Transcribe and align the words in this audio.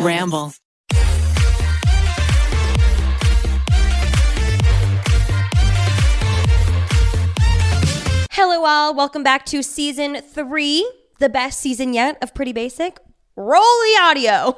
Ramble. 0.00 0.52
Hello, 8.30 8.64
all. 8.64 8.94
Welcome 8.94 9.22
back 9.22 9.46
to 9.46 9.62
season 9.62 10.20
three, 10.20 10.90
the 11.18 11.28
best 11.28 11.60
season 11.60 11.92
yet 11.92 12.18
of 12.22 12.34
Pretty 12.34 12.52
Basic. 12.52 12.98
Roll 13.36 13.60
the 13.60 14.00
audio. 14.02 14.52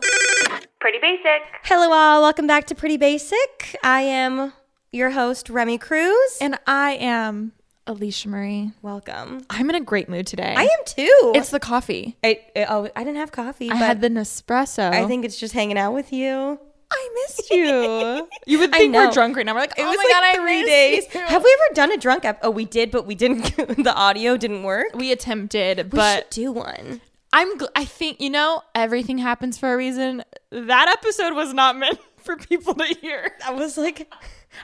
Pretty 0.80 0.98
basic. 1.00 1.42
Hello, 1.64 1.92
all. 1.92 2.22
Welcome 2.22 2.46
back 2.46 2.66
to 2.66 2.74
Pretty 2.74 2.96
Basic. 2.96 3.76
I 3.84 4.00
am 4.02 4.52
your 4.90 5.10
host, 5.10 5.48
Remi 5.50 5.78
Cruz. 5.78 6.38
And 6.40 6.58
I 6.66 6.92
am 6.92 7.52
Alisha 7.86 8.26
Marie. 8.26 8.72
welcome. 8.80 9.44
I'm 9.50 9.68
in 9.68 9.76
a 9.76 9.80
great 9.80 10.08
mood 10.08 10.26
today. 10.26 10.54
I 10.56 10.62
am 10.62 10.84
too. 10.86 11.32
It's 11.34 11.50
the 11.50 11.60
coffee. 11.60 12.16
I, 12.24 12.40
oh, 12.68 12.88
I 12.96 13.04
didn't 13.04 13.16
have 13.18 13.30
coffee, 13.30 13.70
I 13.70 13.74
but 13.74 13.78
had 13.78 14.00
the 14.00 14.08
Nespresso. 14.08 14.90
I 14.90 15.06
think 15.06 15.24
it's 15.26 15.38
just 15.38 15.52
hanging 15.52 15.76
out 15.76 15.92
with 15.92 16.10
you. 16.12 16.58
I 16.90 17.08
missed 17.26 17.50
you. 17.50 18.28
you 18.46 18.58
would 18.58 18.72
think 18.72 18.94
we're 18.94 19.10
drunk 19.10 19.36
right 19.36 19.44
now. 19.44 19.52
We're 19.54 19.60
like, 19.60 19.72
It 19.76 19.82
oh 19.82 19.88
was 19.88 19.96
my 19.98 20.02
like 20.20 20.34
god, 20.36 20.42
three 20.42 20.64
days. 20.64 21.04
you. 21.14 21.20
Have 21.20 21.42
we 21.44 21.56
ever 21.66 21.74
done 21.74 21.92
a 21.92 21.96
drunk 21.98 22.24
ep? 22.24 22.38
Oh, 22.42 22.50
we 22.50 22.64
did, 22.64 22.90
but 22.90 23.04
we 23.06 23.14
didn't. 23.14 23.54
the 23.56 23.92
audio 23.94 24.36
didn't 24.38 24.62
work. 24.62 24.94
We 24.94 25.12
attempted, 25.12 25.78
We 25.92 25.96
but 25.98 26.16
should 26.24 26.30
do 26.30 26.52
one. 26.52 27.02
I'm. 27.34 27.58
Gl- 27.58 27.68
I 27.74 27.84
think 27.84 28.20
you 28.20 28.30
know 28.30 28.62
everything 28.74 29.18
happens 29.18 29.58
for 29.58 29.74
a 29.74 29.76
reason. 29.76 30.22
That 30.50 30.88
episode 30.88 31.34
was 31.34 31.52
not 31.52 31.76
meant 31.76 31.98
for 32.18 32.36
people 32.36 32.74
to 32.74 32.84
hear. 32.84 33.32
I 33.44 33.50
was 33.50 33.76
like, 33.76 34.08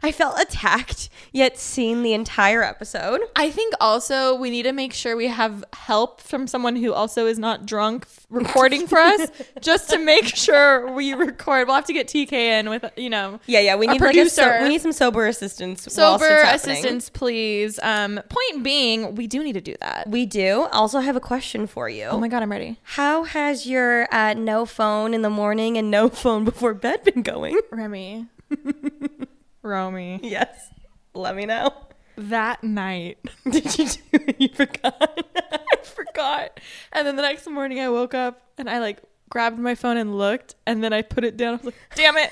I 0.03 0.13
felt 0.13 0.41
attacked, 0.41 1.09
yet 1.33 1.59
seen 1.59 2.03
the 2.03 2.13
entire 2.13 2.63
episode. 2.63 3.21
I 3.37 3.51
think 3.51 3.75
also 3.81 4.35
we 4.35 4.51
need 4.51 4.63
to 4.65 4.73
make 4.73 4.93
sure 4.93 5.17
we 5.17 5.29
have 5.29 5.65
help 5.73 6.21
from 6.21 6.47
someone 6.47 6.77
who 6.77 6.93
also 6.93 7.27
is 7.27 7.39
not 7.39 7.67
drunk 7.67 8.07
recording 8.31 8.87
for 8.87 8.99
us, 8.99 9.29
just 9.61 9.91
to 9.91 9.99
make 9.99 10.27
sure 10.27 10.91
we 10.93 11.15
record. 11.15 11.67
We'll 11.67 11.77
have 11.77 11.87
to 11.87 11.93
get 11.93 12.07
TK 12.09 12.33
in 12.33 12.71
with 12.71 12.85
you 12.97 13.11
know 13.11 13.41
Yeah, 13.47 13.61
yeah. 13.61 13.77
We 13.77 13.87
need 13.87 14.01
like 14.01 14.15
a 14.17 14.29
so- 14.29 14.43
producer. 14.45 14.63
we 14.63 14.69
need 14.69 14.81
some 14.81 14.93
sober 14.93 15.27
assistance. 15.27 15.93
sober 15.93 16.43
assistance, 16.43 17.11
please. 17.11 17.79
Um, 17.83 18.21
point 18.29 18.63
being, 18.63 19.15
we 19.15 19.27
do 19.27 19.43
need 19.43 19.55
to 19.55 19.61
do 19.61 19.75
that. 19.81 20.09
We 20.09 20.27
do. 20.27 20.69
Also, 20.73 21.01
have 21.01 21.17
a 21.17 21.21
question 21.21 21.67
for 21.67 21.89
you. 21.89 22.05
Oh 22.05 22.19
my 22.19 22.29
god, 22.29 22.43
I'm 22.43 22.51
ready. 22.51 22.79
How 22.83 23.25
has 23.25 23.67
your 23.67 24.13
uh, 24.15 24.35
no 24.35 24.67
phone 24.67 25.15
in 25.15 25.23
the 25.23 25.31
morning 25.31 25.77
and 25.77 25.91
no 25.91 26.09
phone 26.23 26.45
before 26.45 26.75
bed 26.75 27.05
been 27.05 27.23
going? 27.23 27.59
Remi. 27.71 28.27
Romy. 29.63 30.21
Yes. 30.23 30.69
Let 31.15 31.35
me 31.37 31.47
know. 31.47 31.73
That 32.17 32.63
night, 32.63 33.19
Did 33.51 33.79
you 33.79 33.87
do 33.87 34.01
it? 34.13 34.37
You 34.39 34.49
forgot. 34.49 35.25
I 35.73 35.77
forgot. 35.83 36.61
And 36.93 37.07
then 37.07 37.17
the 37.17 37.23
next 37.23 37.49
morning, 37.49 37.81
I 37.81 37.89
woke 37.89 38.15
up 38.15 38.43
and 38.59 38.69
I 38.69 38.79
like 38.79 39.01
grabbed 39.31 39.59
my 39.59 39.75
phone 39.75 39.97
and 39.97 40.19
looked, 40.19 40.55
and 40.67 40.83
then 40.85 40.93
I 40.93 41.03
put 41.03 41.25
it 41.25 41.37
down. 41.37 41.55
I 41.55 41.57
was 41.57 41.65
like, 41.67 41.75
damn 41.95 42.17
it. 42.17 42.31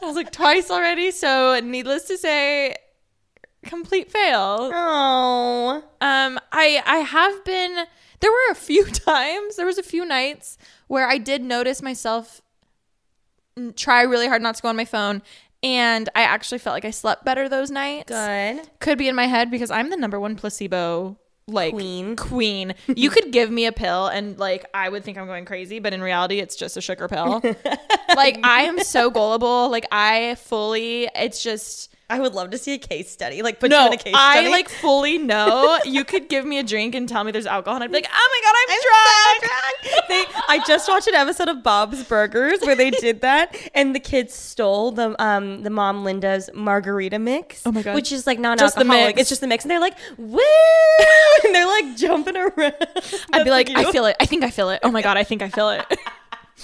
I 0.00 0.06
was 0.06 0.16
like, 0.16 0.32
twice 0.32 0.70
already. 0.70 1.10
So, 1.10 1.60
needless 1.60 2.04
to 2.04 2.16
say, 2.16 2.74
complete 3.64 4.10
fail. 4.10 4.70
oh. 4.72 5.82
Um, 6.00 6.38
I 6.50 6.82
I 6.86 6.98
have 6.98 7.44
been. 7.44 7.84
There 8.20 8.30
were 8.30 8.52
a 8.52 8.54
few 8.54 8.84
times. 8.86 9.56
There 9.56 9.66
was 9.66 9.78
a 9.78 9.82
few 9.82 10.04
nights 10.06 10.56
where 10.86 11.06
I 11.08 11.18
did 11.18 11.42
notice 11.42 11.82
myself 11.82 12.40
try 13.76 14.02
really 14.02 14.28
hard 14.28 14.40
not 14.40 14.54
to 14.54 14.62
go 14.62 14.68
on 14.68 14.76
my 14.76 14.84
phone, 14.86 15.20
and 15.62 16.08
I 16.14 16.22
actually 16.22 16.58
felt 16.58 16.74
like 16.74 16.84
I 16.84 16.90
slept 16.90 17.24
better 17.24 17.48
those 17.48 17.70
nights. 17.70 18.08
Good. 18.08 18.68
Could 18.80 18.98
be 18.98 19.08
in 19.08 19.14
my 19.14 19.26
head 19.26 19.50
because 19.50 19.70
I'm 19.70 19.90
the 19.90 19.96
number 19.96 20.18
one 20.18 20.36
placebo 20.36 21.16
like 21.46 21.74
Queen. 21.74 22.16
Queen. 22.16 22.74
You 22.94 23.10
could 23.10 23.32
give 23.32 23.50
me 23.50 23.66
a 23.66 23.72
pill 23.72 24.06
and 24.06 24.38
like 24.38 24.64
I 24.74 24.88
would 24.88 25.04
think 25.04 25.18
I'm 25.18 25.26
going 25.26 25.44
crazy, 25.44 25.78
but 25.78 25.92
in 25.92 26.02
reality, 26.02 26.38
it's 26.38 26.56
just 26.56 26.76
a 26.76 26.80
sugar 26.80 27.08
pill. 27.08 27.40
like 28.16 28.38
I 28.42 28.62
am 28.62 28.82
so 28.82 29.10
gullible. 29.10 29.70
Like 29.70 29.86
I 29.90 30.36
fully. 30.36 31.08
It's 31.14 31.42
just. 31.42 31.94
I 32.12 32.20
would 32.20 32.34
love 32.34 32.50
to 32.50 32.58
see 32.58 32.74
a 32.74 32.78
case 32.78 33.10
study. 33.10 33.40
Like, 33.40 33.58
put 33.58 33.70
you 33.70 33.76
No, 33.78 33.86
in 33.86 33.94
a 33.94 33.96
case 33.96 34.12
I 34.14 34.34
study. 34.34 34.48
I 34.48 34.50
like 34.50 34.68
fully 34.68 35.16
know. 35.32 35.78
You 35.86 36.04
could 36.04 36.28
give 36.28 36.44
me 36.44 36.58
a 36.58 36.62
drink 36.62 36.94
and 36.94 37.08
tell 37.08 37.24
me 37.24 37.32
there's 37.32 37.46
alcohol, 37.46 37.76
and 37.76 37.84
I'd 37.84 37.90
be 37.90 37.94
like, 37.94 38.08
"Oh 38.12 38.28
my 38.34 38.40
god, 38.44 38.54
I'm, 38.68 39.40
drunk." 39.40 40.08
they, 40.08 40.24
I 40.46 40.62
just 40.66 40.90
watched 40.90 41.08
an 41.08 41.14
episode 41.14 41.48
of 41.48 41.62
Bob's 41.62 42.04
Burgers 42.04 42.60
where 42.60 42.76
they 42.76 42.90
did 42.90 43.20
that, 43.22 43.56
and 43.74 43.94
the 43.94 43.98
kids 43.98 44.34
stole 44.34 44.92
the 44.92 45.16
um 45.24 45.62
the 45.62 45.70
mom 45.70 46.04
Linda's 46.04 46.50
margarita 46.52 47.18
mix. 47.18 47.62
Oh 47.64 47.72
my 47.72 47.80
God. 47.80 47.94
Which 47.94 48.12
is 48.12 48.26
like 48.26 48.38
non-alcoholic. 48.38 49.16
It's 49.16 49.30
just 49.30 49.40
the 49.40 49.46
mix, 49.46 49.64
and 49.64 49.70
they're 49.70 49.80
like, 49.80 49.96
"Woo!" 50.18 50.38
and 51.44 51.54
they're 51.54 51.66
like 51.66 51.96
jumping 51.96 52.36
around. 52.36 52.74
I'd 53.32 53.44
be 53.44 53.50
like, 53.50 53.68
That's 53.68 53.88
"I 53.88 53.90
feel 53.90 54.04
it. 54.04 54.16
I 54.20 54.26
think 54.26 54.44
I 54.44 54.50
feel 54.50 54.68
it. 54.68 54.80
Oh 54.82 54.90
my 54.90 55.00
god, 55.00 55.16
I 55.16 55.24
think 55.24 55.40
I 55.40 55.48
feel 55.48 55.70
it." 55.70 55.86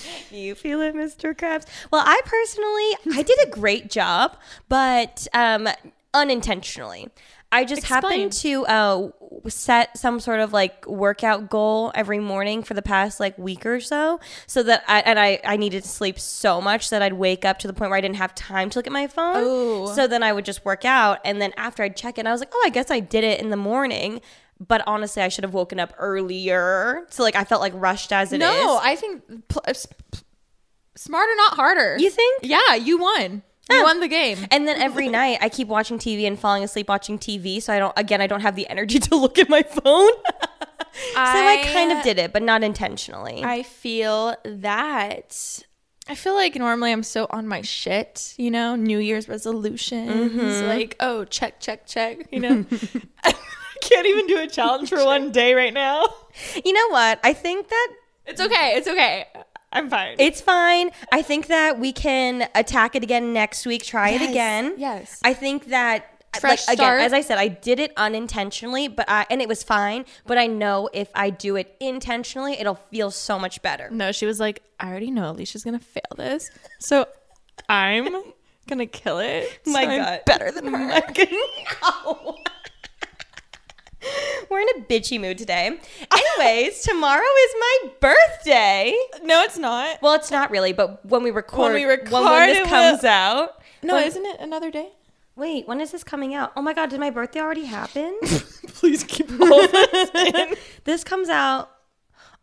You 0.31 0.55
feel 0.55 0.81
it, 0.83 0.95
Mr. 0.95 1.35
Krabs. 1.35 1.65
Well, 1.91 2.03
I 2.05 2.21
personally, 2.25 3.19
I 3.19 3.23
did 3.23 3.39
a 3.47 3.51
great 3.51 3.91
job, 3.91 4.37
but 4.69 5.27
um, 5.33 5.69
unintentionally. 6.13 7.09
I 7.51 7.65
just 7.65 7.85
happened 7.85 8.33
to 8.35 8.67
uh, 8.67 9.09
set 9.49 9.97
some 9.97 10.21
sort 10.21 10.41
of 10.41 10.53
like 10.53 10.87
workout 10.87 11.49
goal 11.49 11.93
every 11.95 12.19
morning 12.19 12.63
for 12.63 12.75
the 12.75 12.83
past 12.83 13.21
like 13.21 13.39
week 13.39 13.65
or 13.65 13.81
so, 13.81 14.21
so 14.47 14.63
that 14.65 14.85
I 14.87 15.01
and 15.01 15.19
I 15.19 15.41
I 15.45 15.57
needed 15.57 15.83
to 15.85 15.89
sleep 15.89 16.19
so 16.19 16.61
much 16.61 16.91
that 16.91 17.01
I'd 17.01 17.15
wake 17.15 17.47
up 17.47 17.59
to 17.61 17.67
the 17.67 17.73
point 17.73 17.91
where 17.91 17.97
I 17.97 18.03
didn't 18.03 18.17
have 18.17 18.35
time 18.35 18.69
to 18.71 18.79
look 18.79 18.87
at 18.87 18.93
my 18.93 19.07
phone. 19.07 19.37
Oh. 19.39 19.95
So 19.95 20.07
then 20.07 20.23
I 20.23 20.33
would 20.35 20.45
just 20.45 20.67
work 20.67 20.85
out, 20.85 21.21
and 21.25 21.41
then 21.41 21.53
after 21.57 21.83
I'd 21.83 21.97
check 21.97 22.19
in, 22.19 22.27
I 22.27 22.33
was 22.33 22.41
like, 22.43 22.53
oh, 22.53 22.63
I 22.67 22.69
guess 22.69 22.91
I 22.91 23.01
did 23.01 23.25
it 23.25 23.41
in 23.41 23.49
the 23.49 23.57
morning. 23.57 24.21
But 24.61 24.83
honestly, 24.87 25.23
I 25.23 25.29
should 25.29 25.45
have 25.45 25.55
woken 25.55 25.79
up 25.79 25.93
earlier. 25.99 27.07
So 27.11 27.23
like 27.23 27.37
I 27.37 27.45
felt 27.45 27.61
like 27.61 27.73
rushed 27.77 28.13
as 28.13 28.33
it 28.33 28.37
is. 28.37 28.41
no, 28.41 28.81
I 28.83 28.97
think 28.97 29.23
pl- 29.49 29.63
p- 29.67 30.19
smarter, 30.97 31.33
not 31.37 31.55
harder. 31.55 31.97
You 31.99 32.11
think? 32.11 32.41
Yeah, 32.43 32.75
you 32.75 32.99
won. 32.99 33.43
You 33.71 33.83
won 33.83 34.01
the 34.01 34.09
game. 34.09 34.39
And 34.51 34.67
then 34.67 34.81
every 34.81 35.09
night 35.21 35.39
I 35.41 35.49
keep 35.49 35.69
watching 35.69 35.99
TV 35.99 36.27
and 36.27 36.39
falling 36.39 36.65
asleep 36.65 36.89
watching 36.89 37.19
TV. 37.19 37.63
So 37.63 37.73
I 37.73 37.79
don't, 37.79 37.93
again, 37.97 38.21
I 38.21 38.27
don't 38.27 38.41
have 38.41 38.57
the 38.57 38.69
energy 38.69 38.99
to 39.01 39.17
look 39.17 39.39
at 39.39 39.49
my 39.49 39.63
phone. 39.63 39.83
so 39.83 41.17
I, 41.17 41.69
kind 41.73 41.93
of 41.93 42.03
did 42.03 42.19
it, 42.19 42.33
but 42.33 42.43
not 42.43 42.63
intentionally. 42.63 43.43
I 43.45 43.63
feel 43.63 44.35
that. 44.45 45.63
I 46.09 46.15
feel 46.15 46.35
like 46.35 46.55
normally 46.57 46.93
I'm 46.93 47.03
so 47.03 47.27
on 47.29 47.47
my 47.47 47.61
shit, 47.61 48.35
you 48.39 48.51
know, 48.51 48.75
New 48.77 48.99
Year's 48.99 49.29
resolutions. 49.29 50.33
Mm-hmm. 50.33 50.67
Like, 50.67 50.97
oh, 51.01 51.27
check, 51.27 51.61
check, 51.61 51.87
check, 51.87 52.27
you 52.33 52.41
know. 52.41 52.65
I 53.83 53.87
can't 53.87 54.07
even 54.07 54.27
do 54.27 54.39
a 54.39 54.47
challenge 54.47 54.89
for 54.89 55.05
one 55.05 55.31
day 55.41 55.55
right 55.55 55.73
now. 55.75 56.05
you 56.65 56.73
know 56.73 56.89
what? 56.89 57.21
I 57.23 57.33
think 57.33 57.69
that 57.69 57.89
It's 58.27 58.41
okay. 58.41 58.73
It's 58.77 58.89
okay. 58.89 59.27
I'm 59.73 59.91
fine. 59.91 60.17
it's 60.19 60.41
fine. 60.41 60.91
I 61.13 61.21
think 61.23 61.49
that 61.49 61.79
we 61.79 61.93
can 61.93 62.49
attack 62.55 62.95
it 62.97 63.03
again 63.03 63.33
next 63.35 63.67
week, 63.67 63.85
try 63.85 64.11
it 64.11 64.23
again. 64.23 64.75
yes. 64.79 65.21
I 65.23 65.35
think 65.35 65.67
that. 65.69 66.15
Fresh 66.41 66.69
like, 66.69 66.77
start. 66.77 66.97
again, 66.99 67.07
as 67.07 67.13
I 67.15 67.23
said, 67.23 67.39
I 67.39 67.49
did 67.49 67.79
it 67.81 67.91
unintentionally, 67.97 68.87
but 68.87 69.09
I 69.09 69.25
and 69.31 69.41
it 69.41 69.49
was 69.49 69.63
fine. 69.63 70.05
But 70.27 70.37
I 70.37 70.47
know 70.47 70.89
if 70.93 71.09
I 71.15 71.31
do 71.31 71.57
it 71.57 71.75
intentionally, 71.81 72.53
it'll 72.53 72.75
feel 72.91 73.11
so 73.11 73.39
much 73.39 73.61
better. 73.63 73.89
no, 73.91 74.13
she 74.13 74.27
was 74.27 74.39
like, 74.39 74.63
I 74.79 74.89
already 74.91 75.11
know 75.11 75.33
Alisha's 75.33 75.65
gonna 75.65 75.79
fail 75.79 76.03
this, 76.17 76.51
so 76.79 77.07
I'm 77.69 78.09
gonna 78.69 78.87
kill 78.87 79.21
it. 79.21 79.61
My 79.67 79.85
so 79.85 79.91
I'm 79.91 79.99
God. 80.03 80.21
better 80.27 80.51
than 80.53 80.67
her. 80.67 80.79
My 80.89 81.01
goodness. 81.01 81.41
We're 84.51 84.61
in 84.61 84.69
a 84.77 84.81
bitchy 84.83 85.21
mood 85.21 85.39
today. 85.39 85.79
Anyways, 86.13 86.83
tomorrow 86.83 87.21
is 87.21 87.55
my 87.61 87.79
birthday. 88.01 88.95
No, 89.23 89.43
it's 89.43 89.59
not. 89.59 90.01
Well, 90.03 90.15
it's 90.15 90.31
not 90.31 90.51
really, 90.51 90.73
but 90.73 91.05
when 91.05 91.23
we 91.23 91.31
record, 91.31 91.59
When 91.61 91.75
we 91.75 91.87
when, 91.87 91.99
record, 91.99 92.49
this 92.49 92.69
comes 92.69 93.03
will- 93.03 93.09
out. 93.11 93.63
No, 93.83 93.95
when- 93.95 94.07
isn't 94.07 94.25
it 94.25 94.41
another 94.41 94.71
day? 94.71 94.91
Wait, 95.37 95.69
when 95.69 95.81
is 95.81 95.93
this 95.93 96.03
coming 96.03 96.35
out? 96.35 96.53
Oh 96.57 96.63
my 96.63 96.73
god, 96.75 96.91
did 96.91 96.99
my 96.99 97.11
birthday 97.11 97.41
already 97.41 97.65
happen? 97.67 98.19
Please 98.69 99.05
keep 99.05 99.31
all 99.41 99.65
of 99.65 99.71
this 99.71 100.11
in. 100.15 100.55
this 100.85 101.05
comes 101.05 101.29
out. 101.29 101.71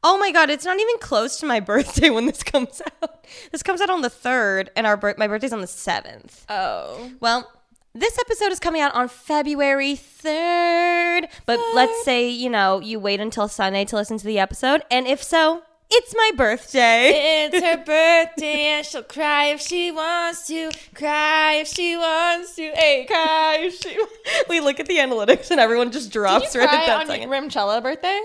Oh 0.02 0.18
my 0.18 0.32
god, 0.32 0.50
it's 0.50 0.64
not 0.64 0.80
even 0.80 0.98
close 1.00 1.38
to 1.40 1.46
my 1.46 1.60
birthday 1.60 2.10
when 2.10 2.26
this 2.26 2.42
comes 2.44 2.82
out. 3.02 3.26
This 3.52 3.64
comes 3.64 3.82
out 3.82 3.90
on 3.90 4.02
the 4.02 4.10
third, 4.10 4.70
and 4.78 4.88
our 4.88 4.96
bir- 4.96 5.16
my 5.18 5.28
birthday's 5.28 5.52
on 5.52 5.60
the 5.62 5.68
seventh. 5.68 6.46
Oh. 6.48 7.12
Well, 7.20 7.52
this 7.96 8.20
episode 8.20 8.52
is 8.52 8.60
coming 8.60 8.82
out 8.82 8.94
on 8.94 9.08
February 9.08 9.96
3rd. 9.96 11.30
But 11.46 11.60
let's 11.74 12.04
say, 12.04 12.30
you 12.30 12.50
know, 12.50 12.82
you 12.82 13.00
wait 13.00 13.22
until 13.22 13.48
Sunday 13.48 13.86
to 13.86 13.96
listen 13.96 14.18
to 14.18 14.26
the 14.26 14.38
episode. 14.38 14.84
And 14.92 15.08
if 15.08 15.24
so, 15.24 15.64
it's 15.90 16.14
my 16.16 16.32
birthday. 16.36 17.50
It's 17.54 17.64
her 17.64 17.78
birthday 17.78 18.66
and 18.66 18.86
she'll 18.86 19.04
cry 19.04 19.46
if 19.46 19.62
she 19.62 19.92
wants 19.92 20.46
to. 20.48 20.72
Cry 20.94 21.54
if 21.62 21.68
she 21.68 21.96
wants 21.96 22.56
to. 22.56 22.72
Hey, 22.76 23.06
cry 23.06 23.60
if 23.62 23.76
she 23.76 23.98
we 24.50 24.60
look 24.60 24.80
at 24.80 24.88
the 24.88 24.98
analytics 24.98 25.52
and 25.52 25.60
everyone 25.60 25.92
just 25.92 26.12
drops 26.12 26.52
Did 26.52 26.56
you 26.56 26.60
right 26.66 26.74
at 26.74 26.86
that 26.88 27.02
on 27.02 27.08
second. 27.08 27.30
Rimchella 27.30 27.82
birthday? 27.82 28.20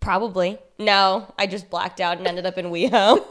Probably. 0.00 0.58
No, 0.78 1.32
I 1.38 1.46
just 1.46 1.70
blacked 1.70 2.00
out 2.00 2.18
and 2.18 2.26
ended 2.26 2.44
up 2.44 2.58
in 2.58 2.66
WeHo. 2.66 3.24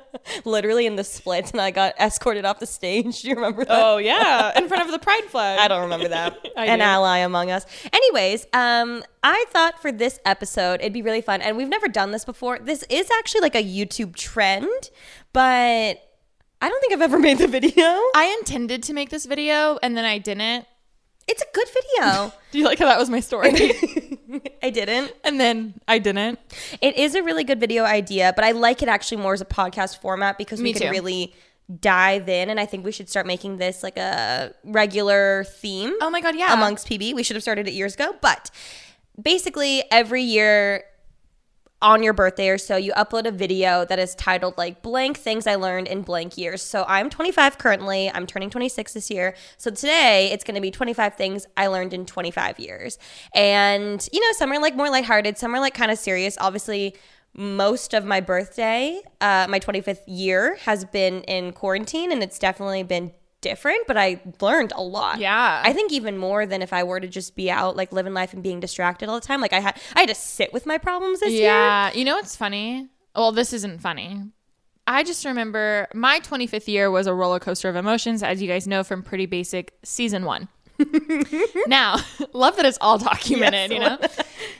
literally 0.44 0.86
in 0.86 0.96
the 0.96 1.04
splits, 1.04 1.50
and 1.50 1.60
I 1.60 1.70
got 1.70 1.94
escorted 1.98 2.44
off 2.44 2.58
the 2.58 2.66
stage. 2.66 3.22
Do 3.22 3.28
you 3.28 3.34
remember 3.34 3.64
that? 3.64 3.78
Oh 3.78 3.98
yeah, 3.98 4.56
in 4.58 4.68
front 4.68 4.84
of 4.84 4.90
the 4.90 4.98
pride 4.98 5.24
flag. 5.24 5.58
I 5.60 5.68
don't 5.68 5.82
remember 5.82 6.08
that. 6.08 6.38
An 6.56 6.78
do. 6.78 6.84
ally 6.84 7.18
among 7.18 7.50
us. 7.50 7.66
Anyways, 7.92 8.46
um, 8.52 9.04
I 9.22 9.44
thought 9.50 9.80
for 9.80 9.92
this 9.92 10.20
episode 10.24 10.80
it'd 10.80 10.92
be 10.92 11.02
really 11.02 11.20
fun, 11.20 11.40
and 11.40 11.56
we've 11.56 11.68
never 11.68 11.88
done 11.88 12.10
this 12.10 12.24
before. 12.24 12.58
This 12.58 12.84
is 12.88 13.08
actually 13.18 13.42
like 13.42 13.54
a 13.54 13.64
YouTube 13.64 14.16
trend, 14.16 14.90
but 15.32 16.00
I 16.64 16.68
don't 16.68 16.80
think 16.80 16.94
I've 16.94 17.02
ever 17.02 17.18
made 17.18 17.38
the 17.38 17.46
video. 17.46 17.84
I 18.14 18.34
intended 18.38 18.82
to 18.84 18.94
make 18.94 19.10
this 19.10 19.26
video 19.26 19.78
and 19.82 19.96
then 19.96 20.06
I 20.06 20.16
didn't. 20.16 20.66
It's 21.28 21.42
a 21.42 21.46
good 21.52 21.68
video. 21.68 22.32
Do 22.52 22.58
you 22.58 22.64
like 22.64 22.78
how 22.78 22.86
that 22.86 22.98
was 22.98 23.10
my 23.10 23.20
story? 23.20 23.52
Didn't. 24.74 25.12
and 25.24 25.40
then 25.40 25.74
I 25.88 25.98
didn't. 25.98 26.38
It 26.82 26.96
is 26.96 27.14
a 27.14 27.22
really 27.22 27.44
good 27.44 27.60
video 27.60 27.84
idea, 27.84 28.32
but 28.36 28.44
I 28.44 28.50
like 28.50 28.82
it 28.82 28.88
actually 28.88 29.22
more 29.22 29.32
as 29.32 29.40
a 29.40 29.46
podcast 29.46 30.00
format 30.00 30.36
because 30.36 30.58
we 30.58 30.64
Me 30.64 30.72
can 30.74 30.82
too. 30.82 30.90
really 30.90 31.34
dive 31.80 32.28
in, 32.28 32.50
and 32.50 32.60
I 32.60 32.66
think 32.66 32.84
we 32.84 32.92
should 32.92 33.08
start 33.08 33.26
making 33.26 33.56
this 33.56 33.82
like 33.82 33.96
a 33.96 34.52
regular 34.64 35.44
theme. 35.44 35.94
Oh 36.02 36.10
my 36.10 36.20
god, 36.20 36.36
yeah. 36.36 36.52
amongst 36.52 36.86
PB. 36.88 37.14
We 37.14 37.22
should 37.22 37.36
have 37.36 37.42
started 37.42 37.66
it 37.66 37.72
years 37.72 37.94
ago, 37.94 38.14
but 38.20 38.50
basically 39.20 39.82
every 39.90 40.22
year 40.22 40.84
on 41.84 42.02
your 42.02 42.14
birthday 42.14 42.48
or 42.48 42.56
so, 42.56 42.76
you 42.76 42.92
upload 42.92 43.26
a 43.26 43.30
video 43.30 43.84
that 43.84 43.98
is 43.98 44.14
titled 44.14 44.56
like 44.56 44.80
blank 44.80 45.18
things 45.18 45.46
I 45.46 45.56
learned 45.56 45.86
in 45.86 46.00
blank 46.00 46.38
years. 46.38 46.62
So 46.62 46.86
I'm 46.88 47.10
25 47.10 47.58
currently. 47.58 48.10
I'm 48.10 48.26
turning 48.26 48.48
26 48.48 48.94
this 48.94 49.10
year. 49.10 49.36
So 49.58 49.70
today 49.70 50.30
it's 50.32 50.44
going 50.44 50.54
to 50.54 50.62
be 50.62 50.70
25 50.70 51.14
things 51.14 51.46
I 51.58 51.66
learned 51.66 51.92
in 51.92 52.06
25 52.06 52.58
years. 52.58 52.98
And 53.34 54.08
you 54.12 54.20
know, 54.20 54.32
some 54.32 54.50
are 54.50 54.58
like 54.58 54.74
more 54.74 54.88
lighthearted, 54.88 55.36
some 55.36 55.54
are 55.54 55.60
like 55.60 55.74
kind 55.74 55.90
of 55.90 55.98
serious. 55.98 56.38
Obviously, 56.40 56.96
most 57.36 57.92
of 57.92 58.06
my 58.06 58.20
birthday, 58.20 59.02
uh, 59.20 59.46
my 59.50 59.60
25th 59.60 60.04
year, 60.06 60.56
has 60.62 60.84
been 60.86 61.20
in 61.22 61.52
quarantine, 61.52 62.12
and 62.12 62.22
it's 62.22 62.38
definitely 62.38 62.84
been 62.84 63.12
different. 63.44 63.86
But 63.86 63.96
I 63.96 64.20
learned 64.40 64.72
a 64.74 64.82
lot. 64.82 65.20
Yeah. 65.20 65.62
I 65.64 65.72
think 65.72 65.92
even 65.92 66.18
more 66.18 66.44
than 66.46 66.60
if 66.62 66.72
I 66.72 66.82
were 66.82 66.98
to 66.98 67.06
just 67.06 67.36
be 67.36 67.50
out 67.50 67.76
like 67.76 67.92
living 67.92 68.12
life 68.14 68.32
and 68.32 68.42
being 68.42 68.58
distracted 68.58 69.08
all 69.08 69.20
the 69.20 69.26
time. 69.26 69.40
Like 69.40 69.52
I 69.52 69.60
had, 69.60 69.80
I 69.94 70.00
had 70.00 70.08
to 70.08 70.14
sit 70.16 70.52
with 70.52 70.66
my 70.66 70.78
problems 70.78 71.20
this 71.20 71.32
year. 71.32 71.44
Yeah. 71.44 71.92
You 71.92 72.04
know 72.04 72.16
what's 72.16 72.34
funny? 72.34 72.88
Well, 73.14 73.30
this 73.30 73.52
isn't 73.52 73.80
funny. 73.80 74.20
I 74.86 75.04
just 75.04 75.24
remember 75.24 75.86
my 75.94 76.18
25th 76.20 76.66
year 76.68 76.90
was 76.90 77.06
a 77.06 77.14
roller 77.14 77.38
coaster 77.38 77.68
of 77.68 77.76
emotions, 77.76 78.22
as 78.22 78.42
you 78.42 78.48
guys 78.48 78.66
know 78.66 78.82
from 78.84 79.02
Pretty 79.02 79.26
Basic 79.26 79.72
season 79.84 80.24
one. 80.24 80.48
now, 81.66 81.96
love 82.32 82.56
that 82.56 82.66
it's 82.66 82.78
all 82.80 82.98
documented, 82.98 83.70
Yes. 83.70 83.72
you 83.72 83.78
know? 83.78 83.98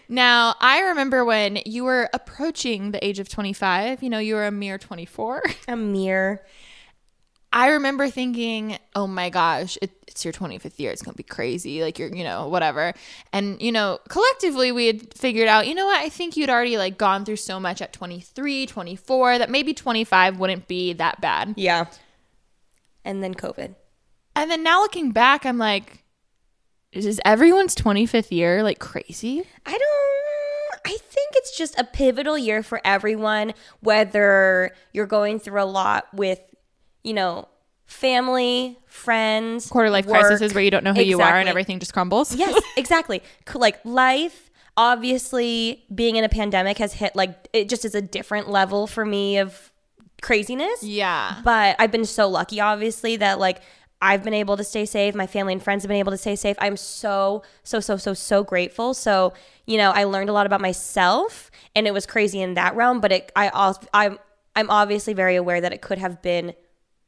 now, 0.08 0.54
I 0.60 0.81
remember 0.81 1.25
when 1.25 1.58
you 1.66 1.84
were 1.84 2.08
approaching 2.14 2.92
the 2.92 3.04
age 3.04 3.19
of 3.19 3.28
25, 3.28 4.02
you 4.02 4.08
know, 4.10 4.19
you 4.19 4.34
were 4.36 4.46
a 4.46 4.50
mere 4.52 4.78
24. 4.78 5.42
A 5.69 5.76
mirror. 5.76 6.42
I 7.55 7.69
remember 7.69 8.11
thinking, 8.11 8.79
oh 8.97 9.06
my 9.06 9.31
gosh, 9.31 9.79
it, 9.81 9.93
it's 10.09 10.25
your 10.25 10.33
25th 10.33 10.77
year. 10.81 10.91
It's 10.91 11.03
going 11.03 11.12
to 11.12 11.17
be 11.17 11.23
crazy. 11.23 11.83
Like, 11.83 12.01
you're, 12.01 12.12
you 12.12 12.25
know, 12.25 12.49
whatever. 12.49 12.93
And, 13.33 13.62
you 13.62 13.71
know, 13.71 14.01
collectively, 14.09 14.73
we 14.73 14.89
had 14.89 15.15
figured 15.15 15.47
out, 15.47 15.69
you 15.69 15.77
know 15.77 15.87
what? 15.87 16.03
I 16.03 16.09
think 16.09 16.37
you'd 16.37 16.51
already 16.51 16.77
like 16.77 16.99
gone 16.99 17.25
through 17.25 17.37
so 17.37 17.61
much 17.61 17.81
at 17.81 17.93
23, 17.93 18.67
24, 18.67 19.39
that 19.39 19.51
maybe 19.51 19.73
25 19.73 20.41
wouldn't 20.41 20.67
be 20.67 20.95
that 20.95 21.21
bad. 21.21 21.55
Yeah. 21.56 21.87
And 23.05 23.23
then 23.23 23.35
COVID. 23.35 23.77
And 24.35 24.51
then 24.51 24.65
now 24.65 24.81
looking 24.81 25.12
back, 25.12 25.47
I'm 25.47 25.59
like, 25.59 26.03
is 26.91 27.21
everyone's 27.25 27.77
25th 27.77 28.33
year 28.33 28.65
like 28.65 28.81
crazy? 28.81 29.45
I 29.65 29.79
don't. 29.79 30.87
I 30.87 30.99
think 30.99 31.31
it's 31.35 31.56
just 31.56 31.79
a 31.79 31.85
pivotal 31.85 32.37
year 32.37 32.62
for 32.65 32.81
everyone, 32.85 33.55
whether 33.81 34.75
you're 34.93 35.06
going 35.06 35.39
through 35.39 35.62
a 35.62 35.65
lot 35.65 36.12
with, 36.12 36.41
you 37.05 37.15
know, 37.15 37.47
family, 37.87 38.79
friends, 38.87 39.69
Quarter 39.69 39.91
life 39.91 40.06
work. 40.06 40.23
crisis 40.23 40.53
where 40.55 40.65
you 40.65 40.71
don't 40.71 40.83
know 40.83 40.95
who 40.95 41.03
you 41.03 41.21
are 41.21 41.39
and 41.39 41.49
everything 41.49 41.79
just 41.79 41.93
crumbles. 41.93 42.35
yes, 42.35 42.61
exactly. 42.77 43.23
Like 43.55 43.79
life, 43.85 44.51
obviously, 44.77 45.85
being 45.95 46.17
in 46.17 46.25
a 46.25 46.29
pandemic 46.29 46.79
has 46.79 46.95
hit 46.95 47.15
like 47.15 47.49
it 47.53 47.69
just 47.69 47.85
is 47.85 47.95
a 47.95 48.03
different 48.03 48.51
level 48.51 48.87
for 48.87 49.05
me 49.05 49.39
of 49.39 49.71
craziness. 50.23 50.83
Yeah. 50.83 51.41
But 51.45 51.77
I've 51.79 51.93
been 51.93 52.06
so 52.06 52.29
lucky, 52.29 52.61
obviously, 52.61 53.17
that 53.17 53.39
like 53.39 53.61
I've 54.01 54.23
been 54.23 54.35
able 54.35 54.56
to 54.56 54.65
stay 54.65 54.87
safe. 54.87 55.15
My 55.15 55.27
family 55.27 55.53
and 55.53 55.62
friends 55.62 55.83
have 55.83 55.89
been 55.89 55.99
able 55.99 56.12
to 56.12 56.19
stay 56.19 56.37
safe. 56.37 56.56
I'm 56.59 56.77
so, 56.77 57.43
so, 57.62 57.81
so, 57.81 57.97
so, 57.97 58.12
so 58.12 58.43
grateful. 58.43 58.93
So, 58.93 59.33
you 59.67 59.79
know, 59.79 59.93
I 59.93 60.05
learned 60.05 60.29
a 60.29 60.33
lot 60.33 60.45
about 60.47 60.61
myself 60.61 61.51
and 61.75 61.87
it 61.87 61.95
was 61.95 62.05
crazy 62.05 62.43
in 62.43 62.55
that 62.55 62.77
realm, 62.77 63.01
but 63.01 63.12
it, 63.12 63.33
I 63.35 63.49
also, 63.49 63.81
I'm, 63.95 64.19
I'm 64.56 64.69
obviously 64.69 65.15
very 65.15 65.37
aware 65.37 65.61
that 65.61 65.73
it 65.73 65.81
could 65.81 65.99
have 65.99 66.21
been 66.21 66.55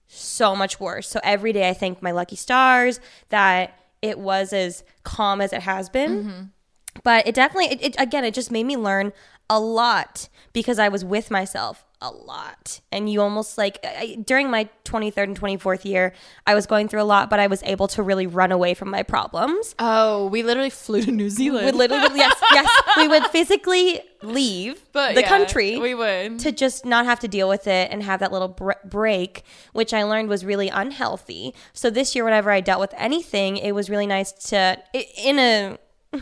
so 0.09 0.55
much 0.55 0.79
worse. 0.81 1.09
So 1.09 1.21
every 1.23 1.53
day 1.53 1.69
I 1.69 1.75
thank 1.75 2.03
my 2.03 2.11
lucky 2.11 2.37
stars 2.37 3.01
that 3.29 3.79
it 4.03 4.19
was 4.19 4.53
as 4.53 4.85
calm 5.03 5.41
as 5.41 5.53
it 5.53 5.63
has 5.63 5.89
been. 5.89 6.25
Mm-hmm. 6.25 6.43
But 7.03 7.27
it 7.27 7.35
definitely, 7.35 7.73
it, 7.73 7.83
it, 7.83 7.97
again, 7.99 8.25
it 8.25 8.35
just 8.35 8.51
made 8.51 8.65
me 8.65 8.77
learn 8.77 9.13
a 9.49 9.61
lot 9.61 10.29
because 10.53 10.79
I 10.79 10.89
was 10.89 11.05
with 11.05 11.31
myself 11.31 11.85
a 12.03 12.11
lot. 12.11 12.81
And 12.93 13.11
you 13.11 13.23
almost 13.23 13.57
like, 13.57 13.79
I, 13.83 14.19
during 14.25 14.51
my 14.51 14.69
23rd 14.85 15.23
and 15.25 15.41
24th 15.41 15.85
year, 15.87 16.13
I 16.47 16.55
was 16.55 16.67
going 16.67 16.89
through 16.89 17.01
a 17.01 17.05
lot, 17.05 17.31
but 17.31 17.41
I 17.41 17.47
was 17.47 17.63
able 17.63 17.89
to 17.89 18.03
really 18.03 18.27
run 18.27 18.53
away 18.53 18.75
from 18.75 18.91
my 18.91 19.03
problems. 19.03 19.75
Oh, 19.79 20.27
we 20.27 20.43
literally 20.43 20.69
flew 20.71 21.01
to 21.03 21.11
New 21.11 21.31
Zealand. 21.31 21.65
Would 21.65 21.75
literally, 21.75 22.17
yes, 22.19 22.37
yes, 22.53 22.69
we 22.99 23.09
would 23.09 23.25
physically 23.33 24.01
leave 24.23 24.85
But 24.93 25.15
the 25.15 25.23
yeah, 25.23 25.29
country 25.29 25.79
We 25.79 25.95
would. 25.95 26.39
to 26.41 26.53
just 26.53 26.85
not 26.85 27.07
have 27.07 27.21
to 27.21 27.29
deal 27.29 27.49
with 27.49 27.67
it 27.67 27.91
and 27.91 28.03
have 28.03 28.21
that 28.21 28.31
little 28.31 28.49
br- 28.49 28.73
break, 28.85 29.43
which 29.73 29.95
I 29.95 30.03
learned 30.03 30.29
was 30.29 30.45
really 30.45 30.69
unhealthy. 30.69 31.55
So 31.73 31.89
this 31.89 32.15
year, 32.15 32.25
whenever 32.25 32.51
I 32.51 32.61
dealt 32.61 32.81
with 32.81 32.93
anything, 32.99 33.57
it 33.57 33.73
was 33.73 33.89
really 33.89 34.07
nice 34.07 34.33
to, 34.51 34.79
in 34.93 35.39
a 35.39 35.79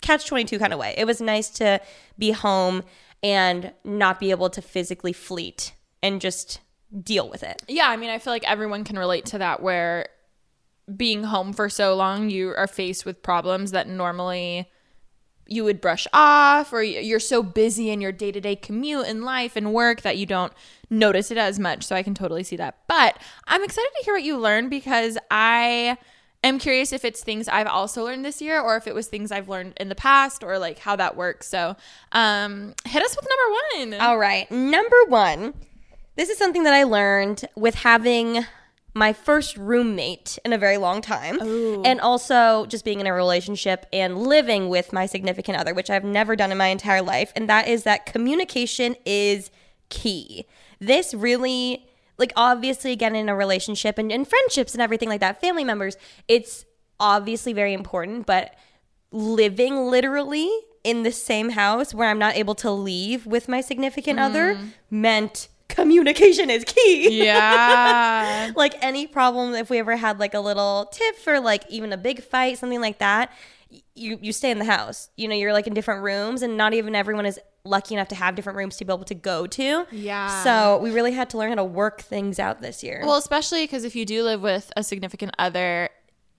catch 0.00 0.26
22 0.26 0.58
kind 0.58 0.72
of 0.72 0.78
way, 0.78 0.94
it 0.96 1.06
was 1.06 1.20
nice 1.20 1.48
to 1.50 1.80
be 2.18 2.32
home 2.32 2.82
and 3.22 3.72
not 3.84 4.18
be 4.20 4.30
able 4.30 4.50
to 4.50 4.62
physically 4.62 5.12
fleet 5.12 5.74
and 6.02 6.20
just 6.20 6.60
deal 7.02 7.28
with 7.28 7.42
it. 7.42 7.62
Yeah, 7.68 7.88
I 7.88 7.96
mean, 7.96 8.10
I 8.10 8.18
feel 8.18 8.32
like 8.32 8.48
everyone 8.48 8.84
can 8.84 8.98
relate 8.98 9.26
to 9.26 9.38
that 9.38 9.62
where 9.62 10.08
being 10.96 11.24
home 11.24 11.52
for 11.52 11.68
so 11.68 11.94
long, 11.94 12.30
you 12.30 12.54
are 12.56 12.66
faced 12.66 13.04
with 13.04 13.22
problems 13.22 13.70
that 13.70 13.88
normally 13.88 14.68
you 15.46 15.64
would 15.64 15.80
brush 15.80 16.06
off, 16.12 16.72
or 16.72 16.82
you're 16.82 17.18
so 17.18 17.42
busy 17.42 17.90
in 17.90 18.00
your 18.00 18.12
day 18.12 18.30
to 18.30 18.40
day 18.40 18.54
commute 18.54 19.06
and 19.06 19.24
life 19.24 19.56
and 19.56 19.74
work 19.74 20.02
that 20.02 20.16
you 20.16 20.24
don't 20.24 20.52
notice 20.88 21.32
it 21.32 21.38
as 21.38 21.58
much. 21.58 21.82
So 21.82 21.96
I 21.96 22.04
can 22.04 22.14
totally 22.14 22.44
see 22.44 22.56
that. 22.56 22.78
But 22.86 23.18
I'm 23.46 23.64
excited 23.64 23.90
to 23.98 24.04
hear 24.04 24.14
what 24.14 24.22
you 24.22 24.38
learned 24.38 24.70
because 24.70 25.18
I 25.28 25.98
am 26.42 26.58
curious 26.58 26.92
if 26.92 27.04
it's 27.04 27.22
things 27.22 27.48
I've 27.48 27.66
also 27.66 28.04
learned 28.04 28.24
this 28.24 28.40
year 28.40 28.60
or 28.60 28.76
if 28.76 28.86
it 28.86 28.94
was 28.94 29.08
things 29.08 29.30
I've 29.30 29.48
learned 29.48 29.74
in 29.78 29.88
the 29.88 29.94
past 29.94 30.42
or 30.42 30.58
like 30.58 30.78
how 30.78 30.96
that 30.96 31.16
works. 31.16 31.46
So 31.48 31.76
um, 32.12 32.74
hit 32.86 33.02
us 33.02 33.16
with 33.16 33.28
number 33.28 33.94
one. 33.94 34.00
All 34.00 34.18
right. 34.18 34.50
Number 34.50 35.04
one, 35.08 35.54
this 36.16 36.28
is 36.28 36.38
something 36.38 36.64
that 36.64 36.74
I 36.74 36.84
learned 36.84 37.44
with 37.56 37.76
having 37.76 38.44
my 38.94 39.12
first 39.12 39.56
roommate 39.56 40.38
in 40.44 40.52
a 40.52 40.58
very 40.58 40.76
long 40.76 41.00
time. 41.00 41.38
And 41.84 42.00
also 42.00 42.66
just 42.66 42.84
being 42.84 43.00
in 43.00 43.06
a 43.06 43.12
relationship 43.12 43.86
and 43.92 44.18
living 44.18 44.68
with 44.68 44.92
my 44.92 45.06
significant 45.06 45.58
other, 45.58 45.74
which 45.74 45.90
I've 45.90 46.04
never 46.04 46.34
done 46.34 46.50
in 46.50 46.58
my 46.58 46.66
entire 46.68 47.02
life. 47.02 47.32
And 47.36 47.48
that 47.48 47.68
is 47.68 47.84
that 47.84 48.06
communication 48.06 48.96
is 49.04 49.50
key. 49.88 50.46
This 50.80 51.14
really, 51.14 51.86
like, 52.20 52.32
obviously, 52.36 52.92
again, 52.92 53.16
in 53.16 53.28
a 53.28 53.34
relationship 53.34 53.98
and 53.98 54.12
in 54.12 54.24
friendships 54.24 54.74
and 54.74 54.82
everything 54.82 55.08
like 55.08 55.20
that, 55.20 55.40
family 55.40 55.64
members, 55.64 55.96
it's 56.28 56.64
obviously 57.00 57.52
very 57.52 57.72
important, 57.72 58.26
but 58.26 58.54
living 59.10 59.88
literally 59.88 60.48
in 60.84 61.02
the 61.02 61.10
same 61.10 61.50
house 61.50 61.92
where 61.92 62.08
I'm 62.08 62.18
not 62.18 62.36
able 62.36 62.54
to 62.56 62.70
leave 62.70 63.26
with 63.26 63.48
my 63.48 63.60
significant 63.60 64.20
other 64.20 64.54
mm. 64.54 64.72
meant 64.90 65.48
communication 65.68 66.50
is 66.50 66.64
key. 66.64 67.24
yeah. 67.24 68.50
like 68.56 68.74
any 68.82 69.06
problem, 69.06 69.54
if 69.54 69.70
we 69.70 69.78
ever 69.78 69.96
had 69.96 70.18
like 70.18 70.34
a 70.34 70.40
little 70.40 70.90
tiff 70.92 71.26
or 71.26 71.40
like 71.40 71.64
even 71.68 71.92
a 71.92 71.96
big 71.96 72.22
fight, 72.22 72.58
something 72.58 72.80
like 72.80 72.98
that, 72.98 73.32
you 73.94 74.18
you 74.20 74.32
stay 74.32 74.50
in 74.50 74.58
the 74.58 74.64
house. 74.64 75.10
You 75.16 75.28
know, 75.28 75.34
you're 75.34 75.52
like 75.52 75.66
in 75.66 75.74
different 75.74 76.02
rooms, 76.02 76.42
and 76.42 76.56
not 76.56 76.74
even 76.74 76.94
everyone 76.94 77.26
is 77.26 77.38
lucky 77.64 77.94
enough 77.94 78.08
to 78.08 78.14
have 78.14 78.34
different 78.34 78.56
rooms 78.56 78.76
to 78.78 78.84
be 78.84 78.92
able 78.92 79.04
to 79.04 79.14
go 79.14 79.46
to. 79.46 79.86
Yeah. 79.90 80.42
So 80.42 80.78
we 80.78 80.90
really 80.90 81.12
had 81.12 81.30
to 81.30 81.38
learn 81.38 81.50
how 81.50 81.56
to 81.56 81.64
work 81.64 82.00
things 82.00 82.38
out 82.38 82.60
this 82.60 82.82
year. 82.82 83.02
Well, 83.04 83.16
especially 83.16 83.64
because 83.64 83.84
if 83.84 83.94
you 83.94 84.06
do 84.06 84.22
live 84.22 84.40
with 84.40 84.72
a 84.76 84.82
significant 84.82 85.32
other, 85.38 85.90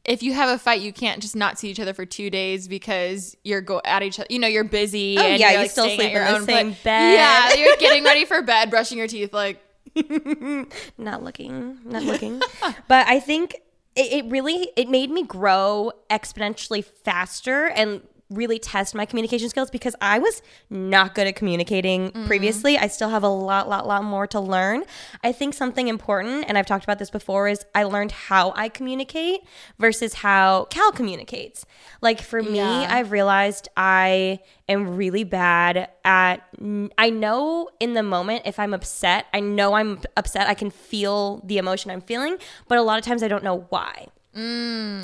if 0.04 0.24
you 0.24 0.34
have 0.34 0.50
a 0.50 0.58
fight, 0.58 0.82
you 0.82 0.92
can't 0.92 1.22
just 1.22 1.36
not 1.36 1.60
see 1.60 1.70
each 1.70 1.80
other 1.80 1.94
for 1.94 2.06
two 2.06 2.30
days 2.30 2.68
because 2.68 3.36
you're 3.44 3.62
go 3.62 3.82
at 3.86 4.04
each 4.04 4.20
other. 4.20 4.28
You 4.30 4.40
know, 4.40 4.48
you're 4.48 4.64
busy. 4.64 5.18
Oh, 5.18 5.22
and 5.22 5.40
yeah, 5.40 5.48
you're, 5.48 5.60
you 5.60 5.64
like, 5.66 5.72
still 5.72 5.90
sleep 5.90 6.12
your 6.12 6.24
in 6.24 6.34
the 6.34 6.40
own 6.40 6.46
same 6.46 6.76
bed. 6.84 7.14
Yeah, 7.14 7.54
you're 7.54 7.76
getting 7.80 8.04
ready 8.04 8.26
for 8.26 8.42
bed, 8.42 8.70
brushing 8.70 8.98
your 8.98 9.08
teeth. 9.08 9.34
Like, 9.34 9.62
not 10.98 11.22
looking 11.22 11.78
not 11.84 12.04
looking 12.04 12.42
but 12.88 13.06
i 13.08 13.20
think 13.20 13.56
it, 13.96 14.26
it 14.26 14.32
really 14.32 14.72
it 14.76 14.90
made 14.90 15.10
me 15.12 15.24
grow 15.24 15.92
exponentially 16.10 16.84
faster 16.84 17.68
and 17.68 18.02
really 18.32 18.58
test 18.58 18.96
my 18.96 19.06
communication 19.06 19.50
skills 19.50 19.70
because 19.70 19.96
I 20.02 20.20
was 20.20 20.42
not 20.70 21.14
good 21.14 21.28
at 21.28 21.36
communicating 21.36 22.12
mm-hmm. 22.12 22.26
previously. 22.26 22.78
I 22.78 22.88
still 22.88 23.10
have 23.10 23.24
a 23.24 23.30
lot, 23.30 23.70
lot, 23.70 23.86
lot 23.86 24.04
more 24.04 24.26
to 24.28 24.40
learn. 24.40 24.84
I 25.24 25.32
think 25.32 25.54
something 25.54 25.88
important, 25.88 26.46
and 26.48 26.58
I've 26.58 26.66
talked 26.66 26.84
about 26.84 26.98
this 26.98 27.10
before, 27.10 27.48
is 27.48 27.66
I 27.76 27.84
learned 27.84 28.12
how 28.12 28.54
I 28.56 28.70
communicate 28.70 29.42
versus 29.78 30.16
how 30.16 30.66
Cal 30.70 30.92
communicates. 30.92 31.66
Like 32.02 32.22
for 32.22 32.42
me, 32.42 32.58
Yeah. 32.58 32.88
I've 32.90 33.12
realized 33.12 33.70
I 33.76 34.40
am 34.70 34.96
really 34.96 35.24
bad 35.24 35.90
at, 36.06 36.42
I 36.98 37.10
know 37.10 37.70
in 37.80 37.94
the 37.94 38.04
moment 38.04 38.44
if 38.46 38.58
I'm 38.58 38.74
upset, 38.74 39.26
I 39.34 39.42
know 39.42 39.74
I'm 39.74 40.00
upset, 40.16 40.48
I 40.48 40.54
can 40.54 40.70
feel 40.70 41.42
the 41.46 41.58
emotion 41.58 41.92
I'm 41.92 42.02
feeling, 42.02 42.38
but 42.68 42.78
a 42.78 42.82
lot 42.82 42.98
of 42.98 43.04
times 43.04 43.22
I 43.24 43.28
don't 43.28 43.44
know 43.44 43.66
why. 43.70 44.08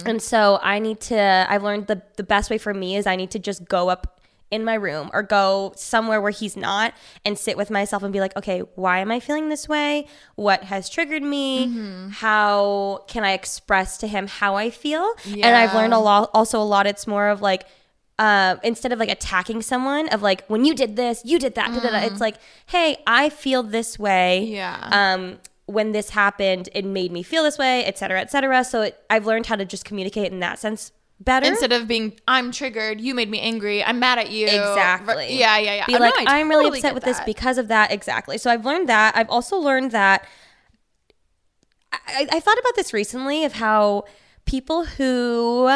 And 0.06 0.22
so 0.22 0.60
I 0.62 0.80
need 0.80 1.00
to, 1.02 1.46
I've 1.50 1.64
learned 1.64 1.88
the, 1.88 2.02
the 2.16 2.24
best 2.24 2.50
way 2.50 2.58
for 2.58 2.74
me 2.74 2.96
is 2.96 3.06
I 3.08 3.16
need 3.16 3.32
to 3.32 3.40
just 3.40 3.66
go 3.66 3.90
up 3.90 4.14
in 4.50 4.64
my 4.64 4.76
room 4.76 5.10
or 5.14 5.22
go 5.24 5.74
somewhere 5.76 6.22
where 6.22 6.32
he's 6.32 6.56
not 6.56 6.94
and 7.26 7.38
sit 7.38 7.58
with 7.58 7.70
myself 7.70 8.02
and 8.04 8.14
be 8.14 8.22
like, 8.22 8.34
okay, 8.38 8.60
why 8.76 9.00
am 9.00 9.12
I 9.12 9.20
feeling 9.20 9.50
this 9.50 9.68
way? 9.68 10.08
What 10.36 10.64
has 10.64 10.88
triggered 10.90 11.22
me? 11.24 12.10
How 12.12 13.04
can 13.08 13.26
I 13.26 13.34
express 13.34 13.98
to 13.98 14.08
him 14.08 14.28
how 14.28 14.56
I 14.56 14.70
feel? 14.70 15.14
And 15.46 15.56
I've 15.56 15.74
learned 15.76 15.94
a 15.94 16.00
lot, 16.00 16.30
also 16.34 16.62
a 16.62 16.64
lot, 16.64 16.88
it's 16.88 17.06
more 17.06 17.28
of 17.28 17.42
like, 17.42 17.66
uh, 18.20 18.56
instead 18.64 18.94
of 18.94 19.00
like 19.00 19.10
attacking 19.10 19.62
someone, 19.62 20.08
of 20.10 20.22
like, 20.22 20.48
when 20.48 20.64
you 20.64 20.74
did 20.74 20.96
this, 20.96 21.22
you 21.26 21.38
did 21.40 21.56
that, 21.56 21.74
da. 21.74 21.98
it's 22.08 22.22
like, 22.22 22.36
hey, 22.68 22.98
I 23.06 23.30
feel 23.30 23.64
this 23.64 24.00
way 24.00 24.46
Yeah. 24.46 24.90
um, 24.94 25.40
when 25.68 25.92
this 25.92 26.10
happened, 26.10 26.70
it 26.74 26.84
made 26.86 27.12
me 27.12 27.22
feel 27.24 27.44
this 27.44 27.58
way, 27.58 27.86
et 27.86 27.98
cetera, 27.98 28.20
et 28.20 28.32
cetera. 28.32 28.64
So 28.64 28.82
it, 28.82 29.00
I've 29.10 29.26
learned 29.26 29.46
how 29.46 29.56
to 29.56 29.66
just 29.66 29.86
communicate 29.86 30.32
in 30.32 30.40
that 30.40 30.60
sense 30.60 30.92
better. 31.20 31.46
Instead 31.48 31.72
of 31.74 31.88
being, 31.88 32.14
I'm 32.28 32.52
triggered, 32.52 33.00
you 33.02 33.14
made 33.14 33.30
me 33.30 33.40
angry, 33.40 33.84
I'm 33.84 34.00
mad 34.00 34.18
at 34.18 34.32
you. 34.32 34.46
exactly. 34.48 35.38
Yeah, 35.38 35.58
yeah, 35.58 35.76
yeah. 35.76 35.86
Be 35.86 35.96
Oh, 35.96 36.00
no, 36.00 36.06
like, 36.06 36.28
I 36.28 36.40
I'm 36.40 36.50
really 36.50 36.70
upset 36.80 36.94
with 36.96 37.04
this 37.04 37.20
because 37.26 37.58
of 37.58 37.68
that. 37.68 37.92
Exactly. 37.92 38.38
So 38.38 38.50
I've 38.50 38.66
learned 38.66 38.88
that. 38.90 39.16
I've 39.16 39.30
also 39.30 39.58
learned 39.58 39.92
that. 39.92 40.26
I, 41.92 42.28
I 42.32 42.40
thought 42.40 42.58
about 42.60 42.76
this 42.76 42.94
recently 42.94 43.44
of 43.46 43.54
how 43.54 44.06
people 44.46 44.86
who 44.86 45.70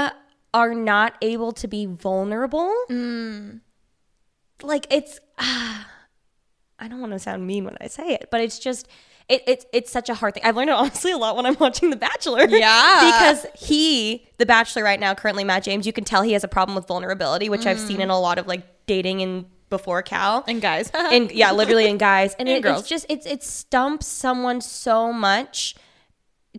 are 0.53 0.73
not 0.73 1.15
able 1.21 1.51
to 1.53 1.67
be 1.67 1.85
vulnerable, 1.85 2.73
Mm. 2.89 3.61
like 4.61 4.87
it's. 4.91 5.19
I 5.37 6.87
don't 6.87 6.99
want 6.99 7.13
to 7.13 7.19
sound 7.19 7.45
mean 7.45 7.63
when 7.65 7.77
I 7.79 7.87
say 7.87 8.09
it, 8.13 8.29
but 8.31 8.41
it's 8.41 8.57
just 8.57 8.87
it, 9.31 9.43
it 9.47 9.65
it's 9.73 9.91
such 9.91 10.09
a 10.09 10.13
hard 10.13 10.33
thing. 10.33 10.43
I've 10.43 10.55
learned 10.55 10.69
it 10.69 10.73
honestly 10.77 11.11
a 11.11 11.17
lot 11.17 11.35
when 11.35 11.45
I'm 11.45 11.57
watching 11.59 11.89
The 11.89 11.95
Bachelor. 11.95 12.47
Yeah. 12.47 13.11
because 13.11 13.45
he, 13.55 14.27
The 14.37 14.45
Bachelor, 14.45 14.83
right 14.83 14.99
now, 14.99 15.13
currently 15.15 15.43
Matt 15.43 15.63
James, 15.63 15.85
you 15.87 15.93
can 15.93 16.03
tell 16.03 16.21
he 16.21 16.33
has 16.33 16.43
a 16.43 16.47
problem 16.47 16.75
with 16.75 16.87
vulnerability, 16.87 17.49
which 17.49 17.65
I've 17.65 17.79
seen 17.79 18.01
in 18.01 18.09
a 18.09 18.19
lot 18.19 18.37
of 18.37 18.47
like 18.47 18.63
dating 18.85 19.21
and 19.21 19.45
before 19.69 20.01
Cal. 20.03 20.43
And 20.47 20.61
guys. 20.61 20.91
and 20.93 21.31
yeah, 21.31 21.51
literally 21.51 21.87
in 21.87 21.97
guys, 21.97 22.35
and, 22.37 22.47
And 22.49 22.57
it, 22.57 22.61
girls. 22.61 22.81
it's 22.81 22.89
just 22.89 23.05
it's 23.09 23.25
it 23.25 23.43
stumps 23.43 24.05
someone 24.05 24.61
so 24.61 25.11
much 25.11 25.75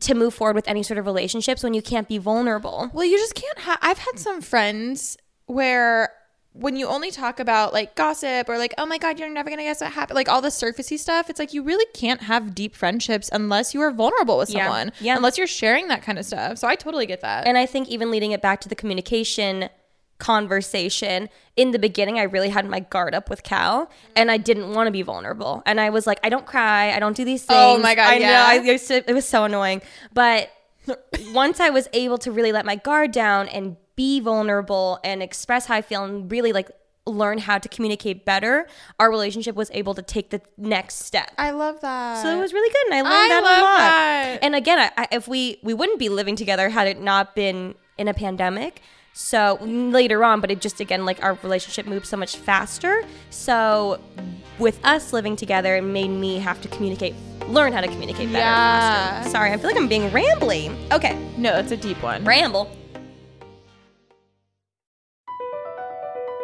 to 0.00 0.14
move 0.14 0.32
forward 0.32 0.56
with 0.56 0.66
any 0.66 0.82
sort 0.82 0.96
of 0.98 1.04
relationships 1.06 1.62
when 1.62 1.74
you 1.74 1.82
can't 1.82 2.08
be 2.08 2.18
vulnerable. 2.18 2.90
Well, 2.94 3.04
you 3.04 3.18
just 3.18 3.34
can't 3.34 3.58
have. 3.60 3.78
I've 3.82 3.98
had 3.98 4.18
some 4.18 4.40
friends 4.40 5.18
where 5.46 6.10
when 6.54 6.76
you 6.76 6.86
only 6.86 7.10
talk 7.10 7.40
about 7.40 7.72
like 7.72 7.94
gossip 7.94 8.46
or 8.48 8.58
like, 8.58 8.74
oh 8.76 8.84
my 8.84 8.98
God, 8.98 9.18
you're 9.18 9.30
never 9.30 9.48
going 9.48 9.58
to 9.58 9.64
guess 9.64 9.80
what 9.80 9.90
happened, 9.92 10.16
like 10.16 10.28
all 10.28 10.42
the 10.42 10.48
surfacey 10.48 10.98
stuff, 10.98 11.30
it's 11.30 11.38
like 11.38 11.54
you 11.54 11.62
really 11.62 11.86
can't 11.94 12.20
have 12.22 12.54
deep 12.54 12.76
friendships 12.76 13.30
unless 13.32 13.72
you 13.72 13.80
are 13.80 13.90
vulnerable 13.90 14.36
with 14.36 14.50
Yeah. 14.50 14.64
someone. 14.66 14.92
Yeah. 15.00 15.16
Unless 15.16 15.38
you're 15.38 15.46
sharing 15.46 15.88
that 15.88 16.02
kind 16.02 16.18
of 16.18 16.26
stuff. 16.26 16.58
So 16.58 16.68
I 16.68 16.74
totally 16.76 17.06
get 17.06 17.22
that. 17.22 17.46
And 17.46 17.56
I 17.56 17.64
think 17.64 17.88
even 17.88 18.10
leading 18.10 18.32
it 18.32 18.42
back 18.42 18.60
to 18.62 18.68
the 18.68 18.74
communication 18.74 19.70
conversation 20.18 21.28
in 21.56 21.72
the 21.72 21.78
beginning 21.80 22.16
i 22.16 22.22
really 22.22 22.48
had 22.48 22.64
my 22.64 22.78
guard 22.78 23.12
up 23.12 23.28
with 23.28 23.42
cal 23.42 23.90
and 24.14 24.30
i 24.30 24.36
didn't 24.36 24.72
want 24.72 24.86
to 24.86 24.90
be 24.92 25.02
vulnerable 25.02 25.64
and 25.66 25.80
i 25.80 25.90
was 25.90 26.06
like 26.06 26.20
i 26.22 26.28
don't 26.28 26.46
cry 26.46 26.92
i 26.92 27.00
don't 27.00 27.16
do 27.16 27.24
these 27.24 27.44
oh 27.48 27.74
things 27.74 27.78
Oh 27.80 27.82
my 27.82 27.94
God, 27.96 28.06
i 28.12 28.16
yeah. 28.18 28.30
know 28.30 28.44
I 28.46 28.54
used 28.72 28.86
to, 28.86 28.96
it 29.10 29.12
was 29.12 29.24
so 29.26 29.42
annoying 29.44 29.82
but 30.14 30.48
once 31.32 31.58
i 31.58 31.70
was 31.70 31.88
able 31.92 32.18
to 32.18 32.30
really 32.30 32.52
let 32.52 32.64
my 32.64 32.76
guard 32.76 33.10
down 33.10 33.48
and 33.48 33.76
be 33.96 34.20
vulnerable 34.20 34.98
and 35.04 35.22
express 35.22 35.66
how 35.66 35.74
i 35.76 35.82
feel 35.82 36.04
and 36.04 36.30
really 36.30 36.52
like 36.52 36.70
learn 37.04 37.38
how 37.38 37.58
to 37.58 37.68
communicate 37.68 38.24
better 38.24 38.66
our 39.00 39.10
relationship 39.10 39.56
was 39.56 39.70
able 39.74 39.92
to 39.92 40.02
take 40.02 40.30
the 40.30 40.40
next 40.56 40.96
step 41.04 41.32
I 41.36 41.50
love 41.50 41.80
that. 41.80 42.22
so 42.22 42.28
it 42.36 42.40
was 42.40 42.52
really 42.52 42.70
good, 42.72 42.86
and 42.86 42.94
I 42.94 43.02
learned 43.02 43.14
I 43.14 43.28
that 43.28 43.42
a 43.42 43.62
lot. 43.62 43.78
that. 43.78 44.38
And 44.42 44.54
again, 44.54 44.78
I, 44.78 44.90
I, 44.96 45.08
if 45.10 45.26
we 45.26 45.58
we 45.64 45.74
wouldn't 45.74 45.98
be 45.98 46.08
living 46.08 46.36
together 46.36 46.68
had 46.68 46.86
it 46.86 47.00
not 47.00 47.34
been 47.34 47.74
in 47.98 48.06
a 48.06 48.14
pandemic. 48.14 48.82
So 49.14 49.58
later 49.60 50.22
on, 50.24 50.40
but 50.40 50.50
it 50.52 50.60
just 50.60 50.80
again 50.80 51.04
like 51.04 51.22
our 51.24 51.34
relationship 51.42 51.86
moved 51.86 52.06
so 52.06 52.16
much 52.16 52.36
faster. 52.36 53.04
So 53.30 54.00
with 54.60 54.78
us 54.84 55.12
living 55.12 55.34
together, 55.34 55.74
it 55.76 55.82
made 55.82 56.08
me 56.08 56.38
have 56.38 56.60
to 56.62 56.68
communicate, 56.68 57.14
learn 57.48 57.72
how 57.72 57.80
to 57.80 57.88
communicate 57.88 58.28
better. 58.28 58.38
Yeah. 58.38 59.24
Sorry, 59.24 59.50
I 59.50 59.56
feel 59.56 59.66
like 59.70 59.76
I'm 59.76 59.88
being 59.88 60.08
rambly. 60.10 60.72
Okay, 60.92 61.18
no, 61.36 61.58
it's 61.58 61.72
a 61.72 61.76
deep 61.76 62.00
one. 62.02 62.24
ramble. 62.24 62.70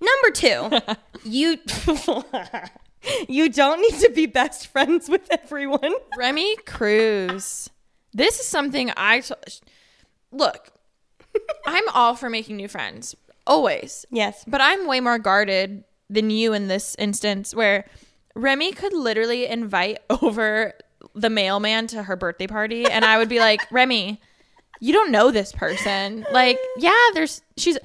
Number 0.00 0.30
two, 0.32 0.94
you 1.24 1.58
you 3.28 3.48
don't 3.48 3.80
need 3.80 3.98
to 4.00 4.10
be 4.14 4.26
best 4.26 4.66
friends 4.66 5.08
with 5.08 5.26
everyone. 5.30 5.94
Remi 6.18 6.56
Cruz. 6.66 7.70
This 8.12 8.40
is 8.40 8.46
something 8.46 8.90
I 8.96 9.20
t- 9.20 9.34
look. 10.32 10.70
I'm 11.66 11.88
all 11.92 12.14
for 12.14 12.30
making 12.30 12.56
new 12.56 12.68
friends, 12.68 13.14
always. 13.46 14.06
Yes. 14.10 14.44
But 14.46 14.60
I'm 14.60 14.86
way 14.86 15.00
more 15.00 15.18
guarded 15.18 15.84
than 16.08 16.30
you 16.30 16.52
in 16.52 16.68
this 16.68 16.94
instance, 16.98 17.54
where 17.54 17.86
Remi 18.34 18.72
could 18.72 18.92
literally 18.92 19.46
invite 19.46 19.98
over 20.22 20.72
the 21.14 21.30
mailman 21.30 21.86
to 21.88 22.02
her 22.02 22.16
birthday 22.16 22.46
party, 22.46 22.86
and 22.86 23.04
I 23.04 23.18
would 23.18 23.28
be 23.28 23.38
like, 23.38 23.60
Remi, 23.70 24.20
you 24.80 24.92
don't 24.92 25.10
know 25.10 25.30
this 25.30 25.52
person. 25.52 26.26
Like, 26.32 26.58
yeah, 26.76 27.08
there's 27.14 27.42
she's. 27.56 27.78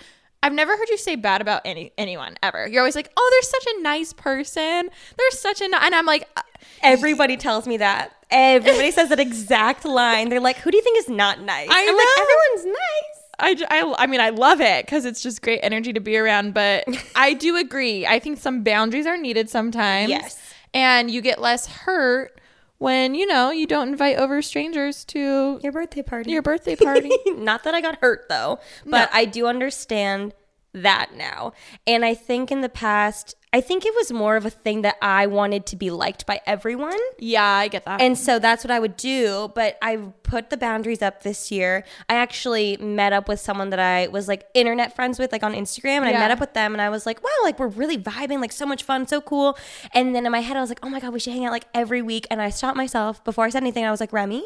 I've 0.43 0.53
never 0.53 0.75
heard 0.75 0.89
you 0.89 0.97
say 0.97 1.15
bad 1.15 1.41
about 1.41 1.61
any 1.65 1.91
anyone 1.97 2.35
ever. 2.41 2.67
You're 2.67 2.81
always 2.81 2.95
like, 2.95 3.11
oh, 3.15 3.29
they're 3.31 3.49
such 3.49 3.75
a 3.77 3.81
nice 3.81 4.13
person. 4.13 4.89
They're 5.17 5.31
such 5.31 5.61
a, 5.61 5.67
ni-" 5.67 5.77
and 5.79 5.93
I'm 5.93 6.05
like, 6.05 6.27
uh, 6.35 6.41
Everybody 6.83 7.37
tells 7.37 7.67
me 7.67 7.77
that. 7.77 8.11
Everybody 8.29 8.91
says 8.91 9.09
that 9.09 9.19
exact 9.19 9.85
line. 9.85 10.29
They're 10.29 10.39
like, 10.39 10.57
"Who 10.57 10.71
do 10.71 10.77
you 10.77 10.83
think 10.83 10.99
is 10.99 11.09
not 11.09 11.41
nice?" 11.41 11.67
I 11.69 11.79
I'm 11.79 11.85
know. 11.85 11.93
like, 11.97 12.07
"Everyone's 12.19 12.77
nice." 12.77 13.21
I 13.69 13.95
I 13.97 14.07
mean, 14.07 14.21
I 14.21 14.29
love 14.29 14.61
it 14.61 14.85
because 14.85 15.05
it's 15.05 15.21
just 15.21 15.41
great 15.41 15.59
energy 15.63 15.93
to 15.93 15.99
be 15.99 16.17
around. 16.17 16.53
But 16.53 16.85
I 17.15 17.33
do 17.33 17.57
agree. 17.57 18.05
I 18.05 18.19
think 18.19 18.39
some 18.39 18.63
boundaries 18.63 19.05
are 19.05 19.17
needed 19.17 19.49
sometimes. 19.49 20.09
Yes. 20.09 20.39
And 20.73 21.11
you 21.11 21.21
get 21.21 21.41
less 21.41 21.67
hurt 21.67 22.39
when, 22.81 23.13
you 23.13 23.27
know, 23.27 23.51
you 23.51 23.67
don't 23.67 23.89
invite 23.89 24.17
over 24.17 24.41
strangers 24.41 25.05
to 25.05 25.59
Your 25.61 25.71
birthday 25.71 26.01
party. 26.01 26.31
your 26.31 26.41
birthday 26.41 26.75
party. 26.75 27.11
Not 27.27 27.63
that 27.63 27.75
I 27.75 27.81
got 27.81 27.99
hurt 28.01 28.25
though, 28.27 28.59
but 28.85 29.07
I 29.13 29.25
do 29.25 29.45
understand 29.45 30.33
that 30.73 31.13
now. 31.15 31.53
And 31.85 32.03
I 32.03 32.15
think 32.15 32.51
in 32.51 32.61
the 32.61 32.69
past 32.69 33.35
I 33.53 33.59
think 33.59 33.85
it 33.85 33.93
was 33.93 34.13
more 34.13 34.37
of 34.37 34.45
a 34.45 34.49
thing 34.49 34.81
that 34.83 34.95
I 35.01 35.27
wanted 35.27 35.65
to 35.67 35.75
be 35.75 35.91
liked 35.91 36.25
by 36.25 36.39
everyone. 36.45 36.97
Yeah, 37.19 37.43
I 37.43 37.67
get 37.67 37.83
that. 37.83 37.99
And 37.99 38.17
so 38.17 38.39
that's 38.39 38.63
what 38.63 38.71
I 38.71 38.79
would 38.79 38.95
do. 38.95 39.51
But 39.53 39.77
I 39.81 39.97
put 40.23 40.49
the 40.49 40.55
boundaries 40.55 41.01
up 41.01 41.23
this 41.23 41.51
year. 41.51 41.83
I 42.07 42.15
actually 42.15 42.77
met 42.77 43.11
up 43.11 43.27
with 43.27 43.41
someone 43.41 43.69
that 43.71 43.79
I 43.79 44.07
was 44.07 44.29
like 44.29 44.47
internet 44.53 44.95
friends 44.95 45.19
with, 45.19 45.33
like 45.33 45.43
on 45.43 45.53
Instagram. 45.53 45.97
And 45.97 46.05
I 46.05 46.11
met 46.13 46.31
up 46.31 46.39
with 46.39 46.53
them 46.53 46.73
and 46.73 46.81
I 46.81 46.89
was 46.89 47.05
like, 47.05 47.21
wow, 47.21 47.29
like 47.43 47.59
we're 47.59 47.67
really 47.67 47.97
vibing, 47.97 48.39
like 48.39 48.53
so 48.53 48.65
much 48.65 48.83
fun, 48.83 49.05
so 49.05 49.19
cool. 49.19 49.57
And 49.93 50.15
then 50.15 50.25
in 50.25 50.31
my 50.31 50.39
head, 50.39 50.55
I 50.55 50.61
was 50.61 50.69
like, 50.69 50.79
oh 50.81 50.89
my 50.89 51.01
God, 51.01 51.11
we 51.11 51.19
should 51.19 51.33
hang 51.33 51.45
out 51.45 51.51
like 51.51 51.65
every 51.73 52.01
week. 52.01 52.27
And 52.31 52.41
I 52.41 52.51
stopped 52.51 52.77
myself 52.77 53.21
before 53.25 53.43
I 53.43 53.49
said 53.49 53.63
anything. 53.63 53.83
I 53.83 53.91
was 53.91 53.99
like, 53.99 54.13
Remi, 54.13 54.45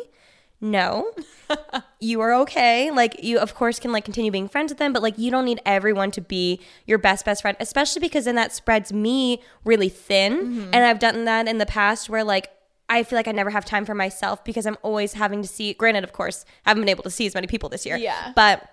no, 0.66 1.12
you 2.00 2.22
are 2.22 2.34
okay. 2.34 2.90
Like 2.90 3.24
you, 3.24 3.38
of 3.38 3.54
course, 3.54 3.80
can 3.80 3.92
like 3.92 4.04
continue 4.04 4.32
being 4.32 4.50
friends 4.50 4.72
with 4.72 4.80
them, 4.80 4.94
but 4.94 5.04
like 5.04 5.18
you 5.18 5.30
don't 5.30 5.46
need 5.46 5.62
everyone 5.66 6.12
to 6.12 6.22
be 6.22 6.60
your 6.88 6.98
best 6.98 7.24
best 7.24 7.44
friend, 7.44 7.56
especially 7.60 8.00
because 8.00 8.26
then 8.26 8.36
that 8.36 8.52
spreads 8.52 8.92
me 8.92 9.42
really 9.64 9.90
thin. 9.90 10.34
Mm-hmm. 10.34 10.70
And 10.74 10.78
I've 10.78 11.00
done 11.00 11.26
that 11.26 11.48
in 11.48 11.60
the 11.60 11.66
past 11.66 12.10
where 12.10 12.24
like 12.24 12.50
I 12.90 13.04
feel 13.04 13.18
like 13.18 13.28
I 13.28 13.32
never 13.32 13.52
have 13.52 13.64
time 13.64 13.86
for 13.86 13.94
myself 13.94 14.44
because 14.44 14.66
I'm 14.66 14.78
always 14.82 15.14
having 15.14 15.42
to 15.44 15.48
see. 15.48 15.74
Granted, 15.74 16.04
of 16.04 16.14
course, 16.14 16.46
I 16.66 16.72
haven't 16.72 16.82
been 16.82 16.90
able 16.90 17.04
to 17.04 17.12
see 17.12 17.28
as 17.28 17.36
many 17.36 17.48
people 17.48 17.70
this 17.70 17.86
year. 17.86 17.98
Yeah. 17.98 18.34
but 18.36 18.68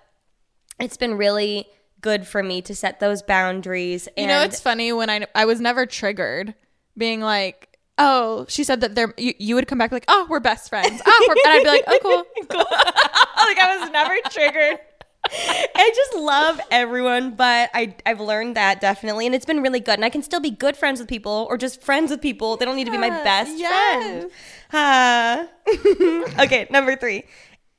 it's 0.81 0.97
been 0.97 1.17
really 1.17 1.67
good 2.01 2.27
for 2.27 2.43
me 2.43 2.63
to 2.63 2.75
set 2.75 3.01
those 3.01 3.23
boundaries. 3.23 4.09
And 4.17 4.23
you 4.23 4.27
know, 4.29 4.43
it's 4.43 4.61
funny 4.61 4.93
when 4.93 5.11
I 5.11 5.27
I 5.35 5.45
was 5.45 5.61
never 5.61 5.85
triggered, 5.85 6.55
being 6.97 7.21
like, 7.21 7.72
"Oh, 7.99 8.47
she 8.49 8.65
said 8.65 8.81
that 8.81 8.95
they're." 8.95 9.15
You, 9.17 9.35
you 9.39 9.55
would 9.55 9.67
come 9.67 9.79
back 9.79 9.93
like, 9.93 10.05
"Oh, 10.09 10.27
we're 10.29 10.41
best 10.41 10.69
friends." 10.69 11.03
Oh, 11.05 11.27
we're, 11.29 11.35
and 11.45 11.53
I'd 11.53 11.63
be 11.63 11.69
like, 11.69 11.85
"Oh, 11.87 11.99
cool." 12.03 12.59
like 13.47 13.59
I 13.59 13.77
was 13.79 13.91
never 13.91 14.15
triggered. 14.31 14.79
I 15.25 15.93
just 15.95 16.15
love 16.17 16.61
everyone, 16.71 17.35
but 17.35 17.71
I 17.75 17.95
I've 18.05 18.21
learned 18.21 18.57
that 18.57 18.81
definitely, 18.81 19.27
and 19.27 19.35
it's 19.35 19.47
been 19.47 19.63
really 19.63 19.81
good. 19.81 19.95
And 19.95 20.05
I 20.05 20.11
can 20.11 20.23
still 20.23 20.41
be 20.41 20.51
good 20.51 20.77
friends 20.77 21.01
with 21.01 21.09
people, 21.09 21.47
or 21.49 21.57
just 21.57 21.83
friends 21.83 22.11
with 22.11 22.21
people. 22.21 22.57
They 22.57 22.65
don't 22.65 22.77
need 22.77 22.87
to 22.87 22.91
be 22.91 22.99
my 22.99 23.11
best 23.11 23.57
yes. 23.57 24.03
friend. 24.03 24.31
Ah. 24.73 25.49
okay, 26.45 26.67
number 26.71 26.97
three. 26.97 27.25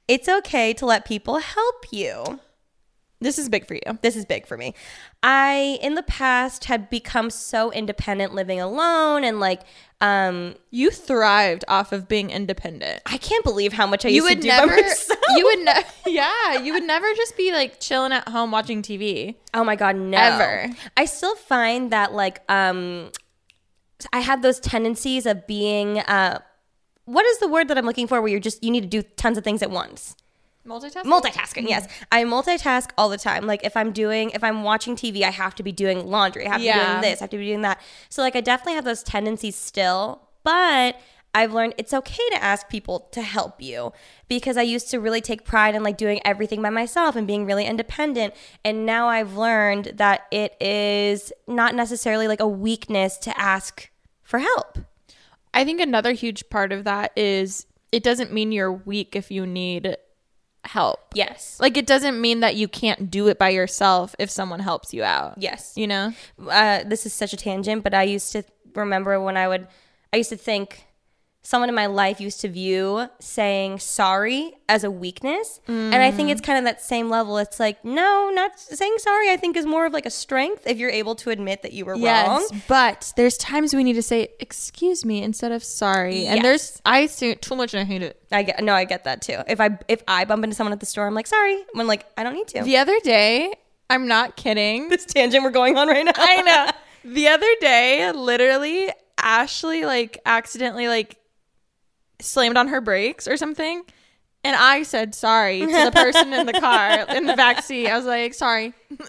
It's 0.08 0.28
okay 0.30 0.74
to 0.74 0.86
let 0.86 1.06
people 1.06 1.38
help 1.38 1.86
you. 1.92 2.40
This 3.24 3.40
is 3.40 3.50
big 3.50 3.66
for 3.68 3.74
you. 3.74 3.82
This 4.02 4.16
is 4.16 4.26
big 4.26 4.46
for 4.46 4.58
me. 4.58 4.74
I 5.24 5.80
in 5.82 5.96
the 5.96 6.04
past 6.04 6.66
had 6.66 6.90
become 6.90 7.30
so 7.30 7.72
independent 7.72 8.34
living 8.36 8.60
alone 8.60 9.24
and 9.24 9.40
like 9.40 9.62
um 10.02 10.56
You 10.70 10.92
thrived 10.92 11.64
off 11.68 11.92
of 11.92 12.08
being 12.08 12.30
independent. 12.30 13.02
I 13.06 13.18
can't 13.18 13.44
believe 13.44 13.74
how 13.74 13.88
much 13.88 14.06
I 14.06 14.10
You 14.10 14.16
used 14.16 14.28
would 14.28 14.36
to 14.38 14.42
do 14.42 14.48
never. 14.50 14.76
by 14.76 14.82
myself. 14.82 15.20
You 15.38 15.46
would 15.46 15.60
never. 15.66 15.88
Yeah, 16.06 16.58
you 16.62 16.74
would 16.74 16.84
never 16.84 17.08
just 17.16 17.36
be 17.38 17.52
like 17.54 17.80
chilling 17.80 18.12
at 18.12 18.28
home 18.30 18.52
watching 18.52 18.82
TV. 18.82 19.36
Oh 19.54 19.64
my 19.64 19.76
god, 19.76 19.96
no. 19.96 20.18
Ever. 20.18 20.70
I 20.98 21.06
still 21.06 21.36
find 21.36 21.92
that 21.92 22.14
like 22.14 22.42
um 22.52 23.10
I 24.12 24.20
have 24.20 24.42
those 24.42 24.60
tendencies 24.60 25.26
of 25.26 25.48
being 25.48 26.00
uh 26.00 26.40
what 27.06 27.26
is 27.26 27.40
the 27.40 27.48
word 27.48 27.68
that 27.70 27.78
I'm 27.78 27.86
looking 27.86 28.08
for 28.08 28.22
where 28.22 28.30
you're 28.30 28.40
just 28.40 28.64
you 28.64 28.72
need 28.72 28.82
to 28.82 28.88
do 28.88 29.02
tons 29.16 29.38
of 29.38 29.44
things 29.44 29.62
at 29.62 29.72
once? 29.72 30.16
Multitasking. 30.68 31.04
Multitasking, 31.04 31.68
yes. 31.68 31.86
Hmm. 31.86 32.04
I 32.12 32.24
multitask 32.24 32.92
all 32.98 33.10
the 33.10 33.18
time. 33.18 33.46
Like 33.46 33.64
if 33.64 33.76
I'm 33.76 33.92
doing 33.92 34.30
if 34.32 34.44
I'm 34.44 34.64
watching 34.64 34.96
TV, 34.96 35.24
I 35.24 35.30
have 35.30 35.56
to 35.56 35.64
be 35.64 35.72
doing 35.72 36.08
laundry. 36.08 36.48
I 36.48 36.52
have 36.52 36.62
to 36.62 36.68
be 36.68 36.72
doing 36.74 37.02
this, 37.02 37.22
I 37.22 37.24
have 37.26 37.30
to 37.32 37.38
be 37.38 37.46
doing 37.48 37.62
that. 37.62 37.82
So 38.10 38.22
like 38.22 38.36
I 38.36 38.42
definitely 38.42 38.76
have 38.76 38.86
those 38.86 39.04
tendencies 39.04 39.56
still, 39.56 40.22
but 40.44 41.00
I've 41.36 41.54
learned 41.54 41.74
it's 41.78 41.94
okay 41.94 42.30
to 42.32 42.44
ask 42.44 42.70
people 42.70 43.08
to 43.12 43.22
help 43.22 43.62
you 43.62 43.92
because 44.28 44.56
I 44.56 44.62
used 44.62 44.92
to 44.92 45.00
really 45.00 45.20
take 45.20 45.46
pride 45.46 45.74
in 45.74 45.82
like 45.84 45.98
doing 45.98 46.22
everything 46.24 46.62
by 46.62 46.70
myself 46.70 47.16
and 47.16 47.26
being 47.26 47.46
really 47.46 47.66
independent. 47.66 48.36
And 48.64 48.86
now 48.86 49.08
I've 49.08 49.36
learned 49.36 49.94
that 49.96 50.28
it 50.32 50.56
is 50.62 51.34
not 51.48 51.74
necessarily 51.74 52.28
like 52.28 52.40
a 52.40 52.48
weakness 52.48 53.18
to 53.18 53.38
ask 53.40 53.90
for 54.22 54.40
help. 54.40 54.78
I 55.56 55.66
think 55.66 55.82
another 55.82 56.14
huge 56.14 56.50
part 56.50 56.72
of 56.72 56.84
that 56.84 57.12
is 57.16 57.66
it 57.92 58.04
doesn't 58.04 58.32
mean 58.32 58.52
you're 58.52 58.72
weak 58.72 59.16
if 59.16 59.32
you 59.32 59.46
need 59.48 59.98
help. 60.66 61.00
Yes. 61.14 61.60
Like 61.60 61.78
it 61.78 61.86
doesn't 61.86 62.20
mean 62.20 62.40
that 62.42 62.56
you 62.56 62.68
can't 62.68 63.12
do 63.12 63.28
it 63.28 63.38
by 63.38 63.50
yourself 63.50 64.16
if 64.20 64.30
someone 64.30 64.60
helps 64.60 64.94
you 64.94 65.04
out. 65.04 65.36
Yes. 65.38 65.74
You 65.76 65.88
know? 65.88 66.14
uh, 66.50 66.84
this 66.86 67.06
is 67.06 67.14
such 67.14 67.34
a 67.34 67.38
tangent, 67.38 67.84
but 67.84 67.94
I 67.94 68.04
used 68.04 68.32
to 68.34 68.44
remember 68.74 69.20
when 69.22 69.38
I 69.38 69.48
would, 69.48 69.68
I 70.12 70.18
used 70.18 70.30
to 70.30 70.38
think 70.38 70.86
someone 71.44 71.68
in 71.68 71.76
my 71.76 71.86
life 71.86 72.22
used 72.22 72.40
to 72.42 72.48
view 72.48 73.08
saying 73.20 73.78
sorry 73.78 74.54
as 74.70 74.84
a 74.86 74.90
weakness. 74.90 75.60
And 75.68 75.96
I 75.96 76.10
think 76.10 76.30
it's 76.30 76.42
mm. 76.42 76.46
kind 76.46 76.58
of 76.58 76.64
that 76.64 76.82
same 76.82 77.10
level. 77.10 77.38
It's 77.38 77.60
like, 77.60 77.84
no, 77.84 78.32
not 78.34 78.58
saying 78.60 78.96
sorry, 79.00 79.30
I 79.30 79.38
think 79.38 79.58
is 79.58 79.66
more 79.66 79.86
of 79.86 79.94
like 79.94 80.06
a 80.06 80.10
strength 80.10 80.66
if 80.66 80.78
you're 80.78 80.90
able 80.90 81.16
to 81.16 81.30
admit 81.30 81.62
that 81.62 81.74
you 81.74 81.86
were 81.86 81.96
wrong. 81.96 82.48
but 82.68 83.14
there's 83.18 83.38
times 83.38 83.76
we 83.76 83.84
need 83.84 83.94
to 83.94 84.02
say 84.02 84.30
excuse 84.40 85.04
me 85.06 85.22
instead 85.22 85.52
of 85.52 85.64
sorry. 85.64 86.26
And 86.26 86.38
Yes. 86.38 86.44
there's 86.44 86.82
I 86.86 87.06
say 87.08 87.32
it 87.32 87.42
too 87.42 87.56
much 87.56 87.74
and 87.74 87.82
I 87.82 87.84
hate 87.84 88.02
it. 88.02 88.20
I 88.32 88.44
get, 88.44 88.64
no, 88.64 88.74
I 88.74 88.86
get 88.86 89.04
that 89.04 89.22
too. 89.22 89.40
If 89.48 89.60
I, 89.60 89.78
if 89.88 90.02
I 90.08 90.26
bump 90.26 90.44
into 90.44 90.56
someone 90.56 90.74
at 90.74 90.80
the 90.80 90.86
store, 90.86 91.06
I'm 91.06 91.14
like, 91.14 91.28
sorry. 91.28 91.64
When 91.74 91.88
like, 91.88 92.06
I 92.18 92.24
don't 92.24 92.34
need 92.34 92.48
to. 92.50 92.64
The 92.64 92.78
other 92.78 93.00
day, 93.02 93.54
I'm 93.90 94.08
not 94.08 94.38
kidding. 94.38 94.90
This 94.90 95.06
tangent 95.06 95.44
we're 95.44 95.52
going 95.52 95.78
on 95.78 95.88
right 95.88 96.06
now. 96.06 96.14
I 96.16 96.42
know. 96.42 96.70
The 97.06 97.28
other 97.28 97.54
day, 97.60 98.12
literally, 98.14 98.90
Ashley 99.18 99.86
like 99.86 100.20
accidentally 100.26 100.88
like 100.88 101.18
slammed 102.20 102.58
on 102.58 102.68
her 102.70 102.82
brakes 102.82 103.28
or 103.28 103.38
something. 103.38 103.84
And 104.46 104.56
I 104.58 104.84
said 104.84 105.16
sorry 105.16 105.62
to 105.62 105.66
the 105.68 105.92
person 105.94 106.34
in 106.34 106.46
the 106.46 106.54
car 106.54 107.06
in 107.16 107.26
the 107.28 107.36
back 107.36 107.64
seat. 107.64 107.88
I 107.88 107.96
was 107.96 108.06
like, 108.06 108.34
sorry. 108.34 108.74
and 108.90 109.00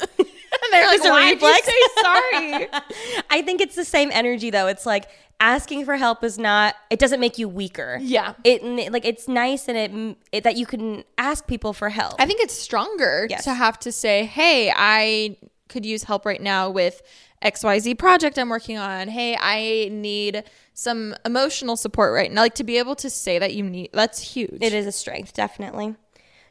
they're 0.70 0.86
like, 0.86 1.02
why 1.02 1.34
did 1.34 1.42
you 1.42 1.62
say 1.62 2.02
sorry? 2.02 2.68
I 3.30 3.42
think 3.42 3.60
it's 3.60 3.74
the 3.74 3.84
same 3.84 4.10
energy 4.12 4.50
though. 4.50 4.68
It's 4.68 4.86
like 4.86 5.06
asking 5.40 5.84
for 5.86 5.96
help 5.96 6.22
is 6.22 6.38
not. 6.38 6.76
It 6.88 7.00
doesn't 7.00 7.18
make 7.18 7.36
you 7.36 7.48
weaker. 7.48 7.98
Yeah. 8.00 8.34
It 8.44 8.62
like 8.92 9.04
it's 9.04 9.26
nice 9.26 9.68
and 9.68 9.76
it, 9.76 10.16
it 10.30 10.44
that 10.44 10.56
you 10.56 10.66
can 10.66 11.02
ask 11.18 11.48
people 11.48 11.72
for 11.72 11.88
help. 11.88 12.14
I 12.20 12.26
think 12.26 12.40
it's 12.40 12.54
stronger 12.54 13.26
Yes. 13.28 13.42
to 13.44 13.54
have 13.54 13.76
to 13.80 13.90
say, 13.90 14.26
hey, 14.26 14.72
I 14.74 15.36
could 15.68 15.84
use 15.84 16.04
help 16.04 16.24
right 16.24 16.40
now 16.40 16.70
with 16.70 17.02
XYZ 17.44 17.98
project 17.98 18.38
I'm 18.38 18.48
working 18.48 18.78
on. 18.78 19.08
Hey, 19.08 19.36
I 19.38 19.88
need 19.92 20.44
some 20.72 21.14
emotional 21.24 21.76
support 21.76 22.14
right 22.14 22.32
now. 22.32 22.42
Like 22.42 22.54
to 22.54 22.64
be 22.64 22.78
able 22.78 22.96
to 22.96 23.10
say 23.10 23.38
that 23.38 23.54
you 23.54 23.62
need 23.62 23.90
that's 23.92 24.20
huge. 24.20 24.58
it 24.60 24.72
is 24.72 24.86
a 24.86 24.92
strength, 24.92 25.34
definitely. 25.34 25.94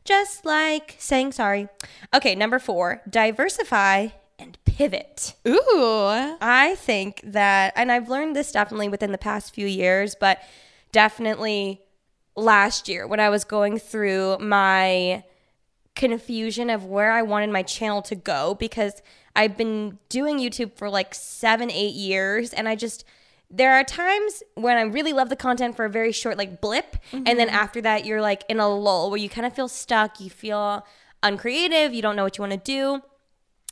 Just 0.05 0.45
like 0.45 0.95
saying 0.99 1.31
sorry. 1.31 1.67
Okay, 2.13 2.35
number 2.35 2.59
four: 2.59 3.01
diversify 3.09 4.09
and 4.39 4.57
pivot. 4.65 5.35
Ooh. 5.47 6.35
I 6.41 6.75
think 6.77 7.21
that, 7.23 7.73
and 7.75 7.91
I've 7.91 8.09
learned 8.09 8.35
this 8.35 8.51
definitely 8.51 8.89
within 8.89 9.11
the 9.11 9.17
past 9.17 9.53
few 9.53 9.67
years, 9.67 10.15
but 10.19 10.39
definitely 10.91 11.81
last 12.35 12.89
year 12.89 13.07
when 13.07 13.19
I 13.19 13.29
was 13.29 13.43
going 13.43 13.77
through 13.79 14.37
my 14.39 15.23
confusion 15.95 16.69
of 16.69 16.85
where 16.85 17.11
I 17.11 17.21
wanted 17.21 17.51
my 17.51 17.63
channel 17.63 18.01
to 18.03 18.15
go 18.15 18.55
because 18.55 19.01
I've 19.35 19.57
been 19.57 19.97
doing 20.09 20.37
YouTube 20.37 20.73
for 20.77 20.89
like 20.89 21.13
seven, 21.15 21.71
eight 21.71 21.95
years, 21.95 22.53
and 22.53 22.67
I 22.69 22.75
just, 22.75 23.03
there 23.49 23.73
are 23.73 23.83
times 23.83 24.43
when 24.55 24.77
I 24.77 24.81
really 24.81 25.13
love 25.13 25.29
the 25.29 25.35
content 25.35 25.75
for 25.75 25.85
a 25.85 25.89
very 25.89 26.11
short 26.11 26.37
like 26.37 26.61
blip, 26.61 26.97
and 27.11 27.27
then 27.39 27.49
after 27.49 27.81
that, 27.81 28.05
you're 28.05 28.21
like 28.21 28.43
in 28.47 28.59
a 28.59 28.67
lull 28.69 29.09
where 29.09 29.19
you 29.19 29.29
kind 29.29 29.45
of 29.47 29.53
feel 29.53 29.67
stuck, 29.67 30.19
you 30.19 30.29
feel 30.29 30.85
uncreative, 31.23 31.93
you 31.93 32.01
don't 32.01 32.15
know 32.15 32.23
what 32.23 32.37
you 32.37 32.41
want 32.41 32.51
to 32.53 32.57
do. 32.59 33.01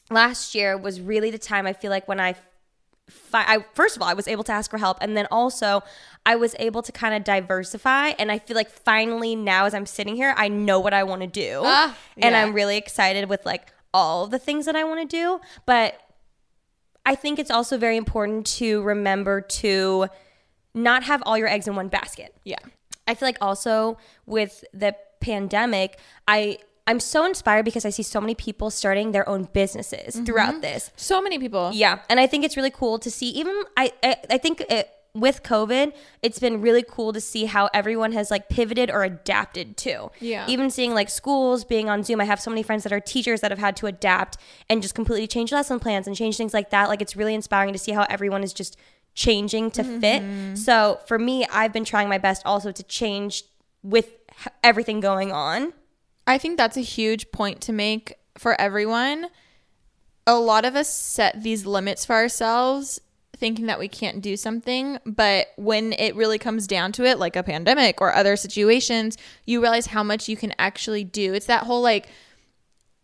Last 0.10 0.56
year 0.56 0.78
was 0.78 1.00
really 1.00 1.32
the 1.32 1.38
time 1.38 1.66
I 1.68 1.74
feel 1.74 1.92
like 1.92 2.08
when 2.08 2.20
I, 2.20 2.36
I 3.34 3.66
first 3.74 3.96
of 3.96 4.02
all 4.02 4.08
I 4.08 4.14
was 4.14 4.28
able 4.28 4.44
to 4.46 4.52
ask 4.52 4.70
for 4.72 4.78
help, 4.78 4.98
and 5.02 5.16
then 5.16 5.28
also 5.32 5.84
I 6.26 6.36
was 6.36 6.56
able 6.60 6.82
to 6.82 6.92
kind 6.92 7.14
of 7.14 7.24
diversify, 7.24 8.10
and 8.20 8.32
I 8.32 8.40
feel 8.40 8.56
like 8.56 8.70
finally 8.70 9.36
now 9.36 9.66
as 9.66 9.74
I'm 9.74 9.86
sitting 9.86 10.16
here, 10.16 10.34
I 10.38 10.48
know 10.48 10.80
what 10.80 10.94
I 10.94 11.04
want 11.04 11.22
to 11.22 11.28
do, 11.28 11.62
Ah, 11.64 11.96
and. 12.18 12.36
I'm 12.36 12.54
really 12.54 12.78
excited 12.78 13.30
with 13.30 13.46
like 13.46 13.72
all 13.94 14.28
the 14.28 14.40
things 14.40 14.66
that 14.66 14.76
I 14.76 14.84
want 14.84 15.02
to 15.02 15.18
do, 15.18 15.40
but 15.66 16.00
I 17.06 17.16
think 17.16 17.40
it's 17.40 17.52
also 17.52 17.78
very 17.78 17.98
important 17.98 18.46
to 18.58 18.82
remember 18.84 19.42
to 19.42 20.08
not 20.74 21.04
have 21.04 21.22
all 21.26 21.38
your 21.38 21.48
eggs 21.48 21.68
in 21.68 21.76
one 21.76 21.88
basket. 21.88 22.36
Yeah. 22.44 22.60
I 23.08 23.16
feel 23.16 23.28
like 23.28 23.38
also 23.42 23.98
with 24.26 24.64
the 24.74 24.96
pandemic, 25.20 26.00
I 26.28 26.60
I'm 26.88 27.00
so 27.00 27.26
inspired 27.26 27.64
because 27.64 27.86
I 27.86 27.90
see 27.90 28.04
so 28.04 28.20
many 28.20 28.36
people 28.36 28.70
starting 28.70 29.12
their 29.12 29.28
own 29.30 29.48
businesses 29.54 30.16
throughout 30.26 30.54
mm-hmm. 30.54 30.62
this. 30.62 30.92
So 30.96 31.22
many 31.22 31.38
people. 31.38 31.72
Yeah, 31.74 32.00
and 32.10 32.20
I 32.20 32.28
think 32.28 32.44
it's 32.44 32.58
really 32.58 32.72
cool 32.72 33.00
to 33.00 33.12
see. 33.12 33.30
Even 33.30 33.64
I 33.78 33.92
I, 34.04 34.18
I 34.30 34.38
think 34.38 34.62
it, 34.62 34.90
with 35.14 35.44
COVID, 35.44 35.94
it's 36.22 36.40
been 36.40 36.62
really 36.62 36.84
cool 36.88 37.12
to 37.12 37.20
see 37.20 37.46
how 37.46 37.70
everyone 37.74 38.14
has 38.14 38.32
like 38.32 38.48
pivoted 38.48 38.90
or 38.90 39.04
adapted 39.04 39.76
to. 39.78 40.10
Yeah. 40.20 40.46
Even 40.48 40.70
seeing 40.70 40.94
like 40.94 41.10
schools 41.10 41.66
being 41.66 41.90
on 41.90 42.04
Zoom. 42.04 42.22
I 42.22 42.26
have 42.26 42.40
so 42.40 42.50
many 42.50 42.64
friends 42.64 42.84
that 42.84 42.94
are 42.94 43.00
teachers 43.00 43.42
that 43.42 43.52
have 43.52 43.60
had 43.60 43.76
to 43.78 43.88
adapt 43.88 44.38
and 44.70 44.82
just 44.82 44.96
completely 44.96 45.28
change 45.28 45.52
lesson 45.52 45.80
plans 45.80 46.08
and 46.08 46.16
change 46.16 46.38
things 46.38 46.54
like 46.54 46.70
that. 46.70 46.88
Like 46.88 47.02
it's 47.02 47.16
really 47.16 47.34
inspiring 47.34 47.74
to 47.74 47.80
see 47.80 47.92
how 47.92 48.06
everyone 48.10 48.44
is 48.44 48.54
just 48.54 48.78
changing 49.14 49.72
to 49.72 49.84
fit. 49.84 50.22
Mm-hmm. 50.22 50.56
So 50.56 51.00
for 51.06 51.20
me, 51.20 51.46
I've 51.52 51.74
been 51.74 51.86
trying 51.86 52.08
my 52.08 52.18
best 52.18 52.44
also 52.46 52.72
to 52.72 52.84
change 52.84 53.44
with 53.84 54.10
everything 54.64 55.02
going 55.02 55.32
on. 55.32 55.74
I 56.26 56.38
think 56.38 56.58
that's 56.58 56.78
a 56.78 56.82
huge 56.82 57.32
point 57.32 57.60
to 57.62 57.74
make 57.74 58.14
for 58.38 58.60
everyone. 58.60 59.28
A 60.26 60.36
lot 60.36 60.64
of 60.64 60.76
us 60.76 60.94
set 60.94 61.44
these 61.44 61.66
limits 61.66 62.06
for 62.06 62.14
ourselves 62.14 63.02
thinking 63.42 63.66
that 63.66 63.78
we 63.80 63.90
can't 63.90 64.22
do 64.22 64.38
something, 64.38 65.00
but 65.06 65.48
when 65.58 65.92
it 65.94 66.16
really 66.16 66.38
comes 66.38 66.66
down 66.68 66.94
to 66.94 67.04
it, 67.04 67.20
like 67.20 67.36
a 67.36 67.44
pandemic 67.44 68.00
or 68.00 68.14
other 68.16 68.38
situations, 68.38 69.18
you 69.46 69.60
realize 69.62 69.88
how 69.88 70.04
much 70.04 70.30
you 70.30 70.38
can 70.38 70.54
actually 70.58 71.04
do. 71.04 71.34
It's 71.34 71.48
that 71.48 71.64
whole 71.64 71.82
like 71.82 72.08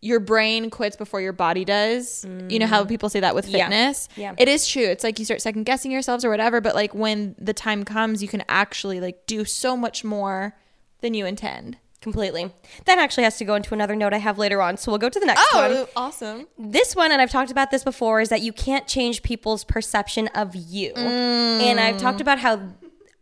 your 0.00 0.20
brain 0.20 0.70
quits 0.70 0.94
before 0.96 1.20
your 1.20 1.32
body 1.32 1.64
does. 1.64 2.24
You 2.48 2.60
know 2.60 2.66
how 2.68 2.84
people 2.84 3.08
say 3.08 3.18
that 3.20 3.34
with 3.34 3.46
Mm. 3.48 3.52
Yeah. 3.52 3.58
fitness? 3.64 4.08
Yeah. 4.16 4.34
It 4.38 4.46
is 4.48 4.66
true. 4.68 4.84
It's 4.84 5.02
like 5.02 5.18
you 5.18 5.24
start 5.24 5.42
second 5.42 5.64
guessing 5.64 5.90
yourselves 5.90 6.24
or 6.24 6.30
whatever, 6.30 6.60
but 6.60 6.76
like 6.76 6.94
when 6.94 7.34
the 7.36 7.52
time 7.52 7.84
comes, 7.84 8.22
you 8.22 8.28
can 8.28 8.44
actually 8.48 9.00
like 9.00 9.26
do 9.26 9.44
so 9.44 9.76
much 9.76 10.04
more 10.04 10.54
than 11.00 11.14
you 11.14 11.26
intend. 11.26 11.78
Completely. 12.00 12.52
That 12.84 12.98
actually 12.98 13.24
has 13.24 13.38
to 13.38 13.44
go 13.44 13.56
into 13.56 13.74
another 13.74 13.96
note 13.96 14.12
I 14.12 14.18
have 14.18 14.38
later 14.38 14.62
on. 14.62 14.76
So 14.76 14.92
we'll 14.92 14.98
go 14.98 15.08
to 15.08 15.18
the 15.18 15.26
next 15.26 15.44
oh, 15.52 15.58
one. 15.58 15.72
Oh, 15.72 15.88
awesome. 15.96 16.46
this 16.56 16.94
one, 16.94 17.10
and 17.10 17.20
I've 17.20 17.30
talked 17.30 17.50
about 17.50 17.72
this 17.72 17.82
before, 17.82 18.20
is 18.20 18.28
that 18.28 18.40
you 18.40 18.52
can't 18.52 18.86
change 18.86 19.22
people's 19.22 19.64
perception 19.64 20.28
of 20.28 20.54
you. 20.54 20.92
Mm. 20.92 21.60
And 21.60 21.80
I've 21.80 21.98
talked 21.98 22.20
about 22.20 22.38
how 22.38 22.60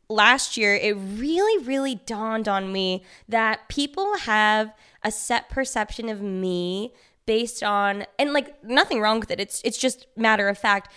last 0.08 0.56
year 0.56 0.74
it 0.74 0.92
really, 0.94 1.64
really 1.64 1.94
dawned 1.94 2.48
on 2.48 2.70
me 2.70 3.02
that 3.28 3.68
people 3.68 4.18
have 4.18 4.74
a 5.02 5.10
set 5.10 5.48
perception 5.48 6.08
of 6.08 6.20
me 6.20 6.92
based 7.26 7.62
on 7.62 8.06
and 8.18 8.32
like 8.32 8.62
nothing 8.64 9.00
wrong 9.00 9.20
with 9.20 9.30
it. 9.30 9.40
It's 9.40 9.60
it's 9.64 9.78
just 9.78 10.06
matter 10.16 10.48
of 10.48 10.58
fact. 10.58 10.92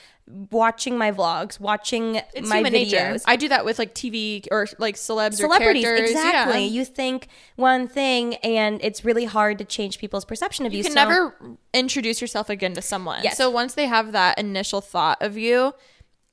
Watching 0.51 0.95
my 0.95 1.11
vlogs, 1.11 1.59
watching 1.59 2.21
It's 2.35 2.47
my 2.47 2.61
videos, 2.61 2.71
nature. 2.71 3.17
I 3.25 3.35
do 3.35 3.47
that 3.49 3.65
with 3.65 3.79
like 3.79 3.95
TV 3.95 4.45
or 4.51 4.67
like 4.77 4.93
celebs 4.95 5.35
celebrities 5.37 5.83
or 5.85 5.95
exactly 5.95 6.65
Yeah. 6.65 6.69
you 6.69 6.85
think 6.85 7.27
one 7.55 7.87
thing 7.87 8.35
and 8.35 8.79
it's 8.83 9.03
really 9.03 9.25
hard 9.25 9.57
to 9.57 9.65
change 9.65 9.97
people's 9.97 10.25
perception 10.25 10.67
of 10.67 10.71
you, 10.71 10.77
you 10.79 10.83
can 10.83 10.93
So- 10.93 11.03
never 11.03 11.35
introduce 11.73 12.21
yourself 12.21 12.47
again 12.49 12.75
to 12.75 12.81
someone. 12.83 13.21
Yes. 13.23 13.37
So 13.37 13.49
once 13.49 13.73
they 13.73 13.87
have 13.87 14.11
that 14.11 14.37
initial 14.37 14.81
thought 14.81 15.19
of 15.21 15.35
you, 15.35 15.73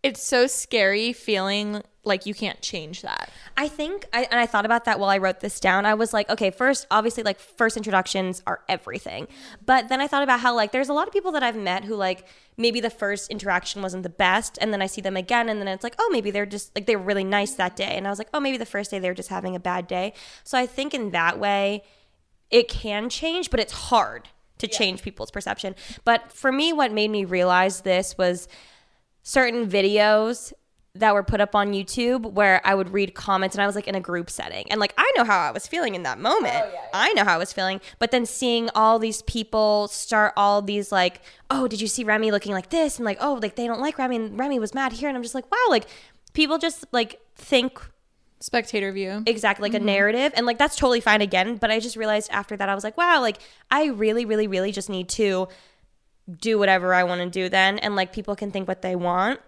it's 0.02 0.22
so 0.22 0.46
scary 0.46 1.14
feeling 1.14 1.82
like 2.07 2.27
you 2.27 2.35
can't 2.35 2.61
change 2.62 3.03
that. 3.03 3.31
I 3.57 3.69
think, 3.69 4.07
I, 4.12 4.23
and 4.31 4.38
I 4.38 4.47
thought 4.47 4.64
about 4.64 4.85
that 4.85 4.99
while 5.01 5.11
I 5.11 5.19
wrote 5.19 5.40
this 5.40 5.61
down. 5.61 5.85
I 5.85 5.95
was 5.95 6.12
like, 6.12 6.31
okay, 6.31 6.51
first, 6.51 6.87
obviously, 6.90 7.23
like 7.23 7.38
first 7.38 7.77
introductions 7.77 8.42
are 8.47 8.61
everything. 8.69 9.29
But 9.64 9.88
then 9.88 10.01
I 10.01 10.07
thought 10.07 10.23
about 10.23 10.40
how 10.40 10.55
like 10.55 10.73
there's 10.73 10.88
a 10.88 10.92
lot 10.92 11.07
of 11.07 11.12
people 11.12 11.33
that 11.33 11.42
I've 11.42 11.57
met 11.57 11.85
who 11.85 11.97
like 11.97 12.27
maybe 12.57 12.81
the 12.81 12.90
first 12.90 13.31
interaction 13.31 13.83
wasn't 13.83 14.03
the 14.03 14.09
best, 14.09 14.59
and 14.61 14.73
then 14.73 14.81
I 14.81 14.87
see 14.87 15.01
them 15.01 15.16
again, 15.16 15.49
and 15.49 15.61
then 15.61 15.69
it's 15.69 15.85
like, 15.85 15.97
oh, 15.99 16.09
maybe 16.12 16.31
they're 16.31 16.47
just 16.47 16.75
like 16.75 16.87
they're 16.87 16.99
really 16.99 17.25
nice 17.25 17.53
that 17.55 17.77
day, 17.77 17.97
and 17.97 18.07
I 18.07 18.11
was 18.11 18.19
like, 18.19 18.29
oh, 18.33 18.40
maybe 18.40 18.57
the 18.57 18.66
first 18.66 18.90
day 18.90 18.99
they 18.99 19.09
were 19.09 19.14
just 19.14 19.29
having 19.29 19.57
a 19.57 19.61
bad 19.61 19.87
day. 19.87 20.14
So 20.45 20.57
I 20.57 20.66
think 20.66 20.95
in 20.95 21.11
that 21.11 21.38
way, 21.38 21.83
it 22.51 22.69
can 22.69 23.09
change, 23.11 23.51
but 23.51 23.61
it's 23.61 23.73
hard 23.73 24.29
to 24.59 24.66
change 24.66 25.03
people's 25.03 25.31
perception. 25.31 25.75
But 26.05 26.33
for 26.33 26.51
me, 26.51 26.73
what 26.73 26.90
made 26.92 27.11
me 27.11 27.25
realize 27.25 27.83
this 27.83 28.16
was 28.16 28.49
certain 29.23 29.69
videos 29.69 30.53
that 31.00 31.14
were 31.14 31.22
put 31.22 31.40
up 31.40 31.54
on 31.54 31.72
YouTube 31.72 32.32
where 32.32 32.61
I 32.64 32.74
would 32.74 32.92
read 32.92 33.14
comments 33.14 33.54
and 33.56 33.62
I 33.62 33.66
was 33.66 33.74
like 33.74 33.88
in 33.88 33.94
a 33.94 34.00
group 34.00 34.30
setting. 34.30 34.70
And 34.70 34.80
like 34.80 34.94
I 34.98 35.11
know 35.16 35.24
how 35.24 35.38
I 35.38 35.50
was 35.50 35.66
feeling 35.66 35.94
in 35.94 36.02
that 36.04 36.18
moment. 36.18 36.64
Oh, 36.66 36.78
I 36.92 37.12
know 37.12 37.24
how 37.24 37.35
I 37.35 37.38
was 37.38 37.52
feeling. 37.52 37.80
But 37.98 38.11
then 38.11 38.26
seeing 38.26 38.70
all 38.74 38.98
these 38.98 39.22
people 39.22 39.88
start 39.88 40.32
all 40.37 40.62
these 40.62 40.92
like, 40.92 41.20
oh, 41.50 41.68
did 41.68 41.80
you 41.80 41.87
see 41.87 42.04
Remi 42.04 42.30
looking 42.30 42.52
like 42.52 42.70
this? 42.70 42.98
And 42.98 43.04
like, 43.04 43.18
oh, 43.20 43.38
like 43.40 43.56
they 43.56 43.66
don't 43.66 43.80
like 43.80 43.98
Remi 43.98 44.16
and 44.16 44.38
Remi 44.38 44.59
was 44.59 44.74
mad 44.74 44.92
here. 44.92 45.09
And 45.09 45.16
I'm 45.16 45.22
just 45.22 45.35
like, 45.35 45.50
wow, 45.50 45.66
like 45.68 45.87
people 46.32 46.59
just 46.59 46.87
like 46.92 47.20
think 47.35 47.80
Spectator 48.38 48.92
view. 48.92 49.22
exactly 49.24 49.62
like 49.62 49.74
a 49.74 49.78
mm-hmm. 49.78 49.87
narrative 49.87 50.32
and 50.37 50.44
like 50.44 50.59
that's 50.59 50.76
totally 50.76 51.00
fine 51.00 51.22
again 51.22 51.56
but 51.56 51.70
i 51.70 51.80
just 51.80 51.96
realized 51.96 52.30
after 52.30 52.54
that 52.54 52.68
i 52.68 52.74
was 52.74 52.85
like 52.85 52.94
wow 52.98 53.18
like 53.22 53.38
i 53.70 53.87
really 53.87 54.26
really 54.26 54.46
really 54.46 54.70
just 54.70 54.90
need 54.90 55.09
to 55.09 55.48
do 56.38 56.59
whatever 56.59 56.92
i 56.92 57.02
want 57.02 57.20
to 57.22 57.30
do 57.30 57.48
then 57.48 57.78
and 57.78 57.96
like 57.96 58.12
people 58.12 58.37
can 58.37 58.50
think 58.50 58.68
what 58.68 58.82
they 58.82 58.94
want 58.94 59.40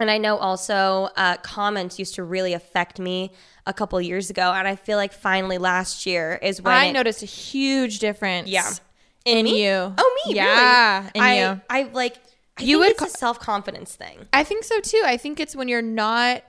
and 0.00 0.10
i 0.10 0.18
know 0.18 0.36
also 0.38 1.08
uh, 1.16 1.36
comments 1.38 1.98
used 1.98 2.14
to 2.16 2.24
really 2.24 2.52
affect 2.54 2.98
me 2.98 3.30
a 3.66 3.72
couple 3.72 4.00
years 4.00 4.30
ago 4.30 4.52
and 4.52 4.66
i 4.66 4.74
feel 4.74 4.96
like 4.96 5.12
finally 5.12 5.58
last 5.58 6.06
year 6.06 6.38
is 6.42 6.60
when 6.60 6.74
I 6.74 6.86
it- 6.86 6.92
noticed 6.92 7.22
a 7.22 7.26
huge 7.26 7.98
difference. 8.00 8.48
Yeah. 8.48 8.68
In, 9.26 9.44
me? 9.44 9.64
you. 9.64 9.94
oh 9.96 10.20
me 10.26 10.34
Yeah. 10.34 10.98
really? 11.00 11.10
In 11.14 11.22
I, 11.22 11.38
you. 11.52 11.60
i 11.70 11.82
like 11.92 12.16
I 12.58 12.62
You 12.62 12.78
think 12.78 12.80
would 12.80 12.90
it's 12.92 13.00
co- 13.00 13.06
a 13.06 13.18
self-confidence 13.18 13.94
thing 13.94 14.26
I 14.32 14.42
think 14.44 14.64
so 14.64 14.80
too. 14.80 15.02
I 15.04 15.16
think 15.18 15.38
it's 15.40 15.54
when 15.54 15.68
you're 15.68 15.82
not 15.82 16.42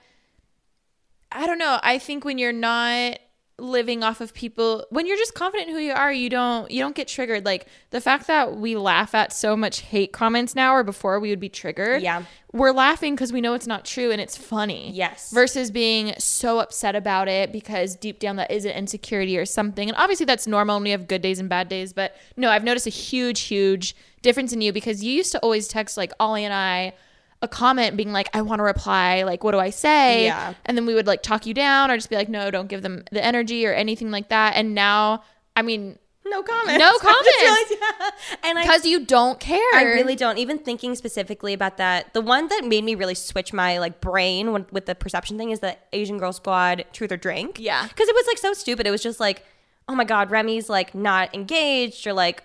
I 1.34 1.46
don't 1.48 1.60
know. 1.60 1.80
I 1.82 1.98
think 1.98 2.26
when 2.26 2.38
you're 2.38 2.52
not 2.52 3.20
living 3.62 4.04
off 4.04 4.22
of 4.22 4.34
people 4.34 4.86
when 4.90 5.06
you're 5.06 5.18
just 5.18 5.34
confident 5.34 5.70
in 5.70 5.76
who 5.76 5.82
you 5.82 5.94
are, 5.94 6.12
you 6.12 6.30
don't 6.30 6.70
you 6.72 6.82
don't 6.82 6.96
get 6.96 7.08
triggered. 7.08 7.46
Like 7.46 7.68
the 7.92 8.02
fact 8.02 8.28
that 8.28 8.58
we 8.58 8.76
laugh 8.76 9.14
at 9.14 9.32
so 9.32 9.56
much 9.56 9.82
hate 9.82 10.12
comments 10.12 10.56
now 10.56 10.74
or 10.74 10.84
before 10.84 11.20
we 11.20 11.30
would 11.30 11.40
be 11.40 11.50
triggered. 11.50 12.02
Yeah. 12.02 12.24
We're 12.54 12.74
laughing 12.74 13.16
because 13.16 13.32
we 13.32 13.40
know 13.40 13.54
it's 13.54 13.68
not 13.68 13.86
true 13.86 14.12
and 14.12 14.20
it's 14.20 14.36
funny. 14.36 14.92
Yes. 14.92 15.32
Versus 15.32 15.72
being 15.72 16.14
so 16.18 16.60
upset 16.60 16.96
about 16.96 17.30
it 17.30 17.54
because 17.54 17.96
deep 17.96 18.20
down 18.20 18.36
that 18.36 18.52
is 18.52 18.66
an 18.66 18.72
insecurity 18.72 19.38
or 19.38 19.46
something. 19.46 19.88
And 19.88 19.98
obviously 19.98 20.26
that's 20.26 20.48
normal 20.48 20.76
and 20.76 20.84
we 20.84 20.92
have 20.92 21.08
good 21.08 21.22
days 21.22 21.40
and 21.40 21.48
bad 21.48 21.70
days. 21.70 21.94
But 21.94 22.16
no, 22.36 22.50
I've 22.50 22.66
noticed 22.66 22.88
a 22.88 22.92
huge, 22.92 23.42
huge 23.42 23.96
difference 24.22 24.52
in 24.52 24.62
you 24.62 24.74
because 24.74 25.04
you 25.04 25.14
used 25.14 25.32
to 25.32 25.40
always 25.40 25.68
text 25.68 25.96
like 25.96 26.12
Ollie 26.20 26.44
and 26.44 26.54
I 26.54 26.94
a 27.42 27.48
comment 27.48 27.98
being 27.98 28.12
like, 28.12 28.30
I 28.36 28.42
want 28.42 28.60
to 28.60 28.64
reply, 28.64 29.24
like, 29.24 29.44
what 29.44 29.52
do 29.52 29.60
I 29.60 29.72
say? 29.72 30.26
Yeah. 30.26 30.54
And 30.66 30.78
then 30.78 30.86
we 30.86 30.94
would 30.94 31.08
like 31.08 31.24
talk 31.24 31.46
you 31.46 31.54
down 31.54 31.90
or 31.90 31.96
just 31.98 32.10
be 32.10 32.16
like, 32.16 32.30
no, 32.30 32.52
don't 32.52 32.68
give 32.68 32.82
them 32.84 33.04
the 33.12 33.24
energy 33.24 33.66
or 33.66 33.74
anything 33.74 34.12
like 34.12 34.30
that. 34.30 34.56
And 34.56 34.76
now, 34.76 35.24
I 35.56 35.64
mean, 35.64 35.98
no 36.24 36.44
comments 36.44 36.78
No 36.80 36.98
comments. 37.00 37.30
realized- 37.42 37.74
yeah. 37.82 38.10
and 38.44 38.60
because 38.60 38.86
you 38.86 39.04
don't 39.06 39.40
care. 39.40 39.58
I 39.76 39.84
really 39.84 40.16
don't. 40.16 40.38
Even 40.38 40.60
thinking 40.60 40.94
specifically 40.96 41.54
about 41.54 41.78
that, 41.78 42.14
the 42.14 42.22
one 42.22 42.48
that 42.50 42.64
made 42.64 42.84
me 42.84 42.94
really 42.94 43.16
switch 43.16 43.52
my 43.54 43.80
like 43.80 44.00
brain 44.02 44.52
when, 44.54 44.66
with 44.72 44.86
the 44.86 44.94
perception 44.94 45.38
thing 45.40 45.50
is 45.50 45.62
the 45.62 45.76
Asian 45.94 46.20
Girl 46.20 46.32
Squad 46.32 46.86
Truth 46.94 47.12
or 47.12 47.18
Drink. 47.18 47.58
Yeah. 47.60 47.88
because 47.88 48.08
it 48.08 48.14
was 48.16 48.28
like 48.28 48.38
so 48.38 48.54
stupid. 48.54 48.86
It 48.86 48.92
was 48.92 49.02
just 49.02 49.20
like, 49.20 49.44
oh 49.90 49.96
my 49.96 50.04
god, 50.04 50.30
Remi's 50.30 50.70
like 50.70 50.94
not 50.94 51.34
engaged 51.34 52.06
or 52.06 52.14
like 52.14 52.44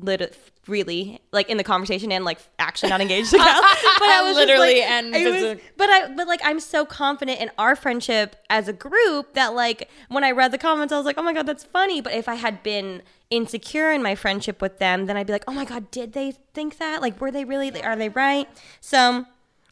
lit- 0.00 0.36
really 0.66 1.20
like 1.32 1.48
in 1.48 1.56
the 1.56 1.64
conversation 1.64 2.12
and 2.12 2.24
like 2.24 2.38
actually 2.58 2.90
not 2.90 3.00
engaged. 3.00 3.32
but 3.32 3.40
I 3.40 4.22
was 4.22 4.36
just, 4.36 4.46
Literally 4.46 4.80
like- 4.80 4.90
and 4.90 5.12
was- 5.12 5.60
but 5.76 5.88
I 5.88 6.08
but 6.14 6.26
like 6.28 6.40
I'm 6.44 6.60
so 6.60 6.84
confident 6.84 7.40
in 7.40 7.50
our 7.58 7.74
friendship 7.74 8.36
as 8.50 8.68
a 8.68 8.72
group 8.72 9.34
that 9.34 9.54
like 9.54 9.88
when 10.08 10.24
I 10.24 10.30
read 10.32 10.52
the 10.52 10.58
comments, 10.58 10.92
I 10.92 10.96
was 10.96 11.06
like, 11.06 11.18
oh 11.18 11.22
my 11.22 11.32
god, 11.32 11.46
that's 11.46 11.64
funny. 11.64 12.00
But 12.00 12.12
if 12.14 12.28
I 12.28 12.34
had 12.34 12.62
been 12.62 13.02
insecure 13.30 13.90
in 13.92 14.02
my 14.02 14.14
friendship 14.14 14.60
with 14.62 14.78
them, 14.78 15.06
then 15.06 15.16
I'd 15.16 15.26
be 15.26 15.32
like, 15.32 15.44
oh 15.48 15.52
my 15.52 15.64
god, 15.64 15.90
did 15.90 16.12
they 16.12 16.32
think 16.54 16.78
that? 16.78 17.02
Like, 17.02 17.20
were 17.20 17.30
they 17.30 17.44
really? 17.44 17.82
Are 17.82 17.96
they 17.96 18.08
right? 18.10 18.48
So. 18.80 19.26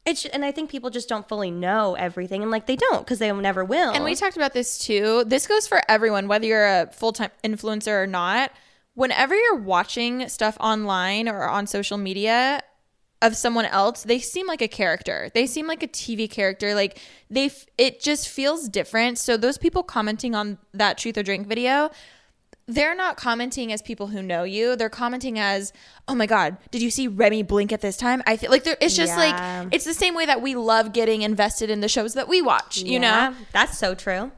It's, 0.09 0.25
and 0.25 0.45
I 0.45 0.53
think 0.53 0.71
people 0.71 0.89
just 0.91 1.09
don't 1.09 1.29
fully 1.29 1.51
know 1.51 1.97
everything, 1.97 2.43
and 2.43 2.49
like 2.53 2.67
they 2.67 2.77
don't 2.77 3.01
because 3.01 3.19
they 3.19 3.33
never 3.33 3.65
will. 3.65 3.91
And 3.93 4.05
we 4.05 4.15
talked 4.15 4.37
about 4.37 4.53
this 4.53 4.79
too. 4.79 5.25
This 5.27 5.49
goes 5.49 5.67
for 5.67 5.83
everyone, 5.89 6.29
whether 6.29 6.47
you're 6.47 6.65
a 6.65 6.87
full 6.93 7.13
time 7.13 7.31
influencer 7.43 8.05
or 8.05 8.07
not. 8.07 8.53
Whenever 8.97 9.35
you're 9.37 9.55
watching 9.61 10.29
stuff 10.29 10.57
online 10.59 11.29
or 11.29 11.49
on 11.49 11.67
social 11.69 11.99
media 11.99 12.63
of 13.23 13.37
someone 13.37 13.67
else, 13.67 14.03
they 14.03 14.19
seem 14.19 14.47
like 14.47 14.61
a 14.63 14.69
character. 14.69 15.31
They 15.35 15.47
seem 15.47 15.67
like 15.67 15.83
a 15.83 15.89
TV 15.89 16.29
character. 16.31 16.75
Like 16.75 16.99
they, 17.31 17.47
f- 17.47 17.67
it 17.79 18.01
just 18.01 18.29
feels 18.29 18.69
different. 18.69 19.19
So 19.19 19.37
those 19.37 19.59
people 19.59 19.83
commenting 19.83 20.35
on 20.35 20.59
that 20.73 20.99
truth 20.99 21.17
or 21.19 21.23
drink 21.23 21.47
video, 21.47 21.91
they're 22.67 22.95
not 22.97 23.17
commenting 23.17 23.73
as 23.73 23.81
people 23.83 24.09
who 24.09 24.23
know 24.23 24.43
you. 24.45 24.75
They're 24.77 24.89
commenting 24.89 25.39
as, 25.39 25.73
"Oh 26.09 26.15
my 26.17 26.27
god, 26.27 26.57
did 26.73 26.83
you 26.83 26.91
see 26.91 27.07
Remi 27.07 27.43
blink 27.45 27.73
at 27.73 27.81
this 27.81 27.97
time?" 27.97 28.23
I 28.27 28.37
feel 28.37 28.51
like 28.51 28.65
there, 28.65 28.77
it's 28.81 28.97
just 28.97 29.13
Yeah. 29.17 29.63
like 29.63 29.69
it's 29.73 29.85
the 29.85 29.95
same 29.95 30.15
way 30.17 30.27
that 30.27 30.43
we 30.43 30.57
love 30.57 30.93
getting 30.93 31.23
invested 31.23 31.71
in 31.71 31.81
the 31.81 31.89
shows 31.89 32.15
that 32.15 32.27
we 32.29 32.43
watch. 32.43 32.79
You 32.79 32.95
Yeah, 32.95 33.29
know, 33.31 33.37
that's 33.53 33.79
so 33.79 33.95
true. 33.95 34.33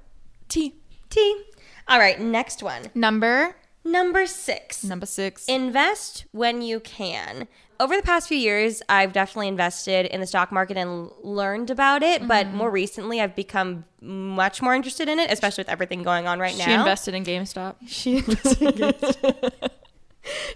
T 0.49 0.75
T. 1.09 1.43
All 1.89 1.99
right, 1.99 2.21
next 2.21 2.63
one. 2.63 2.83
number 2.95 3.57
Number 3.85 4.27
six. 4.27 4.85
number 4.85 5.07
six. 5.07 5.47
Invest 5.47 6.27
when 6.33 6.63
you 6.63 6.81
can. 6.81 7.49
Over 7.81 7.95
the 7.97 8.03
past 8.03 8.27
few 8.29 8.37
years, 8.37 8.83
I've 8.89 9.13
definitely 9.13 9.47
invested 9.49 10.07
in 10.07 10.21
the 10.21 10.27
stock 10.27 10.51
market 10.51 10.77
and 10.77 11.11
learned 11.23 11.71
about 11.71 12.03
it. 12.03 12.27
But 12.27 12.47
Mm-hmm. 12.49 12.57
more 12.57 12.71
recently, 12.71 13.21
I've 13.21 13.37
become 13.37 13.85
much 14.01 14.61
more 14.61 14.75
interested 14.75 15.09
in 15.09 15.19
it, 15.21 15.31
especially 15.31 15.63
with 15.63 15.69
everything 15.69 16.03
going 16.03 16.27
on 16.27 16.41
right 16.41 16.53
she 16.53 16.59
now. 16.59 16.65
She 16.67 16.73
invested 16.75 17.15
in 17.15 17.25
GameStop. 17.25 17.77
She 17.87 18.17
invested, 18.27 19.53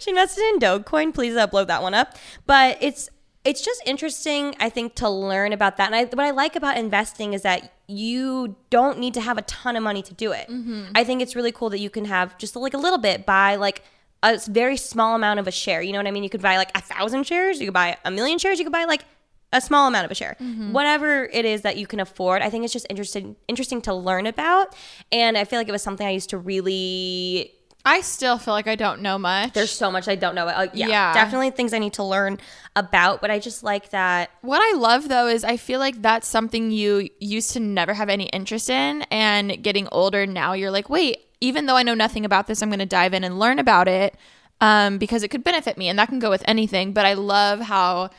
she 0.00 0.10
invested 0.10 0.42
in 0.54 0.58
Dogecoin. 0.58 1.14
Please 1.14 1.34
upload 1.34 1.68
that 1.68 1.80
one 1.82 1.94
up. 1.94 2.16
But 2.46 2.76
it's 2.80 3.08
it's 3.44 3.60
just 3.64 3.82
interesting, 3.86 4.54
I 4.60 4.68
think, 4.68 4.94
to 4.96 5.08
learn 5.08 5.52
about 5.52 5.76
that. 5.78 5.86
And 5.86 5.96
I, 5.96 6.04
what 6.04 6.20
I 6.20 6.30
like 6.30 6.54
about 6.54 6.76
investing 6.76 7.32
is 7.34 7.42
that 7.42 7.72
you 7.96 8.56
don't 8.70 8.98
need 8.98 9.14
to 9.14 9.20
have 9.20 9.38
a 9.38 9.42
ton 9.42 9.76
of 9.76 9.82
money 9.82 10.02
to 10.02 10.14
do 10.14 10.32
it. 10.32 10.48
Mm-hmm. 10.48 10.92
I 10.94 11.04
think 11.04 11.22
it's 11.22 11.36
really 11.36 11.52
cool 11.52 11.70
that 11.70 11.80
you 11.80 11.90
can 11.90 12.04
have 12.06 12.36
just 12.38 12.56
like 12.56 12.74
a 12.74 12.78
little 12.78 12.98
bit 12.98 13.26
buy 13.26 13.56
like 13.56 13.82
a 14.22 14.38
very 14.48 14.76
small 14.76 15.16
amount 15.16 15.40
of 15.40 15.46
a 15.46 15.50
share. 15.50 15.82
You 15.82 15.92
know 15.92 15.98
what 15.98 16.06
I 16.06 16.10
mean? 16.10 16.22
You 16.22 16.30
could 16.30 16.42
buy 16.42 16.56
like 16.56 16.70
a 16.76 16.80
thousand 16.80 17.26
shares. 17.26 17.60
You 17.60 17.66
could 17.66 17.74
buy 17.74 17.96
a 18.04 18.10
million 18.10 18.38
shares. 18.38 18.58
You 18.58 18.64
could 18.64 18.72
buy 18.72 18.84
like 18.84 19.04
a 19.52 19.60
small 19.60 19.86
amount 19.86 20.04
of 20.04 20.10
a 20.10 20.14
share 20.14 20.36
mm-hmm. 20.40 20.72
whatever 20.72 21.24
it 21.24 21.44
is 21.44 21.60
that 21.62 21.76
you 21.76 21.86
can 21.86 22.00
afford 22.00 22.40
i 22.42 22.48
think 22.48 22.64
it's 22.64 22.72
just 22.72 22.86
interesting 22.88 23.36
interesting 23.48 23.82
to 23.82 23.92
learn 23.94 24.26
about 24.26 24.74
and 25.10 25.36
i 25.36 25.44
feel 25.44 25.58
like 25.58 25.68
it 25.68 25.72
was 25.72 25.82
something 25.82 26.06
i 26.06 26.10
used 26.10 26.30
to 26.30 26.38
really 26.38 27.52
I 27.84 28.00
still 28.00 28.38
feel 28.38 28.54
like 28.54 28.68
I 28.68 28.76
don't 28.76 29.00
know 29.02 29.18
much. 29.18 29.54
There's 29.54 29.70
so 29.70 29.90
much 29.90 30.06
I 30.08 30.14
don't 30.14 30.34
know. 30.34 30.46
Uh, 30.46 30.68
yeah, 30.72 30.86
Yeah. 30.88 31.14
definitely 31.14 31.50
things 31.50 31.72
I 31.72 31.78
need 31.78 31.94
to 31.94 32.04
learn 32.04 32.38
about, 32.76 33.20
but 33.20 33.30
I 33.30 33.38
just 33.38 33.62
like 33.64 33.90
that. 33.90 34.30
What 34.42 34.60
I 34.62 34.76
love 34.78 35.08
though 35.08 35.26
is 35.26 35.42
I 35.44 35.56
feel 35.56 35.80
like 35.80 36.00
that's 36.00 36.28
something 36.28 36.70
you 36.70 37.08
used 37.18 37.52
to 37.52 37.60
never 37.60 37.94
have 37.94 38.08
any 38.08 38.26
interest 38.26 38.70
in, 38.70 39.02
and 39.10 39.62
getting 39.62 39.88
older 39.90 40.26
now 40.26 40.52
you're 40.52 40.70
like, 40.70 40.88
wait, 40.88 41.18
even 41.40 41.66
though 41.66 41.76
I 41.76 41.82
know 41.82 41.94
nothing 41.94 42.24
about 42.24 42.46
this, 42.46 42.62
I'm 42.62 42.68
going 42.68 42.78
to 42.78 42.86
dive 42.86 43.14
in 43.14 43.24
and 43.24 43.38
learn 43.38 43.58
about 43.58 43.88
it 43.88 44.14
um, 44.60 44.98
because 44.98 45.24
it 45.24 45.28
could 45.28 45.42
benefit 45.42 45.76
me, 45.76 45.88
and 45.88 45.98
that 45.98 46.08
can 46.08 46.20
go 46.20 46.30
with 46.30 46.44
anything. 46.46 46.92
But 46.92 47.04
I 47.04 47.14
love 47.14 47.58
how 47.60 48.10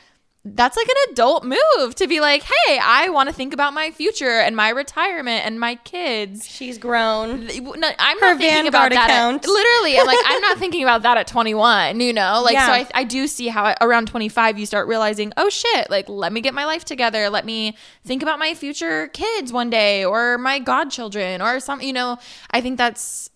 that's 0.46 0.76
like 0.76 0.86
an 0.86 1.12
adult 1.12 1.42
move 1.42 1.94
to 1.94 2.06
be 2.06 2.20
like, 2.20 2.42
hey, 2.42 2.78
I 2.78 3.08
want 3.08 3.30
to 3.30 3.34
think 3.34 3.54
about 3.54 3.72
my 3.72 3.90
future 3.90 4.28
and 4.40 4.54
my 4.54 4.68
retirement 4.68 5.46
and 5.46 5.58
my 5.58 5.76
kids. 5.76 6.46
She's 6.46 6.76
grown. 6.76 7.48
I'm 7.48 7.64
Her 7.64 7.80
not 7.80 8.38
thinking 8.38 8.38
Vanguard 8.38 8.92
about 8.92 8.92
that. 8.92 9.34
At, 9.36 9.46
literally, 9.48 9.98
I'm 9.98 10.06
like, 10.06 10.18
I'm 10.22 10.42
not 10.42 10.58
thinking 10.64 10.82
about 10.82 11.00
that 11.02 11.16
at 11.16 11.26
21. 11.26 11.98
You 12.00 12.12
know, 12.12 12.42
like 12.44 12.52
Yeah. 12.54 12.66
so. 12.66 12.72
I, 12.72 12.86
I 12.94 13.04
do 13.04 13.26
see 13.26 13.48
how 13.48 13.74
around 13.80 14.08
25 14.08 14.58
you 14.58 14.66
start 14.66 14.86
realizing, 14.86 15.32
oh 15.38 15.48
shit, 15.48 15.88
like 15.88 16.10
let 16.10 16.30
me 16.30 16.42
get 16.42 16.52
my 16.52 16.66
life 16.66 16.84
together. 16.84 17.30
Let 17.30 17.46
me 17.46 17.74
think 18.04 18.22
about 18.22 18.38
my 18.38 18.52
future 18.52 19.08
kids 19.08 19.50
one 19.50 19.70
day 19.70 20.04
or 20.04 20.36
my 20.36 20.58
godchildren 20.58 21.40
or 21.40 21.58
something. 21.58 21.86
You 21.86 21.94
know, 21.94 22.18
I 22.50 22.60
think 22.60 22.76
that's. 22.76 23.30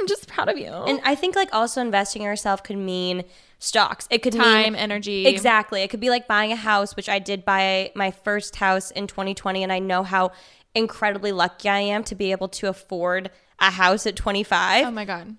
I'm 0.00 0.06
just 0.06 0.28
proud 0.28 0.48
of 0.48 0.56
you. 0.56 0.68
And 0.70 1.00
I 1.04 1.14
think 1.16 1.34
like 1.36 1.52
also 1.52 1.80
investing 1.80 2.22
in 2.22 2.26
yourself 2.26 2.62
could 2.62 2.78
mean 2.78 3.24
stocks. 3.58 4.06
It 4.10 4.22
could 4.22 4.32
Time, 4.34 4.72
mean 4.72 4.74
energy. 4.74 5.26
Exactly. 5.26 5.82
It 5.82 5.88
could 5.88 6.00
be 6.00 6.10
like 6.10 6.26
buying 6.28 6.52
a 6.52 6.56
house, 6.56 6.96
which 6.96 7.08
I 7.08 7.18
did 7.18 7.44
buy 7.44 7.90
my 7.94 8.10
first 8.10 8.56
house 8.56 8.90
in 8.90 9.06
2020 9.06 9.62
and 9.62 9.72
I 9.72 9.78
know 9.78 10.02
how 10.02 10.32
incredibly 10.74 11.32
lucky 11.32 11.68
I 11.68 11.80
am 11.80 12.04
to 12.04 12.14
be 12.14 12.30
able 12.30 12.48
to 12.48 12.68
afford 12.68 13.30
a 13.58 13.70
house 13.70 14.06
at 14.06 14.14
25. 14.14 14.86
oh 14.86 14.90
my 14.90 15.04
god. 15.04 15.36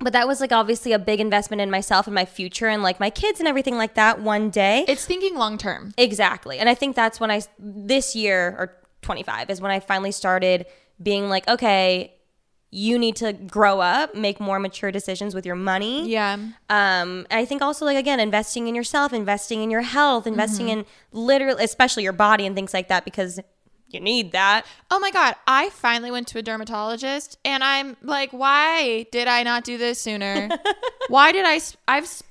but 0.00 0.12
that 0.12 0.26
was 0.26 0.40
like 0.40 0.50
obviously 0.50 0.92
a 0.92 0.98
big 0.98 1.20
investment 1.20 1.60
in 1.60 1.70
myself 1.70 2.06
and 2.06 2.14
my 2.14 2.24
future 2.24 2.66
and 2.66 2.82
like 2.82 2.98
my 2.98 3.10
kids 3.10 3.38
and 3.38 3.48
everything 3.48 3.76
like 3.76 3.94
that 3.94 4.20
one 4.20 4.50
day. 4.50 4.84
It's 4.88 5.04
thinking 5.04 5.36
long 5.36 5.56
term. 5.58 5.94
Exactly. 5.96 6.58
And 6.58 6.68
I 6.68 6.74
think 6.74 6.96
that's 6.96 7.20
when 7.20 7.30
I, 7.30 7.42
this 7.58 8.16
year 8.16 8.56
or 8.58 8.76
25 9.02 9.50
is 9.50 9.60
when 9.60 9.70
I 9.70 9.78
finally 9.78 10.10
started 10.12 10.66
being 11.00 11.28
like, 11.28 11.46
okay, 11.46 12.14
you 12.76 12.98
need 12.98 13.14
to 13.14 13.32
grow 13.32 13.78
up, 13.80 14.16
make 14.16 14.40
more 14.40 14.58
mature 14.58 14.90
decisions 14.90 15.32
with 15.32 15.46
your 15.46 15.54
money. 15.54 16.08
Yeah. 16.08 16.36
Um, 16.68 17.24
I 17.30 17.44
think 17.44 17.62
also 17.62 17.84
like 17.84 17.96
again, 17.96 18.18
investing 18.18 18.66
in 18.66 18.74
yourself, 18.74 19.12
investing 19.12 19.62
in 19.62 19.70
your 19.70 19.82
health, 19.82 20.26
investing 20.26 20.66
Mm-hmm. 20.66 20.80
in 20.80 20.86
literally, 21.12 21.62
especially 21.62 22.02
your 22.02 22.12
body 22.12 22.46
and 22.46 22.56
things 22.56 22.74
like 22.74 22.88
that 22.88 23.04
because 23.04 23.38
you 23.90 24.00
need 24.00 24.32
that. 24.32 24.66
Oh 24.90 24.98
my 24.98 25.12
god, 25.12 25.36
I 25.46 25.70
finally 25.70 26.10
went 26.10 26.26
to 26.28 26.38
a 26.38 26.42
dermatologist 26.42 27.38
and 27.44 27.62
I'm 27.62 27.96
like, 28.02 28.32
why 28.32 29.06
did 29.12 29.28
I 29.28 29.44
not 29.44 29.62
do 29.62 29.78
this 29.78 30.00
sooner? 30.00 30.48
why 31.08 31.30
did 31.30 31.44
I 31.46 31.60
I've 31.86 32.22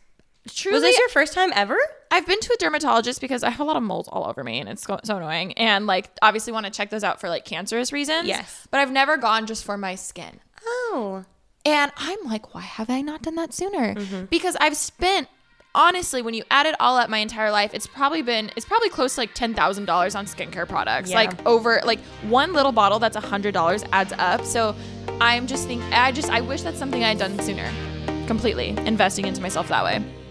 truly 0.54 0.74
Was 0.76 0.84
this 0.84 1.00
your 1.00 1.08
first 1.10 1.32
time 1.34 1.52
ever? 1.56 1.78
I've 2.14 2.28
been 2.28 2.40
to 2.40 2.54
a 2.54 2.58
dermatologist 2.58 3.20
because 3.22 3.44
I 3.44 3.50
have 3.50 3.60
a 3.60 3.64
lot 3.64 3.76
of 3.76 3.82
moles 3.82 4.08
all 4.08 4.30
over 4.30 4.44
me 4.44 4.60
and 4.60 4.70
it's 4.70 4.84
so 4.84 5.00
so 5.04 5.18
annoying 5.18 5.54
and 5.54 5.88
like 5.88 6.12
obviously 6.22 6.54
want 6.54 6.68
to 6.68 6.72
check 6.72 6.92
those 6.92 7.04
out 7.04 7.20
for 7.20 7.28
like 7.28 7.44
cancerous 7.44 7.92
reasons. 7.92 8.28
Yes. 8.28 8.68
But 8.70 8.82
I've 8.82 8.92
never 8.92 9.18
gone 9.18 9.48
just 9.48 9.64
for 9.64 9.78
my 9.78 9.96
skin. 9.96 10.40
Oh. 10.64 11.26
And 11.66 11.92
I'm 11.98 12.20
like, 12.24 12.54
why 12.54 12.62
have 12.62 12.92
I 12.92 13.02
not 13.02 13.24
done 13.24 13.34
that 13.36 13.52
sooner? 13.52 13.96
Mm-hmm. 13.96 14.26
Because 14.26 14.56
I've 14.60 14.78
spent 14.78 15.28
honestly, 15.74 16.22
when 16.22 16.36
you 16.36 16.44
add 16.52 16.68
it 16.68 16.76
all 16.80 16.98
up 16.98 17.10
my 17.10 17.18
entire 17.18 17.50
life, 17.50 17.74
it's 17.74 17.88
probably 17.88 18.22
been 18.22 18.52
it's 18.56 18.68
probably 18.68 18.90
close 18.90 19.16
to 19.16 19.22
like 19.22 19.34
ten 19.34 19.56
thousand 19.56 19.86
dollars 19.86 20.14
on 20.14 20.28
skincare 20.28 20.70
products. 20.70 21.10
Yeah. 21.10 21.16
Like 21.16 21.46
over 21.48 21.82
like 21.84 22.00
one 22.30 22.54
little 22.54 22.72
bottle 22.72 23.00
that's 23.00 23.18
a 23.18 23.22
hundred 23.22 23.56
dollars 23.56 23.84
adds 23.92 24.14
up. 24.20 24.46
So 24.46 24.76
I'm 25.20 25.48
just 25.48 25.66
think 25.66 25.82
I 25.86 26.12
just 26.12 26.30
I 26.30 26.42
wish 26.42 26.62
that's 26.62 26.78
something 26.78 27.04
I 27.04 27.08
had 27.08 27.18
done 27.18 27.40
sooner. 27.40 27.72
Completely 28.28 28.70
investing 28.86 29.26
into 29.26 29.42
myself 29.42 29.68
that 29.70 29.84
way. 29.84 30.23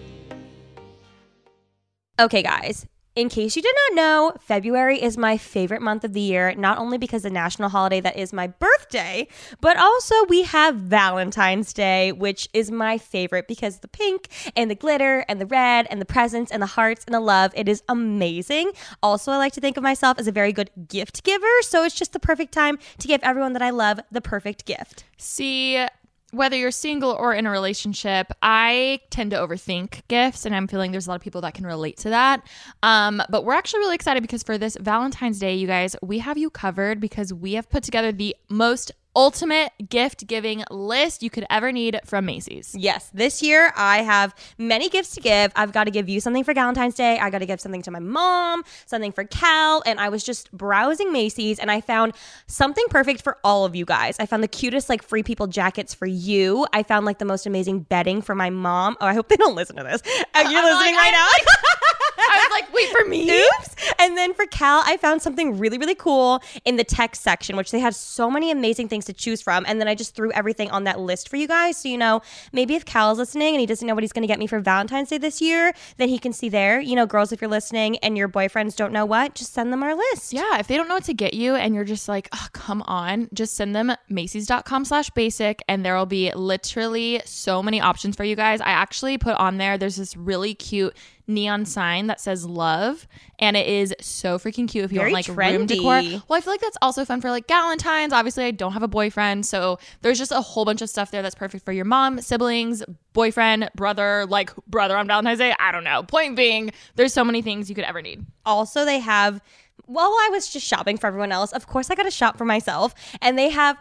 Okay, 2.18 2.42
guys. 2.42 2.86
In 3.14 3.28
case 3.28 3.56
you 3.56 3.62
did 3.62 3.74
not 3.90 3.96
know, 3.96 4.32
February 4.40 5.02
is 5.02 5.18
my 5.18 5.36
favorite 5.36 5.82
month 5.82 6.02
of 6.02 6.14
the 6.14 6.20
year, 6.20 6.54
not 6.54 6.78
only 6.78 6.96
because 6.96 7.24
the 7.24 7.30
national 7.30 7.68
holiday 7.68 8.00
that 8.00 8.16
is 8.16 8.32
my 8.32 8.46
birthday, 8.46 9.28
but 9.60 9.76
also 9.76 10.14
we 10.30 10.44
have 10.44 10.76
Valentine's 10.76 11.74
Day, 11.74 12.10
which 12.12 12.48
is 12.54 12.70
my 12.70 12.96
favorite 12.96 13.46
because 13.46 13.80
the 13.80 13.88
pink 13.88 14.28
and 14.56 14.70
the 14.70 14.74
glitter 14.74 15.26
and 15.28 15.38
the 15.42 15.46
red 15.46 15.86
and 15.90 16.00
the 16.00 16.06
presents 16.06 16.50
and 16.50 16.62
the 16.62 16.66
hearts 16.66 17.04
and 17.04 17.14
the 17.14 17.20
love, 17.20 17.52
it 17.54 17.68
is 17.68 17.82
amazing. 17.86 18.72
Also, 19.02 19.30
I 19.30 19.36
like 19.36 19.52
to 19.52 19.60
think 19.60 19.76
of 19.76 19.82
myself 19.82 20.18
as 20.18 20.26
a 20.26 20.32
very 20.32 20.52
good 20.54 20.70
gift 20.88 21.22
giver, 21.22 21.60
so 21.60 21.84
it's 21.84 21.94
just 21.94 22.14
the 22.14 22.20
perfect 22.20 22.52
time 22.52 22.78
to 22.96 23.08
give 23.08 23.20
everyone 23.22 23.52
that 23.52 23.62
I 23.62 23.70
love 23.70 24.00
the 24.10 24.22
perfect 24.22 24.64
gift. 24.64 25.04
See, 25.18 25.86
whether 26.32 26.56
you're 26.56 26.70
single 26.70 27.10
or 27.10 27.34
in 27.34 27.46
a 27.46 27.50
relationship, 27.50 28.32
I 28.42 29.00
tend 29.10 29.30
to 29.32 29.36
overthink 29.36 30.00
gifts, 30.08 30.46
and 30.46 30.56
I'm 30.56 30.66
feeling 30.66 30.90
there's 30.90 31.06
a 31.06 31.10
lot 31.10 31.16
of 31.16 31.22
people 31.22 31.42
that 31.42 31.54
can 31.54 31.66
relate 31.66 31.98
to 31.98 32.10
that. 32.10 32.42
Um, 32.82 33.22
but 33.28 33.44
we're 33.44 33.54
actually 33.54 33.80
really 33.80 33.94
excited 33.94 34.22
because 34.22 34.42
for 34.42 34.56
this 34.56 34.76
Valentine's 34.80 35.38
Day, 35.38 35.54
you 35.54 35.66
guys, 35.66 35.94
we 36.02 36.18
have 36.20 36.38
you 36.38 36.48
covered 36.48 37.00
because 37.00 37.32
we 37.34 37.52
have 37.52 37.68
put 37.68 37.82
together 37.82 38.12
the 38.12 38.34
most 38.48 38.92
ultimate 39.14 39.72
gift 39.88 40.26
giving 40.26 40.64
list 40.70 41.22
you 41.22 41.30
could 41.30 41.46
ever 41.50 41.72
need 41.72 42.00
from 42.04 42.24
Macy's. 42.24 42.74
Yes, 42.78 43.10
this 43.12 43.42
year 43.42 43.72
I 43.76 43.98
have 43.98 44.34
many 44.58 44.88
gifts 44.88 45.14
to 45.14 45.20
give. 45.20 45.52
I've 45.56 45.72
got 45.72 45.84
to 45.84 45.90
give 45.90 46.08
you 46.08 46.20
something 46.20 46.44
for 46.44 46.54
Valentine's 46.54 46.94
Day. 46.94 47.18
I 47.18 47.30
got 47.30 47.38
to 47.38 47.46
give 47.46 47.60
something 47.60 47.82
to 47.82 47.90
my 47.90 47.98
mom, 47.98 48.62
something 48.86 49.12
for 49.12 49.24
Cal, 49.24 49.82
and 49.86 50.00
I 50.00 50.08
was 50.08 50.24
just 50.24 50.50
browsing 50.52 51.12
Macy's 51.12 51.58
and 51.58 51.70
I 51.70 51.80
found 51.80 52.14
something 52.46 52.84
perfect 52.90 53.22
for 53.22 53.38
all 53.44 53.64
of 53.64 53.74
you 53.74 53.84
guys. 53.84 54.16
I 54.18 54.26
found 54.26 54.42
the 54.42 54.48
cutest 54.48 54.88
like 54.88 55.02
free 55.02 55.22
people 55.22 55.46
jackets 55.46 55.94
for 55.94 56.06
you. 56.06 56.66
I 56.72 56.82
found 56.82 57.06
like 57.06 57.18
the 57.18 57.24
most 57.24 57.46
amazing 57.46 57.80
bedding 57.80 58.22
for 58.22 58.34
my 58.34 58.50
mom. 58.50 58.96
Oh, 59.00 59.06
I 59.06 59.14
hope 59.14 59.28
they 59.28 59.36
don't 59.36 59.54
listen 59.54 59.76
to 59.76 59.82
this. 59.82 60.02
You're 60.06 60.22
I'm 60.34 60.46
listening 60.46 60.94
like, 60.94 60.96
right 60.96 61.06
I'm 61.06 61.12
now. 61.12 61.28
I 62.30 62.48
was 62.48 62.60
like, 62.60 62.72
wait 62.72 62.88
for 62.90 63.08
me? 63.08 63.30
Oops. 63.30 63.76
And 63.98 64.16
then 64.16 64.34
for 64.34 64.46
Cal, 64.46 64.82
I 64.84 64.96
found 64.96 65.22
something 65.22 65.58
really, 65.58 65.78
really 65.78 65.94
cool 65.94 66.42
in 66.64 66.76
the 66.76 66.84
tech 66.84 67.16
section, 67.16 67.56
which 67.56 67.70
they 67.70 67.78
had 67.78 67.94
so 67.94 68.30
many 68.30 68.50
amazing 68.50 68.88
things 68.88 69.04
to 69.06 69.12
choose 69.12 69.42
from. 69.42 69.64
And 69.66 69.80
then 69.80 69.88
I 69.88 69.94
just 69.94 70.14
threw 70.14 70.32
everything 70.32 70.70
on 70.70 70.84
that 70.84 71.00
list 71.00 71.28
for 71.28 71.36
you 71.36 71.48
guys. 71.48 71.76
So, 71.76 71.88
you 71.88 71.98
know, 71.98 72.22
maybe 72.52 72.74
if 72.74 72.84
Cal's 72.84 73.18
listening 73.18 73.54
and 73.54 73.60
he 73.60 73.66
doesn't 73.66 73.86
know 73.86 73.94
what 73.94 74.02
he's 74.02 74.12
going 74.12 74.22
to 74.22 74.28
get 74.28 74.38
me 74.38 74.46
for 74.46 74.60
Valentine's 74.60 75.08
Day 75.08 75.18
this 75.18 75.40
year, 75.40 75.72
then 75.96 76.08
he 76.08 76.18
can 76.18 76.32
see 76.32 76.48
there. 76.48 76.80
You 76.80 76.96
know, 76.96 77.06
girls, 77.06 77.32
if 77.32 77.40
you're 77.40 77.50
listening 77.50 77.98
and 77.98 78.16
your 78.16 78.28
boyfriends 78.28 78.76
don't 78.76 78.92
know 78.92 79.06
what, 79.06 79.34
just 79.34 79.52
send 79.52 79.72
them 79.72 79.82
our 79.82 79.94
list. 79.94 80.32
Yeah, 80.32 80.58
if 80.58 80.66
they 80.66 80.76
don't 80.76 80.88
know 80.88 80.94
what 80.94 81.04
to 81.04 81.14
get 81.14 81.34
you 81.34 81.54
and 81.54 81.74
you're 81.74 81.84
just 81.84 82.08
like, 82.08 82.28
oh, 82.32 82.48
come 82.52 82.82
on, 82.82 83.28
just 83.32 83.54
send 83.54 83.74
them 83.74 83.92
Macy's.com 84.08 84.84
slash 84.84 85.10
basic 85.10 85.62
and 85.68 85.84
there 85.84 85.96
will 85.96 86.06
be 86.06 86.32
literally 86.34 87.22
so 87.24 87.62
many 87.62 87.80
options 87.80 88.16
for 88.16 88.24
you 88.24 88.36
guys. 88.36 88.60
I 88.60 88.70
actually 88.70 89.18
put 89.18 89.36
on 89.36 89.58
there, 89.58 89.78
there's 89.78 89.96
this 89.96 90.16
really 90.16 90.54
cute 90.54 90.96
neon 91.26 91.64
sign 91.64 92.08
that 92.08 92.20
says 92.20 92.44
love 92.44 93.06
and 93.38 93.56
it 93.56 93.66
is 93.66 93.94
so 94.00 94.38
freaking 94.38 94.68
cute 94.68 94.84
if 94.84 94.92
you 94.92 94.98
Very 94.98 95.12
want 95.12 95.28
like 95.28 95.36
room 95.36 95.66
decor. 95.66 96.02
Well, 96.28 96.38
I 96.38 96.40
feel 96.40 96.52
like 96.52 96.60
that's 96.60 96.76
also 96.82 97.04
fun 97.04 97.20
for 97.20 97.30
like 97.30 97.46
Galentine's. 97.46 98.12
Obviously, 98.12 98.44
I 98.44 98.50
don't 98.50 98.72
have 98.72 98.82
a 98.82 98.88
boyfriend, 98.88 99.46
so 99.46 99.78
there's 100.02 100.18
just 100.18 100.32
a 100.32 100.40
whole 100.40 100.64
bunch 100.64 100.82
of 100.82 100.88
stuff 100.88 101.10
there 101.10 101.22
that's 101.22 101.34
perfect 101.34 101.64
for 101.64 101.72
your 101.72 101.84
mom, 101.84 102.20
siblings, 102.20 102.82
boyfriend, 103.12 103.70
brother, 103.74 104.26
like 104.26 104.54
brother 104.66 104.96
on 104.96 105.06
Valentine's 105.06 105.38
Day. 105.38 105.54
I 105.58 105.72
don't 105.72 105.84
know. 105.84 106.02
Point 106.02 106.36
being, 106.36 106.72
there's 106.94 107.12
so 107.12 107.24
many 107.24 107.42
things 107.42 107.68
you 107.68 107.74
could 107.74 107.84
ever 107.84 108.02
need. 108.02 108.24
Also, 108.44 108.84
they 108.84 109.00
have, 109.00 109.40
while 109.86 110.06
I 110.06 110.28
was 110.30 110.52
just 110.52 110.66
shopping 110.66 110.96
for 110.96 111.06
everyone 111.06 111.32
else, 111.32 111.52
of 111.52 111.66
course, 111.66 111.90
I 111.90 111.94
got 111.94 112.04
to 112.04 112.10
shop 112.10 112.38
for 112.38 112.44
myself. 112.44 112.94
And 113.20 113.38
they 113.38 113.50
have 113.50 113.76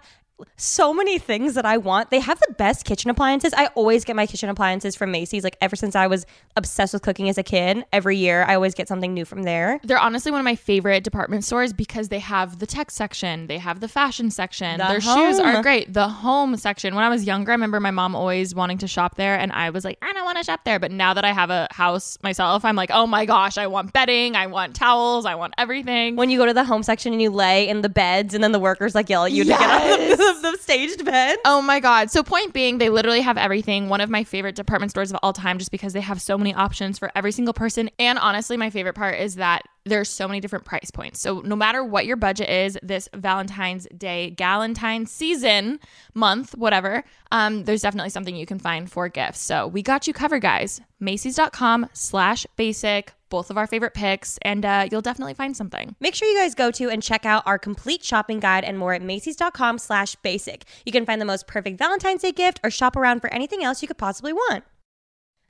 so 0.58 0.94
many 0.94 1.20
things 1.20 1.54
that 1.56 1.66
I 1.66 1.78
want. 1.78 2.10
They 2.10 2.20
have 2.20 2.40
the 2.40 2.54
best 2.58 2.86
kitchen 2.86 3.10
appliances. 3.10 3.54
I 3.56 3.68
always 3.68 4.04
get 4.06 4.16
my 4.16 4.26
kitchen 4.26 4.50
appliances 4.50 4.96
from 4.96 5.12
Macy's. 5.12 5.44
Like, 5.44 5.58
ever 5.62 5.76
since 5.76 5.96
I 5.96 6.08
was 6.08 6.26
obsessed 6.56 6.94
with 6.94 7.02
cooking 7.02 7.30
as 7.30 7.38
a 7.38 7.44
kid, 7.44 7.86
every 7.94 8.18
year 8.18 8.44
I 8.44 8.56
always 8.56 8.74
get 8.74 8.88
something 8.88 9.14
new 9.14 9.26
from 9.26 9.44
there. 9.44 9.80
They're 9.84 10.00
honestly 10.00 10.32
one 10.32 10.40
of 10.40 10.46
my 10.46 10.56
favorite 10.56 11.04
department 11.04 11.44
stores 11.44 11.74
because 11.74 12.10
they 12.10 12.20
have 12.20 12.60
the 12.60 12.68
tech 12.68 12.92
section, 12.92 13.48
they 13.48 13.58
have 13.58 13.80
the 13.80 13.88
fashion 13.88 14.32
section, 14.32 14.78
The 14.78 14.86
their 14.86 15.02
shoes 15.02 15.40
are 15.40 15.62
great. 15.62 15.94
The 15.94 16.08
home 16.08 16.56
section. 16.58 16.96
When 16.96 17.04
I 17.04 17.10
was 17.10 17.26
younger, 17.26 17.52
I 17.52 17.56
remember 17.56 17.80
my 17.80 17.92
mom 17.92 18.16
always 18.16 18.54
wanting 18.56 18.78
to 18.80 18.88
shop 18.88 19.16
there, 19.16 19.38
and 19.38 19.52
I 19.52 19.70
was 19.70 19.86
like, 19.86 19.98
I 20.02 20.12
don't 20.14 20.26
want 20.26 20.38
to 20.38 20.44
shop 20.44 20.62
there. 20.66 20.80
But 20.80 20.92
now 20.92 21.14
that 21.14 21.26
I 21.26 21.32
have 21.32 21.50
a 21.50 21.68
house 21.72 22.18
myself, 22.24 22.66
I'm 22.66 22.76
like, 22.76 22.92
oh 22.94 23.08
my 23.08 23.26
gosh, 23.26 23.58
I 23.58 23.68
want 23.68 23.94
bedding, 23.94 24.36
I 24.36 24.48
want 24.48 24.76
towels, 24.76 25.26
I 25.26 25.36
want 25.36 25.54
everything. 25.58 26.16
When 26.16 26.30
you 26.30 26.38
go 26.38 26.46
to 26.46 26.54
the 26.54 26.64
home 26.64 26.84
section 26.84 27.14
and 27.14 27.22
you 27.22 27.30
lay 27.30 27.68
in 27.68 27.82
the 27.82 27.90
beds, 27.90 28.34
and 28.34 28.44
then 28.44 28.52
the 28.52 28.60
workers 28.60 28.96
like 28.96 29.10
yell 29.10 29.26
at 29.26 29.32
you 29.32 29.44
to 29.44 29.50
get 29.50 29.62
out 29.62 30.00
of 30.00 30.18
the, 30.18 30.31
the 30.40 30.58
staged 30.58 31.04
bed. 31.04 31.40
Oh 31.46 31.62
my 31.62 31.80
God. 31.80 32.12
So, 32.12 32.24
point 32.24 32.54
being, 32.54 32.78
they 32.78 32.90
literally 32.90 33.22
have 33.22 33.38
everything. 33.38 33.90
One 33.90 34.02
of 34.02 34.10
my 34.10 34.24
favorite 34.24 34.56
department 34.56 34.92
stores 34.92 35.12
of 35.12 35.20
all 35.24 35.34
time, 35.34 35.58
just 35.58 35.72
because 35.72 35.94
they 35.94 36.02
have 36.02 36.22
so 36.22 36.38
many 36.38 36.54
options 36.54 37.00
for 37.00 37.12
every 37.16 37.32
single 37.32 37.54
person. 37.54 37.90
And 38.00 38.20
honestly, 38.20 38.58
my 38.58 38.70
favorite 38.70 38.94
part 38.94 39.20
is 39.20 39.36
that 39.36 39.64
there's 39.84 40.10
so 40.10 40.28
many 40.28 40.40
different 40.40 40.66
price 40.66 40.92
points. 40.92 41.20
So 41.20 41.40
no 41.42 41.56
matter 41.56 41.84
what 41.84 42.06
your 42.06 42.16
budget 42.16 42.50
is, 42.50 42.78
this 42.84 43.10
Valentine's 43.14 43.88
Day, 43.98 44.34
Galentine's 44.38 45.12
season, 45.12 45.80
month, 46.14 46.56
whatever, 46.56 47.04
um, 47.32 47.64
there's 47.64 47.82
definitely 47.82 48.12
something 48.12 48.36
you 48.36 48.46
can 48.46 48.60
find 48.60 48.92
for 48.92 49.10
gifts. 49.10 49.40
So 49.40 49.68
we 49.68 49.82
got 49.82 50.08
you 50.08 50.14
covered, 50.14 50.42
guys. 50.42 50.82
Macy's.com 51.00 51.90
slash 51.94 52.46
basic, 52.56 53.14
both 53.32 53.50
of 53.50 53.58
our 53.58 53.66
favorite 53.66 53.96
picks, 53.96 54.38
and 54.44 54.64
uh, 54.64 54.88
you'll 54.92 55.02
definitely 55.02 55.34
find 55.34 55.58
something. 55.58 55.96
Make 56.00 56.14
sure 56.14 56.28
you 56.28 56.38
guys 56.38 56.54
go 56.54 56.70
to 56.70 56.92
and 56.92 57.02
check 57.02 57.26
out 57.26 57.42
our 57.48 57.58
complete 57.58 58.04
shopping 58.04 58.40
guide 58.40 58.64
and 58.64 58.78
more 58.78 58.94
at 58.94 59.02
Macy's.com 59.02 59.80
slash 59.80 60.14
basic. 60.18 60.66
You 60.86 60.92
can 60.92 61.08
find 61.08 61.20
the 61.20 61.26
most 61.26 61.48
perfect 61.48 61.80
Valentine's 61.80 62.22
Day 62.22 62.32
gift 62.32 62.60
or 62.64 62.70
shop 62.70 62.96
around 62.96 63.22
for 63.22 63.34
anything 63.34 63.64
else 63.64 63.82
you 63.82 63.88
could 63.88 63.98
possibly 63.98 64.34
want. 64.34 64.64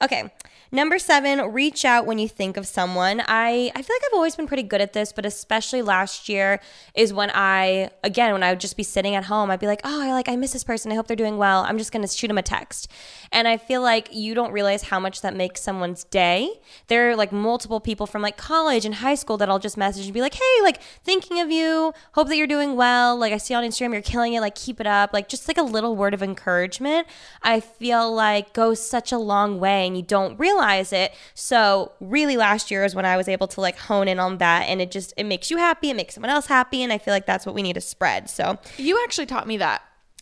Okay, 0.02 0.32
number 0.72 0.98
seven, 0.98 1.40
reach 1.52 1.86
out 1.86 2.08
when 2.08 2.18
you 2.18 2.28
think 2.28 2.58
of 2.58 2.66
someone. 2.66 3.22
I, 3.28 3.72
I 3.76 3.82
feel 3.84 3.96
like 3.96 4.02
I've 4.08 4.16
always 4.16 4.36
been 4.36 4.48
pretty 4.48 4.64
good 4.64 4.82
at 4.82 4.94
this, 4.94 5.14
but 5.14 5.28
especially 5.28 5.84
last 5.84 6.28
year 6.28 6.60
is 6.96 7.14
when 7.14 7.30
I, 7.36 7.92
again, 8.04 8.34
when 8.34 8.42
I 8.42 8.50
would 8.50 8.60
just 8.60 8.76
be 8.76 8.82
sitting 8.82 9.14
at 9.14 9.26
home, 9.26 9.52
I'd 9.52 9.60
be 9.60 9.68
like, 9.68 9.82
oh, 9.84 10.02
I 10.02 10.12
like, 10.12 10.28
I 10.28 10.36
miss 10.38 10.54
this 10.54 10.64
person. 10.64 10.92
I 10.92 10.96
hope 10.96 11.06
they're 11.06 11.16
doing 11.16 11.38
well. 11.38 11.64
I'm 11.66 11.78
just 11.78 11.92
gonna 11.92 12.08
shoot 12.08 12.30
them 12.30 12.40
a 12.40 12.42
text. 12.42 12.88
And 13.32 13.48
I 13.48 13.58
feel 13.58 13.84
like 13.84 14.10
you 14.12 14.34
don't 14.34 14.52
realize 14.52 14.82
how 14.84 15.00
much 15.00 15.22
that 15.22 15.36
makes 15.36 15.62
someone's 15.62 16.04
day. 16.06 16.50
There 16.88 17.12
are 17.12 17.16
like 17.16 17.32
multiple 17.32 17.80
people 17.80 18.08
from 18.08 18.24
like 18.24 18.38
college 18.38 18.86
and 18.86 18.96
high 18.96 19.16
school 19.16 19.38
that 19.38 19.50
I'll 19.50 19.60
just 19.60 19.78
message 19.78 20.06
and 20.06 20.14
be 20.16 20.22
like, 20.22 20.34
hey, 20.34 20.62
like 20.64 20.82
thinking 21.04 21.40
of 21.40 21.52
you, 21.52 21.94
hope 22.14 22.28
that 22.28 22.38
you're 22.38 22.48
doing 22.48 22.76
well. 22.76 23.16
Like 23.18 23.34
I 23.34 23.38
see 23.38 23.54
on 23.54 23.64
Instagram 23.64 23.94
you're 23.94 24.02
killing 24.02 24.34
it, 24.34 24.42
like 24.42 24.56
keep 24.56 24.82
it 24.82 24.88
up. 24.88 25.14
Like 25.14 25.30
just 25.30 25.48
like 25.48 25.60
a 25.60 25.64
little 25.64 25.96
word 25.96 26.16
of 26.16 26.24
encouragement, 26.24 27.08
I 27.44 27.60
feel 27.60 28.12
like 28.12 28.54
goes 28.54 28.84
such 28.84 29.12
a 29.12 29.18
long 29.20 29.60
way 29.60 29.90
and 29.91 29.97
you 29.97 30.04
don't 30.04 30.39
realize 30.39 30.93
it. 30.93 31.13
So 31.34 31.91
really 31.99 32.38
last 32.38 32.71
year 32.71 32.86
is 32.86 32.95
when 32.95 33.06
I 33.06 33.17
was 33.17 33.27
able 33.27 33.47
to 33.49 33.62
like 33.62 33.77
hone 33.77 34.08
in 34.08 34.19
on 34.19 34.38
that 34.38 34.63
and 34.69 34.82
it 34.82 34.89
just 34.89 35.13
it 35.17 35.25
makes 35.25 35.51
you 35.51 35.58
happy, 35.58 35.89
it 35.89 35.95
makes 35.95 36.13
someone 36.15 36.30
else 36.30 36.47
happy, 36.47 36.82
and 36.82 36.93
I 36.93 36.97
feel 36.97 37.13
like 37.13 37.25
that's 37.25 37.45
what 37.45 37.54
we 37.56 37.62
need 37.62 37.73
to 37.73 37.82
spread. 37.82 38.30
So 38.30 38.58
You 38.77 39.01
actually 39.04 39.25
taught 39.27 39.47
me 39.47 39.58
that. 39.58 39.82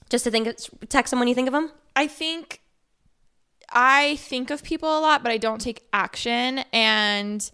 just 0.09 0.23
to 0.23 0.31
think 0.31 0.47
text 0.89 1.11
someone 1.11 1.21
when 1.25 1.27
you 1.29 1.35
think 1.35 1.47
of 1.47 1.53
them. 1.53 1.71
I 1.95 2.07
think 2.07 2.61
I 3.71 4.15
think 4.15 4.49
of 4.49 4.63
people 4.63 4.89
a 4.97 4.99
lot, 4.99 5.21
but 5.21 5.31
I 5.31 5.37
don't 5.37 5.61
take 5.61 5.83
action. 5.93 6.59
And 6.73 7.49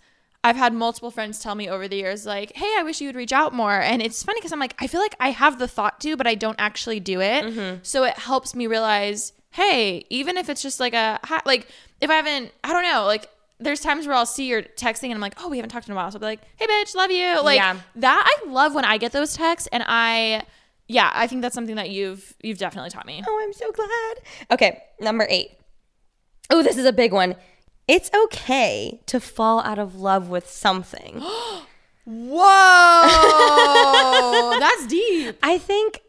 I've 0.46 0.56
had 0.56 0.74
multiple 0.74 1.12
friends 1.12 1.40
tell 1.40 1.56
me 1.56 1.68
over 1.68 1.88
the 1.88 1.98
years, 1.98 2.26
like, 2.26 2.54
hey, 2.56 2.72
I 2.78 2.84
wish 2.84 3.02
you 3.02 3.08
would 3.10 3.16
reach 3.16 3.34
out 3.34 3.54
more. 3.54 3.74
And 3.82 4.02
it's 4.02 4.24
funny 4.24 4.40
because 4.40 4.54
I'm 4.54 4.60
like, 4.60 4.76
I 4.80 4.88
feel 4.88 5.02
like 5.02 5.16
I 5.20 5.32
have 5.32 5.60
the 5.60 5.68
thought 5.68 6.00
to, 6.02 6.16
but 6.16 6.28
I 6.28 6.36
don't 6.36 6.56
actually 6.60 7.00
do 7.02 7.20
it. 7.20 7.44
Mm-hmm. 7.44 7.80
So 7.82 8.04
it 8.04 8.18
helps 8.18 8.56
me 8.56 8.68
realize, 8.68 9.34
hey, 9.56 10.06
even 10.10 10.38
if 10.38 10.50
it's 10.50 10.62
just 10.62 10.80
like 10.80 10.94
a, 10.94 11.20
hi- 11.24 11.42
like, 11.46 11.68
if 12.02 12.10
I 12.10 12.16
haven't, 12.16 12.52
I 12.64 12.74
don't 12.74 12.84
know, 12.84 13.06
like, 13.06 13.30
there's 13.60 13.80
times 13.80 14.06
where 14.06 14.16
I'll 14.16 14.26
see 14.26 14.48
your 14.48 14.62
texting 14.64 15.06
and 15.06 15.14
I'm 15.14 15.22
like, 15.22 15.36
oh, 15.42 15.48
we 15.48 15.56
haven't 15.58 15.70
talked 15.70 15.88
in 15.88 15.94
a 15.94 15.96
while. 15.96 16.12
So 16.12 16.18
I'll 16.18 16.20
be 16.20 16.26
like, 16.26 16.42
hey, 16.58 16.66
bitch, 16.68 16.94
love 16.94 17.10
you. 17.10 17.42
Like 17.42 17.56
Yeah. 17.58 17.80
that. 17.96 18.24
I 18.46 18.50
love 18.50 18.76
when 18.76 18.84
I 18.84 18.98
get 18.98 19.14
those 19.14 19.34
texts, 19.34 19.70
and 19.72 19.82
I, 19.88 20.44
yeah, 20.90 21.10
I 21.14 21.26
think 21.28 21.42
that's 21.42 21.56
something 21.56 21.78
that 21.78 21.90
you've 21.90 22.36
you've 22.44 22.58
definitely 22.58 22.90
taught 22.90 23.06
me. 23.06 23.24
Oh, 23.26 23.40
I'm 23.44 23.54
so 23.54 23.72
glad. 23.72 24.16
Okay, 24.52 24.84
number 25.00 25.26
eight. 25.30 25.52
Oh, 26.50 26.62
this 26.64 26.76
is 26.78 26.86
a 26.86 26.92
big 26.94 27.14
one. 27.14 27.36
It's 27.88 28.12
okay 28.26 29.00
to 29.06 29.20
fall 29.22 29.62
out 29.62 29.80
of 29.80 29.96
love 29.96 30.28
with 30.30 30.50
something. 30.50 31.22
Whoa, 33.16 34.58
that's 34.60 34.86
deep. 34.88 35.38
I 35.42 35.58
think 35.58 36.02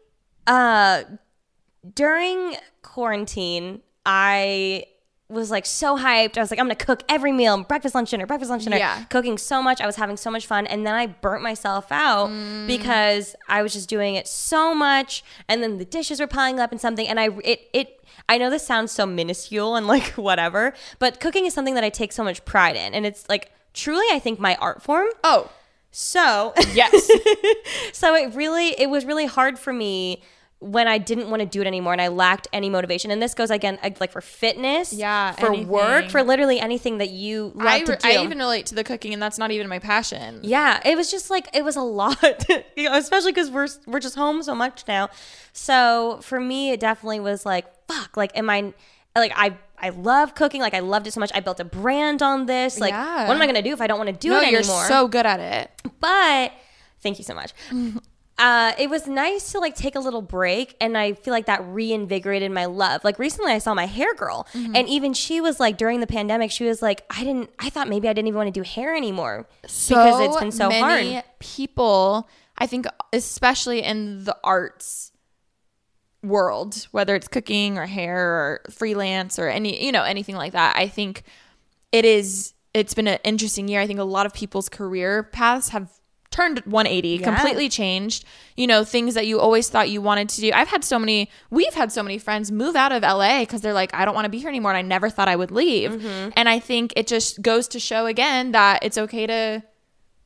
uh 0.45 1.03
during 1.95 2.55
quarantine, 2.81 3.81
I 4.05 4.85
was 5.29 5.51
like 5.51 5.65
so 5.65 5.97
hyped. 5.97 6.37
I 6.37 6.41
was 6.41 6.51
like, 6.51 6.59
I'm 6.59 6.65
gonna 6.65 6.75
cook 6.75 7.03
every 7.09 7.31
meal, 7.31 7.61
breakfast, 7.63 7.93
lunch, 7.93 8.11
dinner, 8.11 8.25
breakfast, 8.25 8.49
lunch, 8.49 8.63
dinner. 8.63 8.77
Yeah. 8.77 9.03
Cooking 9.05 9.37
so 9.37 9.61
much. 9.61 9.81
I 9.81 9.85
was 9.85 9.97
having 9.97 10.15
so 10.15 10.31
much 10.31 10.47
fun. 10.47 10.65
And 10.67 10.85
then 10.87 10.93
I 10.93 11.07
burnt 11.07 11.43
myself 11.43 11.91
out 11.91 12.29
mm. 12.29 12.65
because 12.65 13.35
I 13.49 13.61
was 13.61 13.73
just 13.73 13.89
doing 13.89 14.15
it 14.15 14.27
so 14.27 14.73
much. 14.73 15.23
And 15.49 15.61
then 15.61 15.77
the 15.79 15.85
dishes 15.85 16.19
were 16.19 16.27
piling 16.27 16.59
up 16.59 16.71
and 16.71 16.79
something. 16.79 17.07
And 17.07 17.19
I 17.19 17.29
it 17.43 17.69
it 17.73 18.05
I 18.29 18.37
know 18.37 18.49
this 18.49 18.65
sounds 18.65 18.91
so 18.91 19.05
minuscule 19.05 19.75
and 19.75 19.85
like 19.85 20.03
whatever, 20.15 20.73
but 20.99 21.19
cooking 21.19 21.45
is 21.45 21.53
something 21.53 21.75
that 21.75 21.83
I 21.83 21.89
take 21.89 22.13
so 22.13 22.23
much 22.23 22.45
pride 22.45 22.77
in. 22.77 22.93
And 22.93 23.05
it's 23.05 23.27
like 23.27 23.51
truly 23.73 24.05
I 24.11 24.19
think 24.19 24.39
my 24.39 24.55
art 24.55 24.81
form. 24.81 25.07
Oh, 25.25 25.51
So 25.91 26.53
yes. 26.73 27.09
so 27.91 28.15
it 28.15 28.33
really 28.33 28.69
it 28.79 28.89
was 28.89 29.03
really 29.03 29.25
hard 29.25 29.59
for 29.59 29.73
me 29.73 30.21
when 30.59 30.87
I 30.87 30.97
didn't 30.97 31.29
want 31.29 31.41
to 31.41 31.45
do 31.45 31.61
it 31.61 31.67
anymore 31.67 31.93
and 31.93 32.01
I 32.01 32.07
lacked 32.07 32.47
any 32.51 32.67
motivation. 32.69 33.11
And 33.11 33.21
this 33.21 33.35
goes 33.35 33.51
again 33.51 33.77
like 33.99 34.11
for 34.11 34.21
fitness, 34.21 34.91
Yeah, 34.91 35.33
for 35.33 35.53
work, 35.53 36.09
for 36.09 36.23
literally 36.23 36.59
anything 36.59 36.97
that 36.97 37.09
you 37.11 37.51
like 37.53 37.83
I, 37.83 37.85
to 37.85 37.95
do. 37.95 38.07
I 38.07 38.23
even 38.23 38.39
relate 38.39 38.65
to 38.67 38.75
the 38.75 38.83
cooking, 38.83 39.13
and 39.13 39.21
that's 39.21 39.37
not 39.37 39.51
even 39.51 39.67
my 39.67 39.77
passion. 39.79 40.39
yeah, 40.41 40.81
it 40.83 40.95
was 40.97 41.11
just 41.11 41.29
like 41.29 41.47
it 41.53 41.63
was 41.63 41.75
a 41.75 41.81
lot, 41.81 42.17
you 42.75 42.89
know, 42.89 42.97
especially 42.97 43.33
because 43.33 43.51
we're 43.51 43.67
we're 43.85 43.99
just 43.99 44.15
home 44.15 44.41
so 44.41 44.55
much 44.55 44.83
now. 44.87 45.09
So 45.53 46.19
for 46.23 46.39
me, 46.39 46.71
it 46.71 46.79
definitely 46.79 47.19
was 47.19 47.45
like 47.45 47.65
fuck. 47.87 48.17
Like, 48.17 48.31
am 48.35 48.49
I 48.49 48.73
like 49.15 49.33
I 49.35 49.57
I 49.79 49.89
love 49.89 50.33
cooking. 50.33 50.59
Like 50.61 50.73
I 50.73 50.79
loved 50.79 51.05
it 51.05 51.13
so 51.13 51.19
much. 51.19 51.31
I 51.35 51.39
built 51.39 51.59
a 51.59 51.65
brand 51.65 52.23
on 52.23 52.47
this. 52.47 52.79
Like, 52.79 52.93
Yeah. 52.93 53.27
what 53.27 53.35
am 53.35 53.41
I 53.43 53.45
gonna 53.45 53.61
do 53.61 53.73
if 53.73 53.81
I 53.81 53.85
don't 53.85 53.99
want 53.99 54.09
to 54.09 54.15
do 54.15 54.29
No, 54.29 54.37
it 54.37 54.47
anymore? 54.47 54.61
you're 54.63 54.63
so 54.87 55.07
good 55.07 55.27
at 55.27 55.39
it. 55.39 55.69
but 55.99 56.51
thank 57.01 57.19
you 57.19 57.23
so 57.23 57.35
much. 57.35 57.53
Uh, 58.39 58.73
it 58.77 58.89
was 58.89 59.07
nice 59.07 59.51
to 59.51 59.59
like 59.59 59.73
take 59.75 59.95
a 59.95 59.99
little 59.99 60.21
break, 60.21 60.75
and 60.79 60.95
I 60.97 61.13
feel 61.13 61.31
like 61.33 61.47
that 61.47 61.65
reinvigorated 61.65 62.51
my 62.51 62.65
love. 62.65 63.03
Like 63.03 63.17
recently, 63.17 63.51
I 63.51 63.57
saw 63.57 63.73
my 63.73 63.85
hair 63.87 64.13
girl, 64.13 64.47
Mm-hmm. 64.53 64.75
and 64.75 64.87
even 64.87 65.13
she 65.13 65.41
was 65.41 65.59
like 65.59 65.77
during 65.77 66.01
the 66.01 66.07
pandemic, 66.07 66.51
she 66.51 66.63
was 66.65 66.81
like, 66.81 67.03
I 67.09 67.23
didn't, 67.23 67.49
I 67.57 67.69
thought 67.71 67.87
maybe 67.87 68.07
I 68.07 68.13
didn't 68.13 68.27
even 68.27 68.37
want 68.37 68.53
to 68.53 68.59
do 68.59 68.63
hair 68.63 68.95
anymore 68.95 69.47
because 69.63 70.19
it's 70.21 70.37
been 70.39 70.51
so 70.51 70.69
many 70.69 71.13
hard. 71.15 71.23
people 71.39 72.27
i 72.59 72.65
think 72.65 72.87
especially 73.13 73.83
in 73.83 74.23
the 74.23 74.35
arts 74.43 75.11
world 76.23 76.87
whether 76.91 77.15
it's 77.15 77.27
cooking 77.27 77.77
or 77.77 77.85
hair 77.85 78.17
or 78.19 78.61
freelance 78.71 79.37
or 79.37 79.47
any 79.47 79.83
you 79.85 79.91
know 79.91 80.03
anything 80.03 80.35
like 80.35 80.53
that 80.53 80.75
i 80.75 80.87
think 80.87 81.21
it 81.91 82.03
is 82.03 82.53
it's 82.73 82.93
been 82.95 83.07
an 83.07 83.19
interesting 83.23 83.67
year 83.67 83.79
i 83.79 83.85
think 83.87 83.99
a 83.99 84.03
lot 84.03 84.25
of 84.25 84.33
people's 84.33 84.67
career 84.69 85.21
paths 85.23 85.69
have 85.69 85.91
turned 86.31 86.59
180 86.65 87.19
completely 87.19 87.69
changed 87.69 88.25
you 88.55 88.67
know 88.67 88.83
things 88.83 89.13
that 89.13 89.25
you 89.25 89.39
always 89.39 89.69
thought 89.69 89.89
you 89.89 90.01
wanted 90.01 90.27
to 90.29 90.41
do 90.41 90.51
i've 90.53 90.67
had 90.67 90.83
so 90.83 90.99
many 90.99 91.29
we've 91.49 91.73
had 91.73 91.91
so 91.91 92.03
many 92.03 92.17
friends 92.17 92.51
move 92.51 92.75
out 92.75 92.91
of 92.91 93.01
la 93.01 93.39
because 93.39 93.61
they're 93.61 93.73
like 93.73 93.93
i 93.93 94.03
don't 94.05 94.13
want 94.15 94.25
to 94.25 94.29
be 94.29 94.37
here 94.39 94.49
anymore 94.49 94.71
and 94.71 94.77
i 94.77 94.81
never 94.81 95.09
thought 95.09 95.27
i 95.29 95.35
would 95.35 95.51
leave 95.51 95.91
Mm-hmm. 95.91 96.29
and 96.35 96.49
i 96.49 96.59
think 96.59 96.93
it 96.95 97.07
just 97.07 97.41
goes 97.41 97.67
to 97.69 97.79
show 97.79 98.05
again 98.05 98.51
that 98.51 98.83
it's 98.83 98.97
okay 98.97 99.25
to 99.27 99.63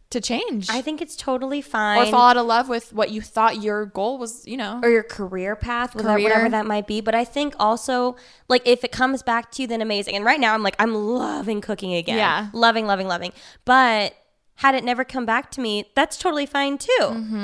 to 0.09 0.19
change 0.19 0.69
I 0.69 0.81
think 0.81 1.01
it's 1.01 1.15
totally 1.15 1.61
fine. 1.61 2.05
or 2.05 2.11
fall 2.11 2.27
out 2.31 2.35
of 2.35 2.45
love 2.45 2.67
with 2.67 2.91
what 2.91 3.11
you 3.11 3.21
thought 3.21 3.61
your 3.63 3.85
goal 3.85 4.17
was 4.17 4.45
you 4.45 4.57
know 4.57 4.81
or 4.83 4.89
your 4.89 5.03
career 5.03 5.55
path, 5.55 5.95
whatever, 5.95 6.15
Career. 6.15 6.23
whatever 6.25 6.49
that 6.49 6.65
might 6.65 6.85
be. 6.85 6.99
But 6.99 7.15
I 7.15 7.23
think 7.23 7.55
also, 7.59 8.17
like, 8.49 8.67
if 8.67 8.83
it 8.83 8.91
comes 8.91 9.23
back 9.23 9.51
to 9.53 9.61
you, 9.61 9.69
then 9.69 9.81
amazing. 9.81 10.17
And 10.17 10.25
right 10.25 10.37
now, 10.37 10.53
I'm 10.53 10.63
like, 10.63 10.75
I'm 10.79 10.93
loving 10.93 11.61
cooking 11.61 11.93
again. 11.93 12.17
Yeah. 12.17 12.49
Loving, 12.51 12.85
loving, 12.87 13.07
loving. 13.07 13.31
But 13.63 14.13
had 14.55 14.75
it 14.75 14.83
never 14.83 15.03
come 15.03 15.25
back 15.25 15.51
to 15.51 15.61
me, 15.61 15.91
that's 15.95 16.17
totally 16.17 16.45
fine 16.45 16.77
too. 16.77 16.89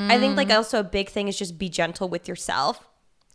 I 0.08 0.18
think, 0.18 0.36
like, 0.36 0.48
mm-hmm. 0.48 0.56
also 0.56 0.80
a 0.80 0.84
big 0.84 1.08
thing 1.08 1.28
is 1.28 1.38
just 1.38 1.58
be 1.58 1.68
gentle 1.68 2.08
with 2.08 2.28
yourself. 2.28 2.88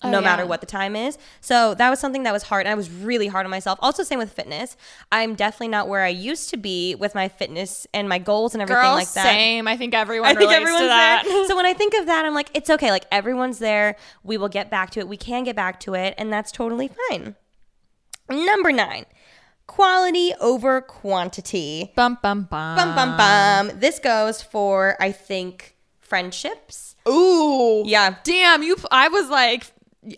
Oh, 0.04 0.10
no 0.10 0.22
matter 0.22 0.44
Oh, 0.44 0.48
what 0.48 0.60
the 0.60 0.68
time 0.68 0.96
is. 0.96 1.18
So 1.40 1.74
that 1.76 1.90
was 1.90 2.00
something 2.00 2.24
that 2.24 2.34
was 2.34 2.44
hard. 2.44 2.66
And 2.66 2.72
I 2.72 2.76
was 2.76 2.92
really 2.92 3.28
hard 3.28 3.46
on 3.46 3.50
myself. 3.50 3.80
Also, 3.82 4.04
same 4.04 4.20
with 4.20 4.34
fitness. 4.34 4.76
I'm 5.12 5.34
definitely 5.34 5.70
not 5.70 5.88
where 5.88 6.04
I 6.04 6.10
used 6.10 6.50
to 6.50 6.58
be 6.58 6.96
with 6.96 7.16
my 7.16 7.30
fitness 7.30 7.88
and 7.94 8.10
my 8.10 8.18
goals 8.20 8.54
and 8.54 8.62
everything 8.62 8.84
girl 8.84 8.94
like 8.96 9.12
that. 9.14 9.24
same 9.24 9.68
i 9.68 9.78
think 9.78 9.94
everyone 9.94 10.30
I 10.30 10.36
think 10.36 10.52
everyone's 10.52 10.88
that 10.88 11.24
there. 11.26 11.48
So 11.48 11.56
when 11.56 11.66
I 11.66 11.74
think 11.74 11.94
of 11.94 12.08
that, 12.08 12.26
I'm 12.26 12.34
like, 12.34 12.50
it's 12.54 12.70
okay. 12.70 12.92
Like 12.92 13.06
everyone's 13.12 13.60
there. 13.60 13.96
We 14.24 14.38
will 14.38 14.50
get 14.50 14.70
back 14.70 14.90
to 14.92 15.00
it. 15.00 15.08
We 15.08 15.18
can 15.18 15.44
get 15.44 15.56
back 15.56 15.80
to 15.82 15.94
it, 15.94 16.16
and 16.18 16.32
that's 16.32 16.52
totally 16.52 16.90
fine. 17.10 17.36
Number 18.30 18.72
nine, 18.72 19.06
quality 19.68 20.34
over 20.40 20.82
quantity. 20.82 21.92
bum 21.96 22.18
bum 22.22 22.44
bum 22.44 22.76
Bum 22.76 22.96
bum 22.96 23.18
bum. 23.18 23.80
This 23.80 24.00
goes 24.00 24.42
for 24.42 24.96
I 25.00 25.12
think 25.12 25.76
friendships. 26.02 26.96
ooh 27.08 27.84
Yeah. 27.86 28.16
damn 28.24 28.62
you 28.64 28.76
i 28.92 29.08
was 29.08 29.30
like 29.30 29.66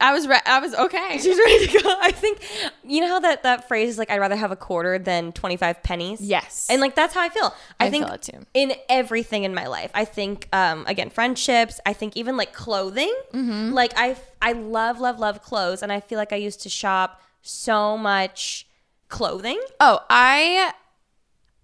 i 0.01 0.11
was 0.13 0.27
re- 0.27 0.41
i 0.45 0.59
was 0.59 0.73
okay 0.75 1.17
She's 1.21 1.37
ready 1.37 1.67
to 1.67 1.79
go. 1.83 1.95
I 2.01 2.11
think 2.11 2.39
you 2.83 3.01
know 3.01 3.07
how 3.07 3.19
that 3.21 3.43
that 3.43 3.67
phrase 3.67 3.89
is 3.89 3.97
like 3.97 4.09
I'd 4.11 4.19
rather 4.19 4.35
have 4.35 4.51
a 4.51 4.55
quarter 4.55 4.97
than 4.99 5.31
25 5.31 5.83
pennies. 5.83 6.19
Yes. 6.21 6.67
And 6.69 6.81
like 6.81 6.95
that's 6.95 7.13
how 7.13 7.21
I 7.21 7.29
feel. 7.29 7.53
I, 7.79 7.85
I 7.85 7.89
think 7.91 8.07
feel 8.25 8.41
in 8.53 8.73
everything 8.89 9.43
in 9.43 9.53
my 9.53 9.67
life. 9.67 9.91
I 9.93 10.03
think 10.05 10.49
um 10.53 10.85
again 10.87 11.09
friendships, 11.11 11.79
I 11.85 11.93
think 11.93 12.17
even 12.17 12.35
like 12.35 12.51
clothing. 12.51 13.13
Mm-hmm. 13.31 13.73
Like 13.73 13.93
I 13.95 14.17
I 14.41 14.51
love 14.53 14.99
love 14.99 15.19
love 15.19 15.41
clothes 15.43 15.81
and 15.83 15.91
I 15.91 15.99
feel 15.99 16.17
like 16.17 16.33
I 16.33 16.37
used 16.37 16.61
to 16.63 16.69
shop 16.69 17.21
so 17.41 17.95
much 17.97 18.67
clothing. 19.09 19.61
oh 19.79 19.99
i 20.09 20.73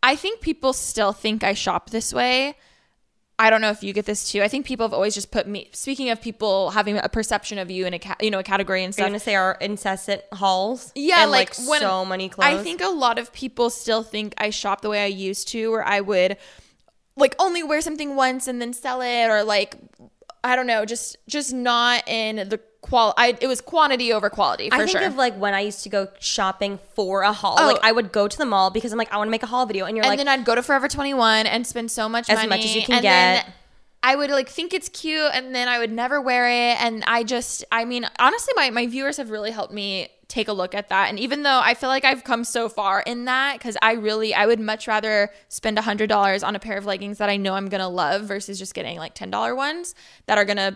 i 0.03 0.15
think 0.15 0.41
people 0.41 0.73
still 0.73 1.11
think 1.13 1.43
i 1.43 1.53
shop 1.53 1.89
this 1.89 2.13
way 2.13 2.55
I 3.39 3.49
don't 3.49 3.59
know 3.59 3.71
if 3.71 3.81
you 3.81 3.91
get 3.91 4.05
this 4.05 4.31
too. 4.31 4.43
I 4.43 4.47
think 4.47 4.67
people 4.67 4.85
have 4.85 4.93
always 4.93 5.15
just 5.15 5.31
put 5.31 5.47
me. 5.47 5.67
Speaking 5.73 6.11
of 6.11 6.21
people 6.21 6.69
having 6.69 6.99
a 6.99 7.09
perception 7.09 7.57
of 7.57 7.71
you 7.71 7.87
in 7.87 7.93
a 7.95 7.97
ca- 7.97 8.17
you 8.21 8.29
know 8.29 8.37
a 8.37 8.43
category 8.43 8.83
and 8.83 8.93
stuff. 8.93 9.07
gonna 9.07 9.19
say 9.19 9.33
our 9.33 9.57
incessant 9.59 10.21
hauls? 10.31 10.91
Yeah, 10.93 11.23
and, 11.23 11.31
like, 11.31 11.55
when 11.65 11.81
so 11.81 12.05
many 12.05 12.29
clothes. 12.29 12.53
I 12.53 12.61
think 12.61 12.81
a 12.81 12.89
lot 12.89 13.17
of 13.17 13.33
people 13.33 13.71
still 13.71 14.03
think 14.03 14.35
I 14.37 14.51
shop 14.51 14.81
the 14.81 14.89
way 14.89 15.03
I 15.03 15.07
used 15.07 15.47
to, 15.49 15.71
where 15.71 15.83
I 15.83 16.01
would 16.01 16.37
like 17.15 17.35
only 17.39 17.63
wear 17.63 17.81
something 17.81 18.15
once 18.15 18.47
and 18.47 18.61
then 18.61 18.73
sell 18.73 19.01
it 19.01 19.25
or 19.25 19.43
like 19.43 19.75
I 20.43 20.55
don't 20.55 20.67
know, 20.67 20.85
just 20.85 21.17
just 21.27 21.51
not 21.51 22.07
in 22.07 22.47
the 22.47 22.59
qual 22.81 23.13
I 23.15 23.37
it 23.39 23.47
was 23.47 23.61
quantity 23.61 24.11
over 24.11 24.29
quality 24.29 24.69
for 24.69 24.75
I 24.75 24.79
think 24.79 24.89
sure. 24.89 25.03
of 25.03 25.15
like 25.15 25.35
when 25.37 25.53
I 25.53 25.61
used 25.61 25.83
to 25.83 25.89
go 25.89 26.07
shopping 26.19 26.79
for 26.95 27.21
a 27.21 27.31
haul. 27.31 27.57
Oh. 27.59 27.67
Like 27.67 27.79
I 27.83 27.91
would 27.91 28.11
go 28.11 28.27
to 28.27 28.37
the 28.37 28.45
mall 28.45 28.71
because 28.71 28.91
I'm 28.91 28.97
like 28.97 29.13
I 29.13 29.17
want 29.17 29.27
to 29.27 29.31
make 29.31 29.43
a 29.43 29.47
haul 29.47 29.65
video, 29.65 29.85
and 29.85 29.95
you're 29.95 30.03
and 30.03 30.11
like, 30.11 30.17
then 30.17 30.27
I'd 30.27 30.45
go 30.45 30.55
to 30.55 30.63
Forever 30.63 30.87
21 30.87 31.45
and 31.45 31.65
spend 31.65 31.91
so 31.91 32.09
much 32.09 32.29
As 32.29 32.37
money 32.37 32.49
much 32.49 32.65
as 32.65 32.75
you 32.75 32.81
can 32.81 32.95
and 32.95 33.03
get. 33.03 33.45
Then 33.45 33.53
I 34.03 34.15
would 34.15 34.31
like 34.31 34.49
think 34.49 34.73
it's 34.73 34.89
cute 34.89 35.29
and 35.33 35.53
then 35.53 35.67
I 35.67 35.77
would 35.77 35.91
never 35.91 36.19
wear 36.19 36.47
it 36.47 36.81
and 36.81 37.03
I 37.05 37.23
just 37.23 37.63
I 37.71 37.85
mean 37.85 38.07
honestly 38.17 38.53
my 38.55 38.71
my 38.71 38.87
viewers 38.87 39.17
have 39.17 39.29
really 39.29 39.51
helped 39.51 39.73
me 39.73 40.09
take 40.27 40.47
a 40.47 40.53
look 40.53 40.73
at 40.73 40.89
that 40.89 41.09
and 41.09 41.19
even 41.19 41.43
though 41.43 41.59
I 41.61 41.75
feel 41.75 41.89
like 41.89 42.05
I've 42.05 42.23
come 42.23 42.43
so 42.43 42.67
far 42.67 43.01
in 43.01 43.25
that 43.25 43.59
cuz 43.59 43.77
I 43.81 43.93
really 43.93 44.33
I 44.33 44.47
would 44.47 44.59
much 44.59 44.87
rather 44.87 45.29
spend 45.49 45.77
a 45.77 45.81
$100 45.83 46.47
on 46.47 46.55
a 46.55 46.59
pair 46.59 46.77
of 46.77 46.85
leggings 46.85 47.19
that 47.19 47.29
I 47.29 47.37
know 47.37 47.53
I'm 47.53 47.69
going 47.69 47.81
to 47.81 47.87
love 47.87 48.23
versus 48.23 48.57
just 48.57 48.73
getting 48.73 48.97
like 48.97 49.13
$10 49.13 49.55
ones 49.55 49.93
that 50.25 50.37
are 50.37 50.45
going 50.45 50.57
to 50.57 50.75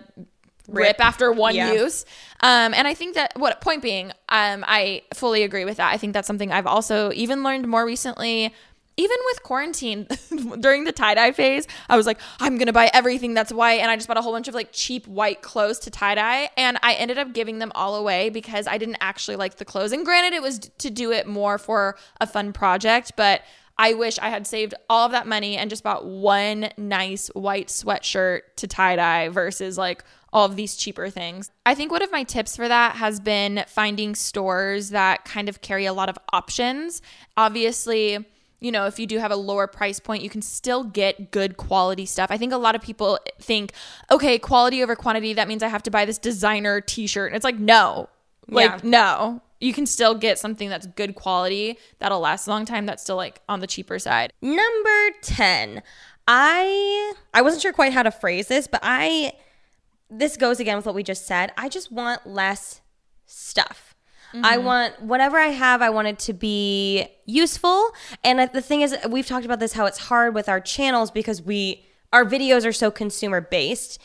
rip 0.68 1.00
after 1.00 1.32
one 1.32 1.56
Yeah. 1.56 1.74
use. 1.74 2.06
Um, 2.42 2.74
and 2.74 2.88
I 2.88 2.94
think 2.94 3.16
that 3.16 3.34
what 3.38 3.62
point 3.62 3.82
being, 3.82 4.12
um, 4.30 4.64
I 4.68 5.04
fully 5.14 5.44
agree 5.44 5.66
with 5.66 5.78
that. 5.78 5.92
I 5.94 5.98
think 5.98 6.14
that's 6.14 6.28
something 6.28 6.52
I've 6.52 6.68
also 6.68 7.12
even 7.14 7.44
learned 7.44 7.68
more 7.68 7.86
recently. 7.86 8.54
Even 8.98 9.18
with 9.26 9.44
quarantine 9.44 10.08
during 10.62 10.86
the 10.86 10.94
tie 10.94 11.16
dye 11.16 11.34
phase, 11.34 11.68
I 11.90 11.98
was 11.98 12.06
like, 12.06 12.18
I'm 12.40 12.58
gonna 12.58 12.72
buy 12.72 12.90
everything 12.94 13.34
that's 13.34 13.52
white, 13.52 13.82
and 13.82 13.92
I 13.92 13.98
just 13.98 14.08
bought 14.08 14.16
a 14.16 14.22
whole 14.22 14.32
bunch 14.32 14.48
of 14.48 14.54
like 14.54 14.70
cheap 14.72 15.06
white 15.06 15.42
clothes 15.42 15.80
to 15.80 15.92
tie 15.92 16.16
dye, 16.16 16.50
and 16.56 16.78
I 16.82 16.94
ended 16.94 17.18
up 17.18 17.34
giving 17.34 17.60
them 17.60 17.74
all 17.76 17.96
away 17.98 18.30
because 18.30 18.68
I 18.68 18.78
didn't 18.78 18.98
actually 19.02 19.36
like 19.36 19.58
the 19.58 19.66
clothes. 19.66 19.92
And 19.92 20.06
granted, 20.06 20.34
it 20.34 20.42
was 20.42 20.60
to 20.60 20.90
do 20.90 21.12
it 21.12 21.28
more 21.28 21.58
for 21.58 21.98
a 22.22 22.26
fun 22.28 22.54
project, 22.54 23.12
but 23.18 23.42
I 23.78 23.96
wish 23.96 24.18
I 24.20 24.30
had 24.30 24.48
saved 24.48 24.74
all 24.90 25.06
of 25.08 25.12
that 25.12 25.28
money 25.28 25.58
and 25.58 25.70
just 25.70 25.84
bought 25.84 26.06
one 26.06 26.70
nice 26.78 27.28
white 27.34 27.68
sweatshirt 27.68 28.42
to 28.56 28.68
tie 28.68 28.96
dye 28.96 29.28
versus 29.28 29.78
like 29.78 30.06
all 30.36 30.44
of 30.46 30.58
these 30.58 30.76
cheaper 30.76 31.10
things. 31.10 31.50
I 31.66 31.74
think 31.76 31.94
one 31.94 32.02
of 32.02 32.12
my 32.12 32.24
tips 32.24 32.58
for 32.58 32.68
that 32.68 32.98
has 32.98 33.22
been 33.22 33.64
finding 33.70 34.16
stores 34.16 34.90
that 34.90 35.24
kind 35.24 35.48
of 35.48 35.62
carry 35.62 35.86
a 35.86 35.94
lot 35.94 36.10
of 36.10 36.18
options. 36.34 37.02
Obviously, 37.38 38.26
you 38.60 38.70
know, 38.70 38.86
if 38.86 39.00
you 39.00 39.08
do 39.08 39.18
have 39.20 39.32
a 39.32 39.38
lower 39.38 39.66
price 39.66 39.98
point, 40.02 40.24
you 40.24 40.30
can 40.30 40.42
still 40.42 40.84
get 40.84 41.32
good 41.32 41.56
quality 41.56 42.06
stuff. 42.06 42.32
I 42.32 42.38
think 42.38 42.52
a 42.52 42.58
lot 42.58 42.76
of 42.76 42.82
people 42.82 43.18
think, 43.40 43.72
okay, 44.12 44.38
quality 44.38 44.84
over 44.84 44.94
quantity, 44.94 45.32
that 45.34 45.48
means 45.48 45.64
I 45.64 45.70
have 45.70 45.84
to 45.84 45.92
buy 45.92 46.04
this 46.04 46.18
designer 46.18 46.82
t 46.82 47.08
shirt. 47.08 47.28
And 47.32 47.38
it's 47.38 47.46
like, 47.46 47.58
no, 47.58 48.10
like, 48.50 48.72
Yeah. 48.72 48.80
no. 48.84 49.42
You 49.62 49.74
can 49.74 49.86
still 49.86 50.16
get 50.16 50.38
something 50.38 50.68
that's 50.68 50.86
good 50.86 51.16
quality 51.16 51.78
that'll 52.00 52.20
last 52.20 52.46
a 52.46 52.50
long 52.50 52.66
time 52.66 52.86
that's 52.86 53.02
still 53.02 53.16
like 53.16 53.42
on 53.48 53.62
the 53.62 53.68
cheaper 53.68 54.00
side. 54.00 54.34
Number 54.42 55.12
10. 55.22 55.82
I 56.28 57.14
I 57.34 57.42
wasn't 57.42 57.62
sure 57.62 57.72
quite 57.72 57.94
how 57.94 58.04
to 58.04 58.12
phrase 58.12 58.48
this, 58.48 58.68
but 58.68 58.82
I 58.84 59.32
this 60.10 60.38
goes 60.38 60.60
again 60.60 60.76
with 60.76 60.86
what 60.86 60.96
we 60.96 61.04
just 61.04 61.26
said. 61.26 61.52
I 61.58 61.70
just 61.70 61.92
want 61.92 62.26
less 62.28 62.82
stuff. 63.26 63.96
I 64.44 64.58
mm-hmm. 64.58 64.66
want 64.66 65.02
whatever 65.02 65.38
I 65.38 65.48
have, 65.48 65.82
I 65.82 65.90
want 65.90 66.08
it 66.08 66.20
to 66.20 66.34
be 66.34 67.08
useful. 67.26 67.92
And 68.24 68.50
the 68.52 68.62
thing 68.62 68.82
is, 68.82 68.96
we've 69.10 69.28
talked 69.28 69.46
about 69.46 69.60
this 69.60 69.74
how 69.74 69.86
it's 69.86 69.98
hard 69.98 70.36
with 70.36 70.50
our 70.50 70.60
channels 70.60 71.12
because 71.12 71.42
we 71.42 71.86
our 72.12 72.26
videos 72.26 72.66
are 72.66 72.74
so 72.74 72.92
consumer 72.92 73.42
based. 73.42 74.02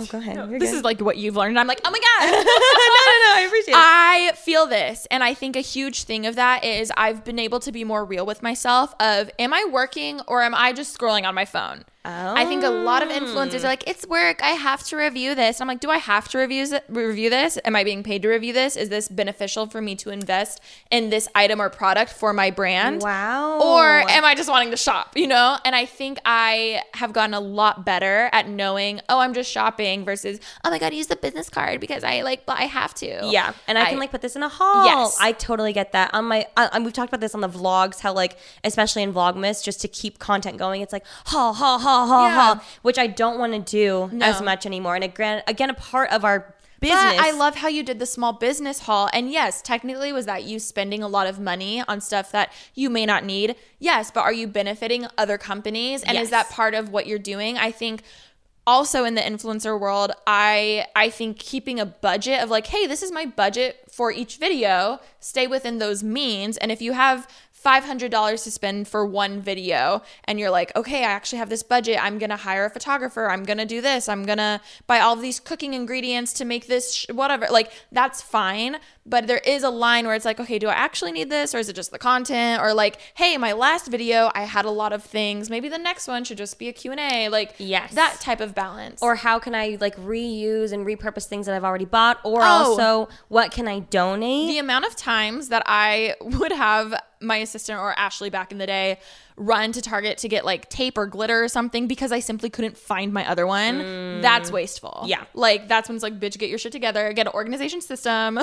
Oh, 0.00 0.06
go 0.10 0.18
ahead. 0.18 0.36
You're 0.36 0.58
This 0.58 0.70
good. 0.70 0.78
is 0.78 0.84
like 0.84 1.00
what 1.00 1.16
you've 1.16 1.36
learned. 1.36 1.58
I'm 1.58 1.66
like, 1.66 1.80
oh 1.84 1.90
my 1.90 1.98
God. 1.98 2.30
no, 2.30 2.38
no, 2.38 2.42
no. 2.42 3.42
I 3.42 3.44
appreciate 3.46 3.74
it. 3.74 3.76
I 3.78 4.32
feel 4.36 4.66
this. 4.66 5.06
And 5.10 5.22
I 5.22 5.34
think 5.34 5.56
a 5.56 5.60
huge 5.60 6.04
thing 6.04 6.26
of 6.26 6.36
that 6.36 6.64
is 6.64 6.92
I've 6.96 7.24
been 7.24 7.38
able 7.38 7.60
to 7.60 7.72
be 7.72 7.84
more 7.84 8.04
real 8.04 8.26
with 8.26 8.42
myself 8.42 8.94
of 9.00 9.30
am 9.38 9.52
I 9.52 9.66
working 9.70 10.20
or 10.26 10.42
am 10.42 10.54
I 10.54 10.72
just 10.72 10.96
scrolling 10.98 11.24
on 11.24 11.34
my 11.34 11.44
phone? 11.44 11.84
I 12.02 12.46
think 12.46 12.64
a 12.64 12.70
lot 12.70 13.02
of 13.02 13.10
influencers 13.10 13.60
are 13.62 13.68
like, 13.68 13.86
it's 13.86 14.06
work. 14.06 14.42
I 14.42 14.52
have 14.52 14.82
to 14.84 14.96
review 14.96 15.34
this. 15.34 15.60
I'm 15.60 15.68
like, 15.68 15.80
do 15.80 15.90
I 15.90 15.98
have 15.98 16.28
to 16.28 16.38
review? 16.38 16.66
Review 16.88 17.28
this? 17.28 17.58
Am 17.62 17.76
I 17.76 17.84
being 17.84 18.02
paid 18.02 18.22
to 18.22 18.28
review 18.28 18.54
this? 18.54 18.74
Is 18.76 18.88
this 18.88 19.06
beneficial 19.06 19.66
for 19.66 19.82
me 19.82 19.94
to 19.96 20.08
invest 20.10 20.62
in 20.90 21.10
this 21.10 21.28
item 21.34 21.60
or 21.60 21.68
product 21.68 22.10
for 22.10 22.32
my 22.32 22.50
brand? 22.50 23.02
Wow. 23.02 23.60
Or 23.60 23.84
am 24.10 24.24
I 24.24 24.34
just 24.34 24.48
wanting 24.48 24.70
to 24.70 24.78
shop, 24.78 25.14
you 25.14 25.26
know? 25.26 25.58
And 25.62 25.76
I 25.76 25.84
think 25.84 26.18
I 26.24 26.80
have 26.94 27.12
gotten 27.12 27.34
a 27.34 27.40
lot 27.40 27.84
better 27.84 28.30
at 28.32 28.48
knowing, 28.48 29.00
oh, 29.10 29.18
I'm 29.20 29.34
just 29.34 29.50
shopping 29.52 29.89
versus, 29.98 30.40
oh 30.64 30.70
my 30.70 30.78
God, 30.78 30.94
use 30.94 31.08
the 31.08 31.16
business 31.16 31.48
card 31.48 31.80
because 31.80 32.04
I 32.04 32.22
like, 32.22 32.46
but 32.46 32.58
I 32.58 32.64
have 32.64 32.94
to. 32.94 33.28
Yeah, 33.30 33.52
and 33.66 33.78
I, 33.78 33.90
can 33.90 33.98
like 33.98 34.10
put 34.10 34.22
this 34.22 34.36
in 34.36 34.42
a 34.42 34.48
haul. 34.48 34.84
Yes. 34.86 35.16
I 35.20 35.32
totally 35.32 35.72
get 35.72 35.92
that. 35.92 36.12
On 36.14 36.24
my, 36.24 36.46
uh, 36.56 36.68
and 36.72 36.84
we've 36.84 36.92
talked 36.92 37.10
about 37.10 37.20
this 37.20 37.34
on 37.34 37.40
the 37.40 37.48
vlogs. 37.48 38.00
How 38.00 38.12
like, 38.12 38.36
especially 38.64 39.02
in 39.02 39.12
Vlogmas, 39.12 39.62
just 39.62 39.80
to 39.82 39.88
keep 39.88 40.18
content 40.18 40.56
going, 40.58 40.80
it's 40.80 40.92
like 40.92 41.04
haul, 41.26 41.52
haul, 41.52 41.78
haul, 41.78 42.06
haul, 42.06 42.28
Yeah. 42.28 42.34
haul, 42.54 42.64
which 42.82 42.98
I 42.98 43.06
don't 43.06 43.38
want 43.38 43.52
to 43.52 43.60
do 43.60 44.10
as 44.22 44.40
much 44.40 44.66
anymore. 44.66 44.94
And 44.94 45.04
again, 45.04 45.42
again, 45.46 45.70
a 45.70 45.74
part 45.74 46.10
of 46.10 46.24
our 46.24 46.54
business. 46.80 46.98
But 47.16 47.20
I 47.20 47.30
love 47.32 47.56
how 47.56 47.68
you 47.68 47.82
did 47.82 47.98
the 47.98 48.06
small 48.06 48.32
business 48.32 48.80
haul. 48.80 49.10
And 49.12 49.30
yes, 49.30 49.60
technically, 49.60 50.12
was 50.12 50.26
that 50.26 50.44
you 50.44 50.58
spending 50.58 51.02
a 51.02 51.08
lot 51.08 51.26
of 51.26 51.38
money 51.38 51.82
on 51.86 52.00
stuff 52.00 52.32
that 52.32 52.52
you 52.74 52.88
may 52.88 53.04
not 53.04 53.24
need? 53.24 53.54
Yes, 53.78 54.10
but 54.10 54.22
are 54.22 54.32
you 54.32 54.46
benefiting 54.46 55.06
other 55.18 55.36
companies? 55.36 56.02
And 56.02 56.16
is 56.16 56.30
that 56.30 56.48
part 56.48 56.74
of 56.74 56.88
what 56.90 57.06
you're 57.06 57.18
doing? 57.18 57.58
I 57.58 57.70
think 57.70 58.02
also 58.66 59.04
in 59.04 59.14
the 59.14 59.20
influencer 59.20 59.78
world, 59.78 60.12
I 60.26 60.86
I 60.94 61.10
think 61.10 61.38
keeping 61.38 61.80
a 61.80 61.86
budget 61.86 62.42
of 62.42 62.50
like, 62.50 62.66
hey, 62.66 62.86
this 62.86 63.02
is 63.02 63.12
my 63.12 63.26
budget 63.26 63.84
for 63.90 64.12
each 64.12 64.36
video, 64.36 65.00
stay 65.18 65.46
within 65.46 65.78
those 65.78 66.02
means. 66.02 66.56
And 66.56 66.70
if 66.70 66.80
you 66.80 66.92
have 66.92 67.26
$500 67.64 68.44
to 68.44 68.50
spend 68.50 68.88
for 68.88 69.04
one 69.04 69.42
video 69.42 70.02
and 70.24 70.40
you're 70.40 70.50
like, 70.50 70.74
okay, 70.76 71.00
I 71.00 71.10
actually 71.10 71.40
have 71.40 71.50
this 71.50 71.62
budget. 71.62 72.02
I'm 72.02 72.18
going 72.18 72.30
to 72.30 72.36
hire 72.36 72.64
a 72.64 72.70
photographer. 72.70 73.30
I'm 73.30 73.44
going 73.44 73.58
to 73.58 73.66
do 73.66 73.82
this. 73.82 74.08
I'm 74.08 74.24
going 74.24 74.38
to 74.38 74.60
buy 74.86 75.00
all 75.00 75.14
these 75.14 75.40
cooking 75.40 75.74
ingredients 75.74 76.32
to 76.34 76.46
make 76.46 76.68
this, 76.68 76.94
sh- 76.94 77.06
whatever. 77.10 77.48
Like, 77.50 77.70
that's 77.92 78.22
fine. 78.22 78.78
But 79.10 79.26
there 79.26 79.38
is 79.44 79.64
a 79.64 79.70
line 79.70 80.06
where 80.06 80.14
it's 80.14 80.24
like, 80.24 80.38
okay, 80.38 80.58
do 80.60 80.68
I 80.68 80.72
actually 80.74 81.10
need 81.12 81.28
this? 81.30 81.54
Or 81.54 81.58
is 81.58 81.68
it 81.68 81.74
just 81.74 81.90
the 81.90 81.98
content? 81.98 82.62
Or 82.62 82.72
like, 82.72 82.98
hey, 83.14 83.36
my 83.36 83.52
last 83.52 83.88
video, 83.88 84.30
I 84.34 84.42
had 84.44 84.64
a 84.64 84.70
lot 84.70 84.92
of 84.92 85.02
things. 85.02 85.50
Maybe 85.50 85.68
the 85.68 85.78
next 85.78 86.06
one 86.06 86.22
should 86.24 86.38
just 86.38 86.58
be 86.60 86.68
a 86.68 86.72
Q&A. 86.72 87.28
Like, 87.28 87.54
Yes. 87.58 87.92
that 87.94 88.18
type 88.20 88.40
of 88.40 88.54
balance. 88.54 89.02
or 89.02 89.16
how 89.16 89.38
can 89.40 89.54
I 89.54 89.76
like 89.80 89.96
reuse 89.96 90.72
and 90.72 90.86
repurpose 90.86 91.26
things 91.26 91.46
that 91.46 91.54
I've 91.56 91.64
already 91.64 91.84
bought? 91.84 92.20
Or 92.24 92.42
Oh. 92.42 92.46
also, 92.46 93.08
what 93.28 93.50
can 93.50 93.66
I 93.68 93.80
donate? 93.80 94.48
the 94.48 94.58
amount 94.58 94.84
of 94.86 94.94
times 94.96 95.48
that 95.48 95.62
I 95.66 96.14
would 96.20 96.52
have 96.52 96.94
my 97.20 97.36
assistant 97.38 97.78
or 97.78 97.92
Ashley 97.98 98.30
back 98.30 98.50
in 98.52 98.58
the 98.58 98.66
day 98.66 98.98
run 99.36 99.72
to 99.72 99.80
Target 99.80 100.18
to 100.18 100.28
get 100.28 100.44
like 100.44 100.68
tape 100.68 100.98
or 100.98 101.06
glitter 101.06 101.42
or 101.42 101.48
something 101.48 101.86
because 101.86 102.12
I 102.12 102.20
simply 102.20 102.50
couldn't 102.50 102.76
find 102.76 103.12
my 103.12 103.28
other 103.28 103.46
one. 103.46 104.20
That's 104.20 104.50
wasteful. 104.50 105.04
Yeah. 105.06 105.24
Like 105.34 105.68
that's 105.68 105.88
when 105.88 105.96
it's 105.96 106.02
like, 106.02 106.20
bitch, 106.20 106.38
get 106.38 106.48
your 106.48 106.58
shit 106.58 106.72
together, 106.72 107.12
get 107.12 107.26
an 107.26 107.32
organization 107.32 107.80
system. 107.80 108.38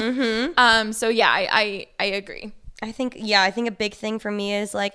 Um. 0.57 0.93
So 0.93 1.09
yeah, 1.09 1.29
I 1.29 1.47
I, 1.51 1.87
I 1.99 2.05
agree. 2.05 2.51
I 2.81 2.91
think 2.91 3.15
yeah, 3.17 3.41
I 3.41 3.51
think 3.51 3.67
a 3.67 3.71
big 3.71 3.93
thing 3.93 4.19
for 4.19 4.31
me 4.31 4.53
is 4.53 4.73
like 4.73 4.93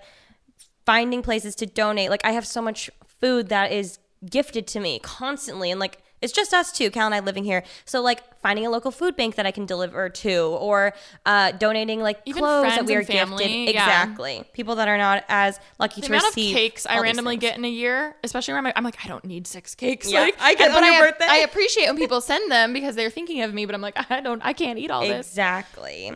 finding 0.87 1.23
places 1.23 1.55
to 1.57 1.67
donate. 1.67 2.11
Like 2.11 2.25
I 2.25 2.33
have 2.33 2.47
so 2.47 2.63
much 2.63 2.91
food 3.21 3.49
that 3.49 3.73
is 3.73 3.99
gifted 4.29 4.67
to 4.69 4.81
me 4.81 5.01
constantly 5.01 5.71
and 5.71 5.81
like 5.81 5.99
it's 6.23 6.33
just 6.33 6.55
us 6.55 6.73
two, 6.73 6.91
Cal 6.91 7.07
and 7.07 7.15
I 7.15 7.21
living 7.21 7.45
here. 7.45 7.65
So 7.85 8.01
like 8.01 8.23
finding 8.41 8.65
a 8.67 8.71
local 8.71 8.91
food 8.91 9.17
bank 9.17 9.35
that 9.35 9.45
I 9.47 9.51
can 9.51 9.67
deliver 9.67 10.09
to 10.09 10.33
or 10.59 10.95
uh, 11.27 11.53
donating 11.53 12.01
like 12.01 12.21
Even 12.25 12.41
clothes 12.41 12.75
that 12.75 12.87
we 12.87 12.95
are 12.95 13.05
family, 13.05 13.45
gifted. 13.45 13.75
yeah. 13.75 14.03
Exactly. 14.03 14.45
People 14.53 14.77
that 14.77 14.89
are 14.89 14.99
not 14.99 15.25
as 15.29 15.61
lucky 15.79 16.01
The 16.01 16.07
to 16.09 16.13
amount 16.15 16.29
of 16.29 16.35
cakes 16.35 16.87
I 16.87 17.01
randomly 17.01 17.37
get 17.37 17.57
in 17.57 17.65
a 17.65 17.69
year, 17.71 18.17
especially 18.25 18.55
around 18.55 18.65
my, 18.65 18.73
I'm 18.75 18.85
like, 18.85 19.05
I 19.05 19.09
don't 19.09 19.25
need 19.25 19.47
six 19.47 19.75
cakes. 19.75 20.11
Yeah, 20.11 20.21
like, 20.23 20.37
I 20.41 20.55
get 20.55 20.73
but 20.73 20.83
I, 20.83 21.01
birthday. 21.01 21.27
I 21.29 21.37
appreciate 21.39 21.87
when 21.87 21.97
people 21.97 22.21
send 22.21 22.51
them 22.51 22.73
because 22.73 22.97
they're 22.97 23.11
thinking 23.11 23.43
of 23.43 23.53
me, 23.53 23.67
but 23.67 23.75
I'm 23.75 23.83
like, 23.83 23.97
I 24.11 24.21
don't, 24.21 24.41
I 24.45 24.53
can't 24.53 24.79
eat 24.79 24.91
all 24.91 25.03
this. 25.03 25.29
Exactly. 25.29 26.13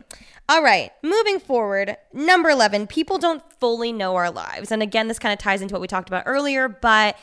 All 0.49 0.63
right, 0.63 0.93
moving 1.03 1.41
forward, 1.41 1.97
number 2.13 2.49
11, 2.51 2.87
people 2.87 3.19
don't 3.19 3.43
fully 3.59 3.93
know 3.93 4.15
our 4.15 4.31
lives. 4.31 4.71
And 4.71 4.81
again, 4.81 5.09
this 5.09 5.19
kind 5.19 5.33
of 5.33 5.41
ties 5.41 5.61
into 5.61 5.75
what 5.75 5.81
we 5.81 5.89
talked 5.89 6.09
about 6.09 6.23
earlier, 6.25 6.69
but 6.69 7.17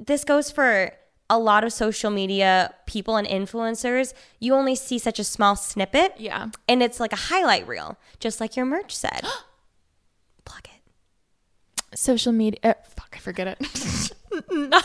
this 0.00 0.24
goes 0.24 0.50
for 0.50 0.90
a 1.32 1.38
lot 1.38 1.64
of 1.64 1.72
social 1.72 2.10
media 2.10 2.74
people 2.86 3.16
and 3.16 3.26
influencers. 3.26 4.12
You 4.38 4.54
only 4.54 4.74
see 4.76 4.98
such 4.98 5.18
a 5.18 5.24
small 5.24 5.56
snippet. 5.56 6.14
Yeah. 6.18 6.48
And 6.68 6.82
it's 6.82 6.98
like 7.00 7.12
a 7.12 7.16
highlight 7.32 7.66
reel, 7.66 7.96
just 8.20 8.40
like 8.40 8.54
your 8.56 8.66
merch 8.66 8.94
said. 8.94 9.22
Plug 10.44 10.64
it. 10.74 11.98
social 11.98 12.32
media 12.32 12.58
uh, 12.64 12.74
fuck 12.96 13.12
i 13.16 13.18
forget 13.18 13.46
it 13.48 14.12
No- 14.50 14.80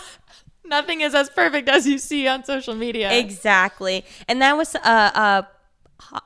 nothing 0.66 1.02
is 1.02 1.14
as 1.16 1.30
perfect 1.30 1.68
as 1.70 1.88
you 1.88 1.98
see 1.98 2.28
on 2.28 2.44
social 2.44 2.76
media 2.76 3.12
Exactly. 3.18 4.04
And 4.28 4.42
that 4.42 4.56
was 4.58 4.76
a, 4.76 4.80
a, 5.26 5.48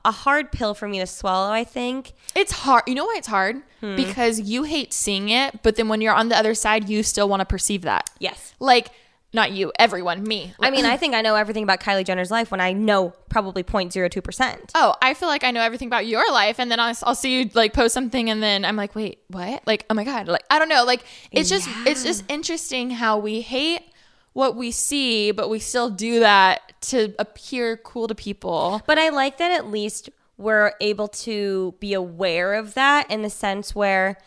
a 0.03 0.11
hard 0.11 0.51
pill 0.51 0.73
for 0.73 0.87
me 0.87 0.99
to 0.99 1.05
swallow, 1.07 1.51
I 1.51 1.63
think. 1.63 2.13
it's 2.35 2.51
hard 2.51 2.83
you 2.87 2.95
know 2.95 3.05
why 3.05 3.15
it's 3.17 3.27
hard 3.27 3.61
Hmm. 3.81 3.95
because 3.95 4.39
you 4.39 4.61
hate 4.63 4.91
seeing 4.93 5.29
it 5.29 5.63
but 5.63 5.75
then 5.75 5.87
when 5.87 6.01
you're 6.01 6.13
on 6.13 6.29
the 6.29 6.37
other 6.37 6.53
side 6.53 6.87
you 6.89 7.01
still 7.03 7.27
want 7.27 7.39
to 7.41 7.45
perceive 7.45 7.81
that 7.83 8.09
Yes. 8.19 8.53
like 8.59 8.89
not 9.33 9.51
you, 9.51 9.71
everyone, 9.79 10.23
me. 10.23 10.53
I 10.59 10.71
mean, 10.71 10.85
I 10.85 10.97
think 10.97 11.13
I 11.13 11.21
know 11.21 11.35
everything 11.35 11.63
about 11.63 11.79
Kylie 11.79 12.05
Jenner's 12.05 12.31
life 12.31 12.51
when 12.51 12.59
I 12.59 12.73
know 12.73 13.13
probably 13.29 13.63
0.02%. 13.63 14.71
oh, 14.75 14.93
I 15.01 15.13
feel 15.13 15.29
like 15.29 15.43
I 15.43 15.51
know 15.51 15.61
everything 15.61 15.87
about 15.87 16.05
your 16.05 16.29
life, 16.31 16.59
and 16.59 16.69
then 16.69 16.79
I'll, 16.79 16.95
I'll 17.03 17.15
see 17.15 17.39
you 17.39 17.49
like 17.53 17.73
post 17.73 17.93
something, 17.93 18.29
and 18.29 18.43
then 18.43 18.65
I'm 18.65 18.75
like, 18.75 18.93
wait, 18.95 19.19
what? 19.27 19.65
Like, 19.65 19.85
oh 19.89 19.93
my 19.93 20.03
god, 20.03 20.27
like 20.27 20.43
I 20.49 20.59
don't 20.59 20.69
know. 20.69 20.83
Like, 20.83 21.03
it's 21.31 21.49
just 21.49 21.69
it's 21.85 22.03
just 22.03 22.23
interesting 22.29 22.91
how 22.91 23.17
we 23.17 23.41
hate 23.41 23.81
what 24.33 24.55
we 24.55 24.71
see, 24.71 25.31
but 25.31 25.49
we 25.49 25.59
still 25.59 25.89
do 25.89 26.19
that 26.19 26.73
to 26.81 27.13
appear 27.19 27.77
cool 27.77 28.07
to 28.07 28.15
people. 28.15 28.81
But 28.85 28.97
I 28.97 29.09
like 29.09 29.37
that 29.37 29.51
at 29.51 29.67
least 29.67 30.09
we're 30.37 30.73
able 30.81 31.07
to 31.07 31.75
be 31.79 31.93
aware 31.93 32.53
of 32.53 32.73
that 32.73 33.09
in 33.11 33.21
the 33.21 33.29
sense 33.29 33.75
where 33.75 34.17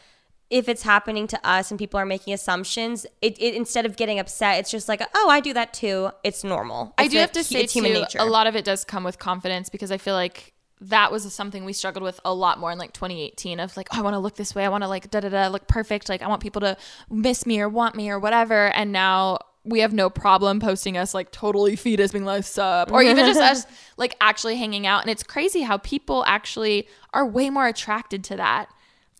if 0.50 0.68
it's 0.68 0.82
happening 0.82 1.26
to 1.28 1.48
us 1.48 1.70
and 1.70 1.78
people 1.78 1.98
are 1.98 2.06
making 2.06 2.34
assumptions, 2.34 3.06
it, 3.22 3.40
it 3.40 3.54
instead 3.54 3.86
of 3.86 3.96
getting 3.96 4.18
upset, 4.18 4.60
it's 4.60 4.70
just 4.70 4.88
like, 4.88 5.02
oh, 5.14 5.28
I 5.30 5.40
do 5.40 5.52
that 5.54 5.72
too. 5.72 6.10
It's 6.22 6.44
normal. 6.44 6.94
I 6.98 7.08
do 7.08 7.18
a- 7.18 7.20
have 7.20 7.32
to 7.32 7.44
say 7.44 7.62
it's 7.62 7.72
human 7.72 7.92
too, 7.92 8.00
nature. 8.00 8.18
a 8.18 8.24
lot 8.24 8.46
of 8.46 8.54
it 8.54 8.64
does 8.64 8.84
come 8.84 9.04
with 9.04 9.18
confidence 9.18 9.68
because 9.68 9.90
I 9.90 9.98
feel 9.98 10.14
like 10.14 10.52
that 10.80 11.10
was 11.10 11.32
something 11.32 11.64
we 11.64 11.72
struggled 11.72 12.02
with 12.02 12.20
a 12.24 12.34
lot 12.34 12.58
more 12.58 12.70
in 12.70 12.78
like 12.78 12.92
2018 12.92 13.58
of 13.58 13.76
like, 13.76 13.88
oh, 13.92 13.98
I 13.98 14.02
want 14.02 14.14
to 14.14 14.18
look 14.18 14.36
this 14.36 14.54
way. 14.54 14.64
I 14.64 14.68
want 14.68 14.84
to 14.84 14.88
like 14.88 15.10
da 15.10 15.20
da 15.20 15.28
da 15.28 15.48
look 15.48 15.66
perfect. 15.66 16.08
Like 16.08 16.22
I 16.22 16.28
want 16.28 16.42
people 16.42 16.60
to 16.60 16.76
miss 17.10 17.46
me 17.46 17.60
or 17.60 17.68
want 17.68 17.94
me 17.94 18.10
or 18.10 18.18
whatever. 18.18 18.68
And 18.68 18.92
now 18.92 19.38
we 19.64 19.80
have 19.80 19.94
no 19.94 20.10
problem 20.10 20.60
posting 20.60 20.98
us 20.98 21.14
like 21.14 21.32
totally 21.32 21.74
fetus 21.74 22.12
being 22.12 22.26
like 22.26 22.44
sup 22.44 22.92
or 22.92 23.02
even 23.02 23.16
just 23.24 23.40
us 23.40 23.66
like 23.96 24.14
actually 24.20 24.56
hanging 24.56 24.86
out. 24.86 25.02
And 25.02 25.10
it's 25.10 25.22
crazy 25.22 25.62
how 25.62 25.78
people 25.78 26.22
actually 26.26 26.86
are 27.14 27.24
way 27.24 27.48
more 27.50 27.66
attracted 27.66 28.22
to 28.24 28.36
that. 28.36 28.68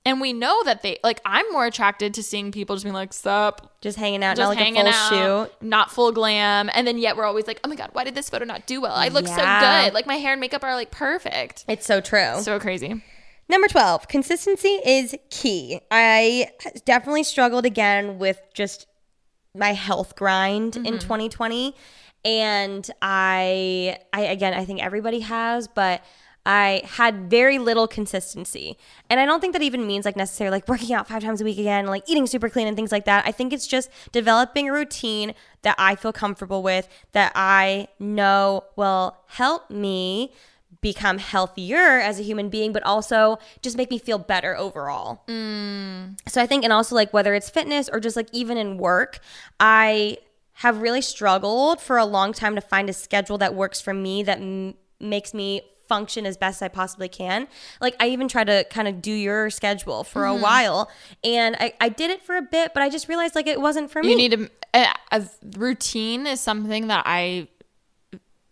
And 0.07 0.21
we 0.21 0.35
know 0.35 0.63
that 0.65 0.83
they 0.83 0.99
like 1.03 1.21
I'm 1.25 1.51
more 1.51 1.65
attracted 1.65 2.15
to 2.15 2.23
seeing 2.23 2.53
people 2.53 2.77
just 2.77 2.85
being 2.85 2.95
like 2.95 3.15
sup, 3.15 3.75
just 3.81 3.97
hanging 3.97 4.23
out, 4.23 4.37
just 4.37 4.55
not 4.55 4.57
like 4.57 4.69
a 4.69 4.75
full 4.75 4.87
out, 4.87 5.49
shoot. 5.49 5.63
not 5.63 5.91
full 5.91 6.13
glam, 6.13 6.69
and 6.75 6.87
then 6.87 6.99
yet 6.99 7.17
we're 7.17 7.25
always 7.25 7.47
like, 7.47 7.59
oh 7.65 7.69
my 7.69 7.75
god, 7.75 7.91
why 7.95 8.05
did 8.05 8.15
this 8.15 8.29
photo 8.29 8.45
not 8.45 8.67
do 8.67 8.83
well? 8.83 8.95
I 8.95 9.09
look 9.09 9.27
so 9.27 9.37
good. 9.37 9.95
Like 9.95 10.07
my 10.07 10.17
hair 10.17 10.33
and 10.33 10.41
makeup 10.41 10.63
are 10.63 10.75
like 10.75 10.91
perfect. 10.91 11.65
It's 11.69 11.87
so 11.87 12.03
true. 12.03 12.41
So 12.41 12.61
crazy. 12.61 13.03
Number 13.49 13.69
12, 13.69 14.09
consistency 14.09 14.81
is 14.87 15.15
key. 15.31 15.81
I 15.91 16.51
definitely 16.87 17.25
struggled 17.25 17.67
again 17.67 18.19
with 18.19 18.41
just 18.55 18.87
my 19.55 19.73
health 19.73 20.17
grind 20.17 20.77
in 20.77 20.85
mm-hmm. 20.85 20.99
2020 20.99 21.75
and 22.25 22.91
I 23.03 23.99
I 24.13 24.23
again 24.23 24.55
I 24.55 24.65
think 24.65 24.83
everybody 24.83 25.21
has 25.21 25.69
but 25.69 26.03
I 26.47 26.83
had 26.85 27.31
very 27.31 27.59
little 27.59 27.89
consistency. 27.89 28.77
And 29.09 29.19
I 29.19 29.25
don't 29.25 29.41
think 29.41 29.53
that 29.55 29.63
even 29.63 29.87
means 29.87 30.05
like 30.05 30.17
necessarily 30.17 30.57
like 30.57 30.69
working 30.69 30.95
out 30.95 31.09
5 31.09 31.23
times 31.23 31.41
a 31.41 31.45
week 31.45 31.59
again, 31.59 31.87
like 31.87 32.09
eating 32.09 32.27
super 32.27 32.49
clean 32.49 32.67
and 32.67 32.77
things 32.77 32.93
like 32.93 33.07
that. 33.07 33.27
I 33.27 33.33
think 33.33 33.53
it's 33.53 33.67
just 33.67 33.91
developing 34.13 34.69
a 34.69 34.73
routine 34.73 35.35
that 35.63 35.75
I 35.79 35.95
feel 35.95 36.13
comfortable 36.13 36.63
with 36.63 36.89
that 37.13 37.33
I 37.35 37.89
know 37.99 38.65
will 38.77 39.17
help 39.27 39.71
me 39.71 40.33
become 40.81 41.17
healthier 41.17 41.99
as 41.99 42.21
a 42.21 42.23
human 42.23 42.51
being, 42.51 42.71
but 42.71 42.83
also 42.83 43.39
just 43.63 43.75
make 43.75 43.91
me 43.91 43.99
feel 43.99 44.19
better 44.19 44.55
overall. 44.55 45.23
Mm. 45.29 46.19
So 46.29 46.43
I 46.43 46.47
think, 46.47 46.63
and 46.63 46.75
also 46.75 46.95
like 46.95 47.11
whether 47.15 47.33
it's 47.33 47.49
fitness 47.49 47.89
or 47.89 48.01
just 48.01 48.17
like 48.17 48.29
even 48.33 48.59
in 48.59 48.77
work, 48.77 49.21
I 49.59 50.19
have 50.59 50.83
really 50.83 51.01
struggled 51.01 51.81
for 51.81 51.97
a 51.97 52.05
long 52.05 52.35
time 52.35 52.55
to 52.55 52.61
find 52.61 52.91
a 52.91 52.93
schedule 52.93 53.39
that 53.39 53.55
works 53.55 53.81
for 53.81 53.95
me 53.95 54.23
that 54.25 54.39
m- 54.39 54.75
makes 55.01 55.33
me 55.33 55.63
function 55.89 56.27
as 56.27 56.37
best 56.37 56.63
I 56.63 56.69
possibly 56.69 57.09
can. 57.09 57.49
Like 57.81 57.97
I 58.01 58.09
even 58.09 58.29
tried 58.29 58.49
to 58.49 58.65
kind 58.71 58.89
of 58.89 59.03
do 59.03 59.13
your 59.13 59.51
schedule 59.51 60.05
for 60.05 60.27
a 60.27 60.31
mm-hmm. 60.31 60.43
while 60.43 60.91
and 61.23 61.57
I, 61.59 61.75
I 61.81 61.89
did 61.89 62.11
it 62.11 62.23
for 62.23 62.37
a 62.37 62.43
bit, 62.43 62.73
but 62.75 62.83
I 62.83 62.89
just 62.89 63.09
realized 63.09 63.35
like 63.35 63.47
it 63.47 63.61
wasn't 63.61 63.91
for 63.91 64.03
me. 64.03 64.11
You 64.11 64.17
need 64.17 64.33
to 64.33 64.51
a, 64.75 64.89
a 65.13 65.25
routine 65.57 66.27
is 66.27 66.41
something 66.41 66.89
that 66.89 67.05
I 67.07 67.49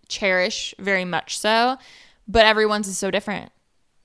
cherish 0.09 0.74
very 0.78 1.05
much 1.05 1.39
so, 1.39 1.78
but 2.28 2.47
everyone's 2.47 2.89
is 2.89 2.99
so 2.99 3.11
different. 3.11 3.51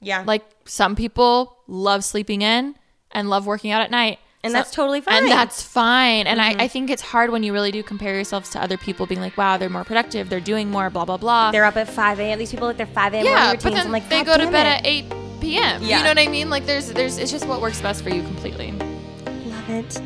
yeah. 0.01 0.23
Like 0.25 0.43
some 0.65 0.95
people 0.95 1.57
love 1.67 2.03
sleeping 2.03 2.41
in 2.41 2.75
and 3.11 3.29
love 3.29 3.45
working 3.45 3.71
out 3.71 3.81
at 3.81 3.91
night. 3.91 4.19
And 4.43 4.53
that's 4.53 4.71
totally 4.71 5.01
fine. 5.01 5.23
And 5.23 5.31
that's 5.31 5.63
fine. 5.63 6.27
And 6.27 6.39
I, 6.39 6.51
mm-hmm. 6.51 6.61
I 6.61 6.67
think 6.67 6.89
it's 6.89 7.01
hard 7.01 7.31
when 7.31 7.43
you 7.43 7.53
really 7.53 7.71
do 7.71 7.81
compare 7.83 8.13
yourselves 8.13 8.49
to 8.51 8.61
other 8.61 8.77
people 8.77 9.05
being 9.05 9.19
like, 9.19 9.35
wow, 9.35 9.57
they're 9.57 9.69
more 9.69 9.83
productive, 9.83 10.29
they're 10.29 10.39
doing 10.39 10.69
more, 10.69 10.89
blah, 10.89 11.05
blah, 11.05 11.17
blah. 11.17 11.51
they're 11.51 11.65
up 11.65 11.75
at 11.75 11.89
5 11.89 12.19
a.m. 12.19 12.39
These 12.39 12.51
people 12.51 12.67
like 12.67 12.77
their 12.77 12.85
5 12.85 13.13
a.m. 13.13 13.25
yeah, 13.25 13.31
morning 13.31 13.47
but 13.47 13.63
routines. 13.65 13.75
then 13.75 13.85
I'm 13.87 13.91
like, 13.91 14.09
they 14.09 14.23
"God 14.23 14.39
go 14.39 14.45
to 14.45 14.51
bed 14.51 14.67
it." 14.67 14.85
at 14.85 14.85
8 14.85 15.41
p.m. 15.41 15.83
Yeah. 15.83 15.97
You 15.97 16.03
know 16.03 16.09
what 16.09 16.19
I 16.19 16.27
mean? 16.27 16.49
Like 16.49 16.65
there's, 16.65 16.91
there's, 16.91 17.17
it's 17.17 17.31
just 17.31 17.47
what 17.47 17.61
works 17.61 17.81
best 17.81 18.03
for 18.03 18.09
you 18.09 18.21
completely. 18.23 18.71
Love 18.71 19.69
it. 19.69 20.01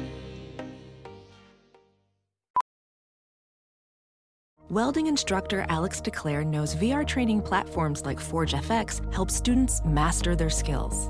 Welding 4.69 5.07
instructor 5.07 5.65
Alex 5.67 5.99
DeClaire 5.99 6.45
knows 6.45 6.75
VR 6.75 7.05
training 7.05 7.41
platforms 7.41 8.05
like 8.05 8.21
Forge 8.21 8.53
FX 8.53 9.13
help 9.13 9.29
students 9.29 9.81
master 9.83 10.33
their 10.33 10.49
skills. 10.49 11.09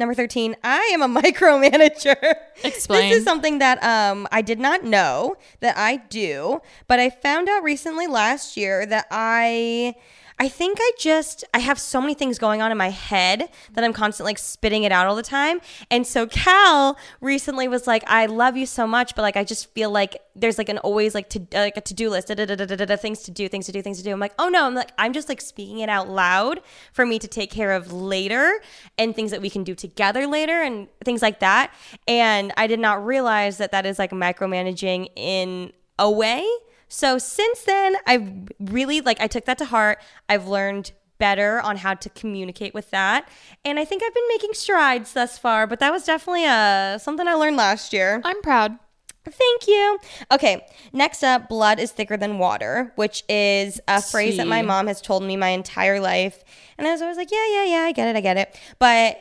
Number 0.00 0.14
13, 0.14 0.56
I 0.64 0.78
am 0.94 1.02
a 1.02 1.08
micromanager. 1.22 2.16
Explain. 2.64 3.10
This 3.10 3.18
is 3.18 3.24
something 3.24 3.58
that 3.58 3.84
um, 3.84 4.26
I 4.32 4.40
did 4.40 4.58
not 4.58 4.82
know 4.82 5.36
that 5.60 5.76
I 5.76 5.96
do, 5.96 6.62
but 6.88 6.98
I 6.98 7.10
found 7.10 7.50
out 7.50 7.62
recently 7.62 8.06
last 8.06 8.56
year 8.56 8.86
that 8.86 9.06
I. 9.10 9.94
I 10.40 10.48
think 10.48 10.78
I 10.80 10.92
just 10.98 11.44
I 11.52 11.58
have 11.58 11.78
so 11.78 12.00
many 12.00 12.14
things 12.14 12.38
going 12.38 12.62
on 12.62 12.72
in 12.72 12.78
my 12.78 12.88
head 12.88 13.50
that 13.74 13.84
I'm 13.84 13.92
constantly 13.92 14.30
like 14.30 14.38
spitting 14.38 14.84
it 14.84 14.90
out 14.90 15.06
all 15.06 15.14
the 15.14 15.22
time. 15.22 15.60
And 15.90 16.06
so 16.06 16.26
Cal 16.26 16.96
recently 17.20 17.68
was 17.68 17.86
like, 17.86 18.02
"I 18.06 18.24
love 18.24 18.56
you 18.56 18.64
so 18.64 18.86
much, 18.86 19.14
but 19.14 19.20
like 19.20 19.36
I 19.36 19.44
just 19.44 19.70
feel 19.74 19.90
like 19.90 20.16
there's 20.34 20.56
like 20.56 20.70
an 20.70 20.78
always 20.78 21.14
like 21.14 21.28
to 21.30 21.46
like 21.52 21.76
a 21.76 21.82
to 21.82 21.92
do 21.92 22.08
list, 22.08 22.28
da, 22.28 22.34
da, 22.34 22.46
da, 22.46 22.96
things 22.96 23.22
to 23.24 23.30
do, 23.30 23.50
things 23.50 23.66
to 23.66 23.72
do, 23.72 23.82
things 23.82 23.98
to 23.98 24.04
do." 24.04 24.12
I'm 24.12 24.18
like, 24.18 24.32
"Oh 24.38 24.48
no!" 24.48 24.64
I'm 24.64 24.74
like, 24.74 24.92
I'm 24.96 25.12
just 25.12 25.28
like 25.28 25.42
speaking 25.42 25.80
it 25.80 25.90
out 25.90 26.08
loud 26.08 26.62
for 26.94 27.04
me 27.04 27.18
to 27.18 27.28
take 27.28 27.50
care 27.50 27.72
of 27.72 27.92
later 27.92 28.62
and 28.96 29.14
things 29.14 29.32
that 29.32 29.42
we 29.42 29.50
can 29.50 29.62
do 29.62 29.74
together 29.74 30.26
later 30.26 30.62
and 30.62 30.88
things 31.04 31.20
like 31.20 31.40
that. 31.40 31.74
And 32.08 32.50
I 32.56 32.66
did 32.66 32.80
not 32.80 33.04
realize 33.04 33.58
that 33.58 33.72
that 33.72 33.84
is 33.84 33.98
like 33.98 34.10
micromanaging 34.10 35.08
in 35.16 35.74
a 35.98 36.10
way. 36.10 36.48
So 36.90 37.18
since 37.18 37.62
then, 37.62 37.94
I've 38.06 38.28
really 38.58 39.00
like 39.00 39.20
I 39.20 39.28
took 39.28 39.46
that 39.46 39.56
to 39.58 39.64
heart. 39.64 40.00
I've 40.28 40.48
learned 40.48 40.92
better 41.18 41.60
on 41.60 41.76
how 41.76 41.94
to 41.94 42.10
communicate 42.10 42.74
with 42.74 42.90
that, 42.90 43.28
and 43.64 43.78
I 43.78 43.84
think 43.84 44.02
I've 44.02 44.12
been 44.12 44.28
making 44.28 44.50
strides 44.54 45.12
thus 45.12 45.38
far. 45.38 45.66
But 45.66 45.78
that 45.78 45.92
was 45.92 46.04
definitely 46.04 46.46
uh, 46.46 46.98
something 46.98 47.26
I 47.28 47.34
learned 47.34 47.56
last 47.56 47.92
year. 47.92 48.20
I'm 48.24 48.42
proud. 48.42 48.76
Thank 49.24 49.68
you. 49.68 49.98
Okay, 50.32 50.66
next 50.92 51.22
up, 51.22 51.48
blood 51.48 51.78
is 51.78 51.92
thicker 51.92 52.16
than 52.16 52.38
water, 52.38 52.92
which 52.96 53.22
is 53.28 53.80
a 53.86 54.02
phrase 54.02 54.38
that 54.38 54.48
my 54.48 54.62
mom 54.62 54.86
has 54.88 55.00
told 55.00 55.22
me 55.22 55.36
my 55.36 55.48
entire 55.48 56.00
life. 56.00 56.42
And 56.78 56.88
I 56.88 56.90
was 56.90 57.02
always 57.02 57.18
like, 57.18 57.30
yeah, 57.30 57.46
yeah, 57.52 57.64
yeah, 57.66 57.82
I 57.82 57.92
get 57.92 58.08
it, 58.08 58.16
I 58.16 58.20
get 58.22 58.38
it. 58.38 58.58
But 58.78 59.18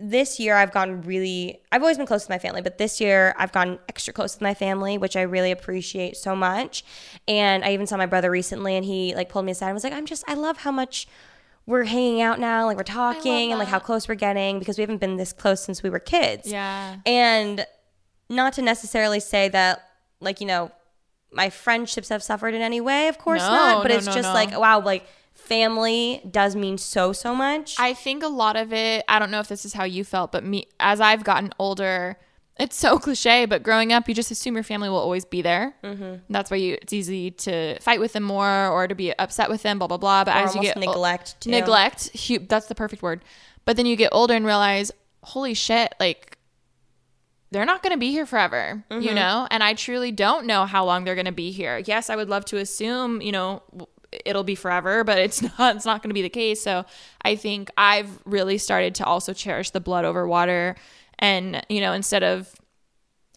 this 0.00 0.40
year 0.40 0.56
I've 0.56 0.72
gone 0.72 1.02
really 1.02 1.60
I've 1.70 1.82
always 1.82 1.98
been 1.98 2.06
close 2.06 2.24
to 2.24 2.30
my 2.30 2.38
family, 2.38 2.62
but 2.62 2.78
this 2.78 3.00
year 3.00 3.34
I've 3.38 3.52
gone 3.52 3.78
extra 3.88 4.12
close 4.12 4.34
with 4.34 4.40
my 4.40 4.54
family, 4.54 4.96
which 4.98 5.14
I 5.14 5.22
really 5.22 5.50
appreciate 5.50 6.16
so 6.16 6.34
much. 6.34 6.82
And 7.28 7.64
I 7.64 7.74
even 7.74 7.86
saw 7.86 7.96
my 7.96 8.06
brother 8.06 8.30
recently 8.30 8.76
and 8.76 8.84
he 8.84 9.14
like 9.14 9.28
pulled 9.28 9.44
me 9.44 9.52
aside 9.52 9.66
and 9.66 9.74
was 9.74 9.84
like, 9.84 9.92
I'm 9.92 10.06
just 10.06 10.24
I 10.26 10.34
love 10.34 10.58
how 10.58 10.72
much 10.72 11.06
we're 11.66 11.84
hanging 11.84 12.20
out 12.20 12.40
now, 12.40 12.66
like 12.66 12.76
we're 12.76 12.82
talking 12.82 13.52
and 13.52 13.58
like 13.58 13.68
how 13.68 13.78
close 13.78 14.08
we're 14.08 14.14
getting 14.14 14.58
because 14.58 14.78
we 14.78 14.82
haven't 14.82 14.98
been 14.98 15.16
this 15.16 15.32
close 15.32 15.62
since 15.62 15.82
we 15.82 15.90
were 15.90 16.00
kids. 16.00 16.50
Yeah. 16.50 16.96
And 17.06 17.64
not 18.28 18.54
to 18.54 18.62
necessarily 18.62 19.20
say 19.20 19.48
that, 19.50 19.82
like, 20.20 20.40
you 20.40 20.46
know, 20.46 20.70
my 21.32 21.50
friendships 21.50 22.08
have 22.08 22.22
suffered 22.22 22.54
in 22.54 22.62
any 22.62 22.80
way, 22.80 23.08
of 23.08 23.18
course 23.18 23.42
No, 23.42 23.50
not. 23.50 23.82
But 23.82 23.90
no, 23.90 23.96
it's 23.98 24.06
no, 24.06 24.12
just 24.14 24.32
like, 24.32 24.56
wow, 24.58 24.80
like, 24.80 25.06
family 25.50 26.22
does 26.30 26.54
mean 26.54 26.78
so, 26.78 27.12
so 27.12 27.34
much. 27.34 27.74
I 27.78 27.92
think 27.92 28.22
a 28.22 28.28
lot 28.28 28.54
of 28.56 28.72
it, 28.72 29.04
I 29.08 29.18
don't 29.18 29.30
know 29.32 29.40
if 29.40 29.48
this 29.48 29.64
is 29.64 29.72
how 29.74 29.84
you 29.84 30.04
felt, 30.04 30.30
but 30.32 30.44
me, 30.44 30.66
as 30.78 31.00
I've 31.00 31.24
gotten 31.24 31.52
older, 31.58 32.16
it's 32.56 32.76
so 32.76 32.98
cliche, 33.06 33.46
but 33.46 33.62
growing 33.64 33.92
up, 33.92 34.08
you 34.08 34.14
just 34.14 34.30
assume 34.30 34.54
your 34.54 34.62
family 34.62 34.88
will 34.88 34.98
always 34.98 35.24
be 35.24 35.42
there. 35.42 35.74
Mm-hmm. 35.82 36.14
That's 36.32 36.50
why 36.52 36.58
you 36.58 36.78
it's 36.80 36.92
easy 36.92 37.32
to 37.46 37.78
fight 37.80 37.98
with 38.00 38.12
them 38.12 38.22
more 38.22 38.68
or 38.68 38.86
to 38.86 38.94
be 38.94 39.12
upset 39.18 39.50
with 39.50 39.62
them, 39.62 39.78
blah 39.78 39.88
blah 39.88 39.96
blah. 39.98 40.24
But 40.24 40.36
Or 40.36 40.44
as 40.44 40.54
you 40.54 40.62
get 40.62 40.76
neglect, 40.76 41.40
too. 41.40 41.50
neglect, 41.50 42.10
hu- 42.26 42.38
that's 42.46 42.66
the 42.66 42.74
perfect 42.76 43.02
word. 43.02 43.22
But 43.64 43.76
then 43.76 43.86
you 43.86 43.96
get 43.96 44.10
older 44.12 44.34
and 44.34 44.46
realize, 44.46 44.92
holy 45.24 45.54
shit, 45.54 45.94
like 45.98 46.36
they're 47.50 47.64
not 47.66 47.82
going 47.82 47.92
to 47.92 47.98
be 47.98 48.12
here 48.12 48.26
forever, 48.26 48.84
Mm-hmm. 48.90 49.02
you 49.02 49.14
know? 49.14 49.48
And 49.50 49.62
I 49.64 49.74
truly 49.74 50.12
don't 50.12 50.46
know 50.46 50.66
how 50.66 50.84
long 50.84 51.02
they're 51.04 51.16
going 51.16 51.24
to 51.26 51.32
be 51.32 51.50
here. 51.50 51.78
Yes, 51.84 52.08
I 52.08 52.14
would 52.14 52.28
love 52.28 52.44
to 52.46 52.58
assume, 52.58 53.20
you 53.20 53.32
know, 53.32 53.62
it'll 54.24 54.44
be 54.44 54.54
forever, 54.54 55.04
but 55.04 55.18
it's 55.18 55.42
not 55.58 55.76
it's 55.76 55.86
not 55.86 56.02
going 56.02 56.10
to 56.10 56.14
be 56.14 56.22
the 56.22 56.28
case. 56.28 56.62
So, 56.62 56.84
I 57.22 57.36
think 57.36 57.70
I've 57.76 58.20
really 58.24 58.58
started 58.58 58.94
to 58.96 59.04
also 59.04 59.32
cherish 59.32 59.70
the 59.70 59.80
blood 59.80 60.04
over 60.04 60.26
water 60.26 60.76
and, 61.18 61.64
you 61.68 61.80
know, 61.80 61.92
instead 61.92 62.22
of 62.22 62.54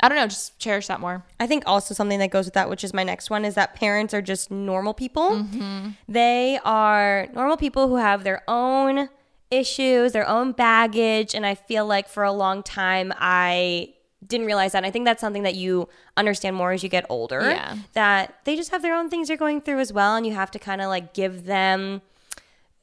I 0.03 0.09
don't 0.09 0.17
know, 0.17 0.27
just 0.27 0.59
cherish 0.59 0.87
that 0.87 0.99
more. 0.99 1.23
I 1.39 1.47
think 1.47 1.63
also 1.65 1.93
something 1.93 2.19
that 2.19 2.29
goes 2.29 2.43
with 2.43 2.55
that, 2.55 2.69
which 2.69 2.83
is 2.83 2.93
my 2.93 3.03
next 3.03 3.29
one, 3.29 3.45
is 3.45 3.55
that 3.55 3.73
parents 3.73 4.13
are 4.13 4.21
just 4.21 4.51
normal 4.51 4.93
people. 4.93 5.29
Mm-hmm. 5.31 5.91
They 6.09 6.59
are 6.65 7.27
normal 7.33 7.55
people 7.55 7.87
who 7.87 7.95
have 7.95 8.25
their 8.25 8.43
own 8.45 9.07
issues, 9.49 10.11
their 10.11 10.27
own 10.27 10.51
baggage. 10.51 11.33
And 11.33 11.45
I 11.45 11.55
feel 11.55 11.85
like 11.85 12.09
for 12.09 12.23
a 12.23 12.33
long 12.33 12.63
time, 12.63 13.13
I 13.17 13.93
didn't 14.27 14.45
realize 14.45 14.71
that. 14.71 14.79
And 14.79 14.85
I 14.85 14.91
think 14.91 15.05
that's 15.05 15.21
something 15.21 15.43
that 15.43 15.55
you 15.55 15.87
understand 16.17 16.55
more 16.55 16.71
as 16.71 16.83
you 16.83 16.89
get 16.89 17.05
older. 17.09 17.41
Yeah. 17.41 17.77
That 17.93 18.39
they 18.45 18.55
just 18.55 18.71
have 18.71 18.81
their 18.81 18.95
own 18.95 19.09
things 19.09 19.27
they're 19.27 19.37
going 19.37 19.61
through 19.61 19.79
as 19.79 19.91
well. 19.93 20.15
And 20.15 20.25
you 20.25 20.33
have 20.33 20.51
to 20.51 20.59
kind 20.59 20.81
of 20.81 20.87
like 20.87 21.13
give 21.13 21.45
them 21.45 22.01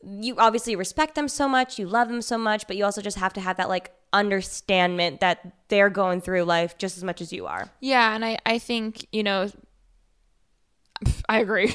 you 0.02 0.34
obviously 0.38 0.74
respect 0.76 1.14
them 1.14 1.28
so 1.28 1.46
much, 1.46 1.78
you 1.78 1.86
love 1.86 2.08
them 2.08 2.22
so 2.22 2.38
much, 2.38 2.66
but 2.66 2.76
you 2.76 2.84
also 2.84 3.02
just 3.02 3.18
have 3.18 3.34
to 3.34 3.40
have 3.40 3.58
that 3.58 3.68
like 3.68 3.92
understandment 4.12 5.20
that 5.20 5.52
they're 5.68 5.90
going 5.90 6.20
through 6.20 6.42
life 6.44 6.78
just 6.78 6.96
as 6.96 7.04
much 7.04 7.20
as 7.20 7.32
you 7.32 7.46
are. 7.46 7.68
Yeah, 7.80 8.14
and 8.14 8.24
I 8.24 8.38
I 8.46 8.58
think, 8.58 9.06
you 9.12 9.22
know 9.22 9.50
I 11.28 11.40
agree. 11.40 11.74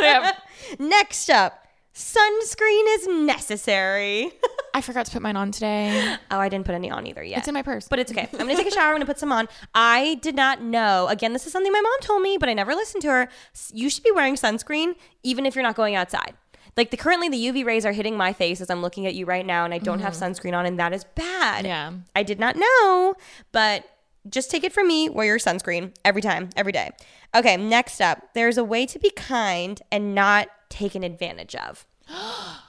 Next 0.78 1.30
up, 1.30 1.66
sunscreen 1.94 2.84
is 2.96 3.08
necessary. 3.08 4.32
I 4.74 4.80
forgot 4.80 5.06
to 5.06 5.12
put 5.12 5.22
mine 5.22 5.36
on 5.36 5.50
today. 5.50 6.16
oh, 6.30 6.38
I 6.38 6.48
didn't 6.48 6.66
put 6.66 6.74
any 6.74 6.90
on 6.90 7.06
either 7.06 7.22
yet. 7.22 7.38
It's 7.38 7.48
in 7.48 7.54
my 7.54 7.62
purse. 7.62 7.88
But 7.88 7.98
it's 7.98 8.10
okay. 8.10 8.28
I'm 8.32 8.38
gonna 8.38 8.56
take 8.56 8.66
a 8.66 8.70
shower. 8.70 8.88
I'm 8.88 8.94
gonna 8.94 9.06
put 9.06 9.18
some 9.18 9.32
on. 9.32 9.48
I 9.74 10.18
did 10.22 10.34
not 10.34 10.62
know. 10.62 11.08
Again, 11.08 11.32
this 11.32 11.46
is 11.46 11.52
something 11.52 11.72
my 11.72 11.80
mom 11.80 12.00
told 12.00 12.22
me, 12.22 12.36
but 12.38 12.48
I 12.48 12.54
never 12.54 12.74
listened 12.74 13.02
to 13.02 13.08
her. 13.08 13.28
You 13.72 13.90
should 13.90 14.04
be 14.04 14.10
wearing 14.10 14.34
sunscreen 14.34 14.94
even 15.22 15.46
if 15.46 15.54
you're 15.54 15.64
not 15.64 15.74
going 15.74 15.94
outside. 15.94 16.34
Like 16.76 16.90
the 16.90 16.96
currently 16.96 17.28
the 17.28 17.36
UV 17.36 17.64
rays 17.64 17.84
are 17.84 17.92
hitting 17.92 18.16
my 18.16 18.32
face 18.32 18.60
as 18.60 18.70
I'm 18.70 18.82
looking 18.82 19.06
at 19.06 19.14
you 19.14 19.26
right 19.26 19.44
now, 19.44 19.64
and 19.64 19.74
I 19.74 19.78
don't 19.78 20.00
have 20.00 20.12
mm-hmm. 20.12 20.32
sunscreen 20.32 20.56
on, 20.56 20.64
and 20.64 20.78
that 20.78 20.92
is 20.92 21.04
bad. 21.04 21.64
Yeah. 21.64 21.92
I 22.14 22.22
did 22.22 22.38
not 22.38 22.56
know, 22.56 23.14
but 23.50 23.84
just 24.28 24.50
take 24.50 24.62
it 24.62 24.72
from 24.72 24.86
me. 24.86 25.08
Wear 25.08 25.26
your 25.26 25.38
sunscreen 25.38 25.92
every 26.04 26.22
time, 26.22 26.50
every 26.56 26.72
day. 26.72 26.92
Okay, 27.34 27.56
next 27.56 28.00
up, 28.00 28.32
there's 28.34 28.58
a 28.58 28.64
way 28.64 28.86
to 28.86 28.98
be 28.98 29.10
kind 29.10 29.82
and 29.90 30.14
not 30.14 30.48
taken 30.68 31.02
advantage 31.02 31.56
of. 31.56 31.84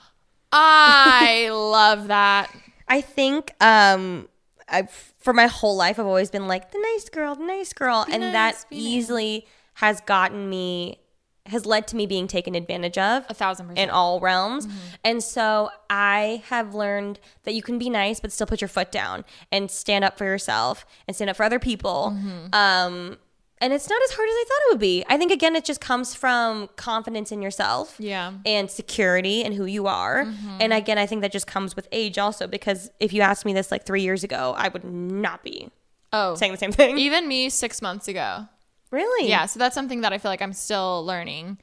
I 0.52 1.50
love 1.52 2.08
that. 2.08 2.54
I 2.88 3.02
think 3.02 3.54
um 3.62 4.28
I 4.68 4.88
for 5.18 5.34
my 5.34 5.48
whole 5.48 5.76
life 5.76 6.00
I've 6.00 6.06
always 6.06 6.32
been 6.32 6.48
like 6.48 6.72
the 6.72 6.80
nice 6.80 7.10
girl, 7.10 7.36
the 7.36 7.46
nice 7.46 7.74
girl, 7.74 8.06
and 8.10 8.22
nice, 8.22 8.34
that 8.34 8.66
be 8.70 8.76
nice. 8.78 8.86
easily 8.86 9.48
has 9.76 10.02
gotten 10.02 10.50
me 10.50 11.00
has 11.46 11.66
led 11.66 11.88
to 11.88 11.96
me 11.96 12.06
being 12.06 12.28
taken 12.28 12.54
advantage 12.54 12.98
of 12.98 13.26
A 13.28 13.34
thousand 13.34 13.68
percent. 13.68 13.78
Mm-hmm. 13.80 13.84
in 13.86 13.90
all 13.90 14.20
realms. 14.20 14.68
And 15.04 15.24
so 15.24 15.70
I 15.90 16.44
have 16.48 16.76
learned 16.76 17.20
that 17.44 17.54
you 17.56 17.64
can 17.64 17.80
be 17.80 17.90
nice 17.90 18.20
but 18.20 18.32
still 18.32 18.46
put 18.46 18.62
your 18.62 18.68
foot 18.68 18.92
down 18.92 19.26
and 19.52 19.72
stand 19.72 20.04
up 20.04 20.18
for 20.18 20.26
yourself 20.26 20.86
and 21.08 21.16
stand 21.16 21.30
up 21.32 21.38
for 21.38 21.44
other 21.44 21.58
people. 21.60 22.14
Mm-hmm. 22.16 22.54
Um 22.54 23.18
and 23.62 23.74
it's 23.74 23.90
not 23.90 24.02
as 24.04 24.12
hard 24.12 24.28
as 24.30 24.34
I 24.36 24.46
thought 24.48 24.62
it 24.70 24.74
would 24.74 24.80
be. 24.80 25.04
I 25.10 25.18
think 25.18 25.32
again 25.32 25.56
it 25.56 25.66
just 25.66 25.82
comes 25.82 26.16
from 26.16 26.70
confidence 26.76 27.32
in 27.32 27.42
yourself 27.42 27.96
Yeah. 28.00 28.34
and 28.46 28.70
security 28.72 29.44
and 29.44 29.54
who 29.54 29.66
you 29.66 29.88
are. 29.88 30.26
Mm-hmm. 30.26 30.58
And 30.62 30.74
again, 30.74 30.98
I 30.98 31.06
think 31.06 31.22
that 31.22 31.32
just 31.32 31.48
comes 31.48 31.76
with 31.76 31.88
age 31.92 32.18
also 32.18 32.48
because 32.48 32.90
if 33.00 33.12
you 33.14 33.22
asked 33.22 33.46
me 33.46 33.54
this 33.54 33.72
like 33.72 33.86
three 33.86 34.02
years 34.02 34.24
ago, 34.24 34.54
I 34.58 34.68
would 34.70 34.84
not 34.84 35.44
be 35.44 35.70
Oh. 36.14 36.36
saying 36.36 36.52
the 36.54 36.58
same 36.58 36.72
thing. 36.72 36.98
Even 36.98 37.28
me 37.28 37.50
6 37.50 37.82
months 37.82 38.08
ago. 38.08 38.48
really? 38.92 39.30
Yeah, 39.30 39.46
so 39.46 39.60
that's 39.60 39.76
something 39.76 40.02
that 40.02 40.12
I 40.14 40.18
feel 40.18 40.32
like 40.32 40.42
I'm 40.42 40.54
still 40.54 41.06
learning 41.06 41.60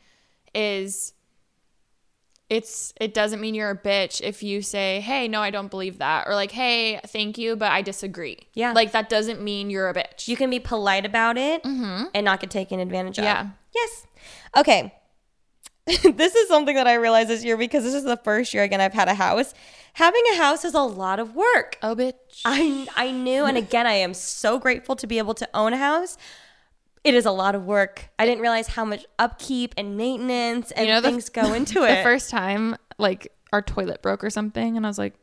is 0.54 1.12
it's 2.48 2.94
it 3.00 3.12
doesn't 3.12 3.40
mean 3.40 3.54
you're 3.54 3.70
a 3.70 3.78
bitch 3.78 4.20
if 4.20 4.42
you 4.42 4.62
say, 4.62 5.00
"Hey, 5.00 5.26
no, 5.26 5.40
I 5.42 5.50
don't 5.50 5.70
believe 5.70 5.98
that." 5.98 6.28
Or 6.28 6.34
like, 6.34 6.52
"Hey, 6.52 7.00
thank 7.06 7.38
you, 7.38 7.56
but 7.56 7.72
I 7.72 7.82
disagree." 7.82 8.38
Yeah. 8.54 8.72
Like 8.72 8.92
that 8.92 9.08
doesn't 9.08 9.42
mean 9.42 9.68
you're 9.68 9.88
a 9.88 9.94
bitch. 9.94 10.28
You 10.28 10.36
can 10.36 10.50
be 10.50 10.60
polite 10.60 11.04
about 11.04 11.36
it 11.36 11.62
mm-hmm. 11.64 12.04
and 12.14 12.24
not 12.24 12.40
get 12.40 12.50
taken 12.50 12.78
advantage 12.78 13.18
of. 13.18 13.24
Yeah. 13.24 13.48
Yes. 13.74 14.06
Okay. 14.56 14.94
this 15.86 16.34
is 16.34 16.48
something 16.48 16.74
that 16.74 16.86
I 16.86 16.94
realized 16.94 17.28
this 17.28 17.44
year 17.44 17.56
because 17.56 17.84
this 17.84 17.94
is 17.94 18.04
the 18.04 18.16
first 18.16 18.52
year 18.52 18.64
again 18.64 18.80
I've 18.80 18.94
had 18.94 19.08
a 19.08 19.14
house. 19.14 19.52
Having 19.94 20.22
a 20.32 20.36
house 20.36 20.64
is 20.64 20.74
a 20.74 20.82
lot 20.82 21.18
of 21.18 21.34
work. 21.34 21.78
oh, 21.82 21.96
bitch. 21.96 22.42
I 22.44 22.86
I 22.96 23.10
knew, 23.10 23.44
and 23.44 23.56
again, 23.56 23.86
I 23.86 23.94
am 23.94 24.14
so 24.14 24.58
grateful 24.58 24.94
to 24.96 25.06
be 25.06 25.18
able 25.18 25.34
to 25.34 25.48
own 25.52 25.72
a 25.72 25.78
house. 25.78 26.16
It 27.06 27.14
is 27.14 27.24
a 27.24 27.30
lot 27.30 27.54
of 27.54 27.64
work. 27.64 28.08
I 28.18 28.26
didn't 28.26 28.40
realize 28.42 28.66
how 28.68 28.84
much 28.84 29.06
upkeep 29.18 29.74
and 29.78 29.96
maintenance 29.96 30.70
and 30.72 30.86
You 30.86 30.92
know, 30.94 31.00
the- 31.00 31.08
things 31.10 31.28
go 31.28 31.52
into 31.58 31.84
it. 31.84 31.96
the 31.96 32.02
first 32.02 32.30
time 32.30 32.76
like 32.98 33.32
our 33.52 33.62
toilet 33.62 34.02
broke 34.02 34.24
or 34.24 34.30
something 34.30 34.76
and 34.76 34.84
I 34.84 34.88
was 34.90 34.98
like 34.98 35.14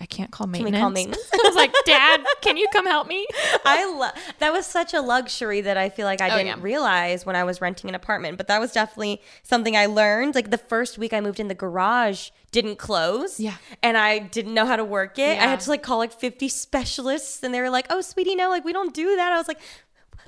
I 0.00 0.06
can't 0.06 0.30
call 0.30 0.46
we 0.46 0.52
maintenance. 0.52 0.80
call 0.80 0.90
maintenance? 0.90 1.28
I 1.34 1.40
was 1.44 1.56
like, 1.56 1.72
"Dad, 1.84 2.24
can 2.40 2.56
you 2.56 2.68
come 2.72 2.86
help 2.86 3.08
me?" 3.08 3.26
I 3.64 3.84
love 3.98 4.12
that 4.38 4.52
was 4.52 4.64
such 4.64 4.94
a 4.94 5.00
luxury 5.00 5.60
that 5.62 5.76
I 5.76 5.88
feel 5.88 6.06
like 6.06 6.20
I 6.20 6.28
Oh, 6.30 6.36
didn't 6.36 6.46
yeah. 6.46 6.56
realize 6.60 7.26
when 7.26 7.34
I 7.34 7.42
was 7.42 7.60
renting 7.60 7.88
an 7.88 7.96
apartment. 7.96 8.36
But 8.36 8.46
that 8.46 8.60
was 8.60 8.70
definitely 8.70 9.20
something 9.42 9.76
I 9.76 9.86
learned. 9.86 10.36
Like 10.36 10.50
the 10.52 10.58
first 10.58 10.98
week 10.98 11.12
I 11.12 11.20
moved 11.20 11.40
in, 11.40 11.48
the 11.48 11.54
garage 11.56 12.30
didn't 12.52 12.76
close. 12.78 13.40
Yeah. 13.40 13.56
And 13.82 13.96
I 13.96 14.20
didn't 14.20 14.54
know 14.54 14.66
how 14.66 14.76
to 14.76 14.84
work 14.84 15.18
it. 15.18 15.36
I 15.36 15.46
had 15.48 15.58
to 15.60 15.68
like 15.70 15.82
call 15.82 15.98
like 15.98 16.12
50 16.12 16.48
specialists 16.48 17.42
and 17.42 17.52
they 17.52 17.60
were 17.60 17.68
like, 17.70 17.86
oh, 17.90 18.00
sweetie, 18.00 18.36
no, 18.36 18.50
like 18.50 18.64
we 18.64 18.72
don't 18.72 18.94
do 18.94 19.16
that. 19.16 19.32
I 19.32 19.36
was 19.36 19.48
like, 19.48 19.58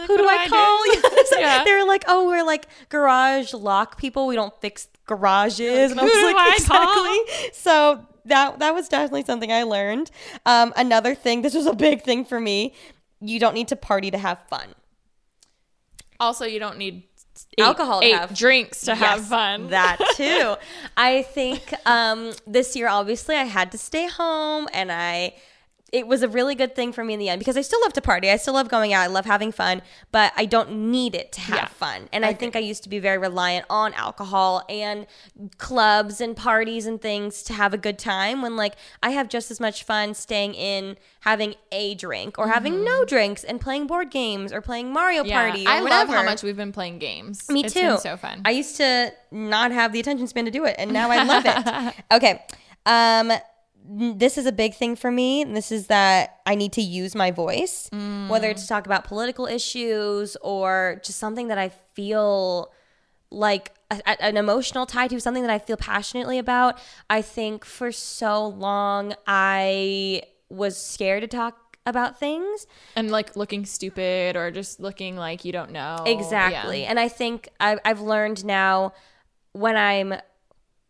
who 0.06 0.16
do 0.16 0.24
what 0.24 0.38
I 0.40 0.44
I 0.44 0.48
call? 0.48 0.84
do? 0.84 0.90
Yes. 1.16 1.32
Yeah. 1.38 1.64
They're 1.64 1.86
like, 1.86 2.04
oh, 2.08 2.26
we're 2.26 2.44
like 2.44 2.66
garage 2.88 3.54
lock 3.54 3.98
people. 3.98 4.26
We 4.26 4.34
don't 4.36 4.54
fix 4.60 4.88
garages. 5.06 5.90
And 5.92 6.00
I 6.00 6.04
was 6.04 6.12
do 6.12 6.24
like, 6.26 6.36
I 6.36 6.58
call? 6.66 7.16
exactly. 7.24 7.50
So 7.54 8.06
that 8.26 8.58
that 8.58 8.74
was 8.74 8.88
definitely 8.88 9.24
something 9.24 9.50
I 9.50 9.62
learned. 9.62 10.10
Um, 10.46 10.72
another 10.76 11.14
thing, 11.14 11.42
this 11.42 11.54
was 11.54 11.66
a 11.66 11.72
big 11.74 12.02
thing 12.02 12.24
for 12.24 12.38
me. 12.40 12.74
You 13.20 13.38
don't 13.40 13.54
need 13.54 13.68
to 13.68 13.76
party 13.76 14.10
to 14.10 14.18
have 14.18 14.38
fun. 14.48 14.74
Also, 16.18 16.44
you 16.44 16.58
don't 16.58 16.76
need 16.76 17.04
eight, 17.58 17.64
Alcohol 17.64 18.00
to 18.00 18.06
eight 18.06 18.14
have- 18.14 18.34
drinks 18.34 18.82
to 18.82 18.94
have 18.94 19.24
fun. 19.24 19.68
That 19.68 19.98
too. 20.16 20.56
I 20.96 21.22
think 21.22 21.72
um, 21.86 22.32
this 22.46 22.76
year, 22.76 22.88
obviously, 22.88 23.36
I 23.36 23.44
had 23.44 23.72
to 23.72 23.78
stay 23.78 24.06
home, 24.08 24.68
and 24.72 24.92
I. 24.92 25.34
It 25.92 26.06
was 26.06 26.22
a 26.22 26.28
really 26.28 26.54
good 26.54 26.76
thing 26.76 26.92
for 26.92 27.02
me 27.02 27.14
in 27.14 27.18
the 27.18 27.28
end 27.28 27.38
because 27.40 27.56
I 27.56 27.62
still 27.62 27.80
love 27.82 27.92
to 27.94 28.00
party. 28.00 28.30
I 28.30 28.36
still 28.36 28.54
love 28.54 28.68
going 28.68 28.92
out. 28.92 29.02
I 29.02 29.06
love 29.08 29.26
having 29.26 29.50
fun, 29.50 29.82
but 30.12 30.32
I 30.36 30.44
don't 30.44 30.90
need 30.90 31.14
it 31.14 31.32
to 31.32 31.40
have 31.40 31.56
Yeah. 31.56 31.66
fun. 31.66 32.08
And 32.12 32.24
I 32.24 32.32
think 32.32 32.54
I 32.54 32.60
used 32.60 32.82
to 32.84 32.88
be 32.88 32.98
very 33.00 33.18
reliant 33.18 33.66
on 33.68 33.92
alcohol 33.94 34.62
and 34.68 35.06
clubs 35.58 36.20
and 36.20 36.36
parties 36.36 36.86
and 36.86 37.00
things 37.00 37.42
to 37.44 37.52
have 37.54 37.74
a 37.74 37.78
good 37.78 37.98
time 37.98 38.42
when 38.42 38.56
like 38.56 38.74
I 39.02 39.10
have 39.10 39.28
just 39.28 39.50
as 39.50 39.58
much 39.60 39.82
fun 39.84 40.14
staying 40.14 40.54
in 40.54 40.96
having 41.20 41.54
a 41.72 41.94
drink 41.96 42.38
or 42.38 42.48
having 42.48 42.84
no 42.84 43.04
drinks 43.04 43.44
and 43.44 43.60
playing 43.60 43.86
board 43.86 44.10
games 44.10 44.52
or 44.52 44.60
playing 44.60 44.92
Mario 44.92 45.20
Mm-hmm. 45.22 45.28
Yeah, 45.30 45.46
Party 45.48 45.66
or 45.66 45.70
I 45.70 45.82
whatever. 45.82 46.12
love 46.12 46.16
how 46.20 46.22
much 46.24 46.42
we've 46.42 46.56
been 46.56 46.72
playing 46.72 46.98
games. 46.98 47.48
Me 47.50 47.64
It's 47.64 47.74
too. 47.74 47.80
been 47.80 47.98
so 47.98 48.16
fun. 48.16 48.40
I 48.44 48.52
used 48.52 48.76
to 48.76 49.12
not 49.30 49.70
have 49.72 49.92
the 49.92 50.00
attention 50.00 50.26
span 50.28 50.44
to 50.46 50.50
do 50.50 50.64
it, 50.64 50.76
and 50.78 50.92
now 50.92 51.10
I 51.10 51.22
love 51.24 51.42
it. 51.46 51.94
Okay. 52.12 52.42
Um, 52.86 53.30
this 53.84 54.38
is 54.38 54.46
a 54.46 54.52
big 54.52 54.74
thing 54.74 54.96
for 54.96 55.10
me. 55.10 55.42
and 55.42 55.56
This 55.56 55.72
is 55.72 55.88
that 55.88 56.40
I 56.46 56.54
need 56.54 56.72
to 56.74 56.82
use 56.82 57.14
my 57.14 57.30
voice, 57.30 57.88
whether 57.92 58.48
mm. 58.48 58.50
it's 58.50 58.62
to 58.62 58.68
talk 58.68 58.86
about 58.86 59.04
political 59.04 59.46
issues 59.46 60.36
or 60.42 61.00
just 61.04 61.18
something 61.18 61.48
that 61.48 61.58
I 61.58 61.70
feel 61.94 62.72
like 63.30 63.72
a, 63.90 64.00
a- 64.06 64.22
an 64.22 64.36
emotional 64.36 64.86
tie 64.86 65.08
to, 65.08 65.20
something 65.20 65.42
that 65.42 65.52
I 65.52 65.58
feel 65.58 65.76
passionately 65.76 66.38
about. 66.38 66.78
I 67.08 67.22
think 67.22 67.64
for 67.64 67.92
so 67.92 68.46
long 68.46 69.14
I 69.26 70.22
was 70.48 70.76
scared 70.76 71.22
to 71.22 71.28
talk 71.28 71.76
about 71.86 72.18
things 72.18 72.66
and 72.94 73.10
like 73.10 73.36
looking 73.36 73.64
stupid 73.64 74.36
or 74.36 74.50
just 74.50 74.80
looking 74.80 75.16
like 75.16 75.44
you 75.44 75.52
don't 75.52 75.70
know. 75.70 75.96
Exactly. 76.06 76.82
Yeah. 76.82 76.90
And 76.90 77.00
I 77.00 77.08
think 77.08 77.48
I've, 77.58 77.78
I've 77.84 78.00
learned 78.00 78.44
now 78.44 78.92
when 79.52 79.76
I'm 79.76 80.14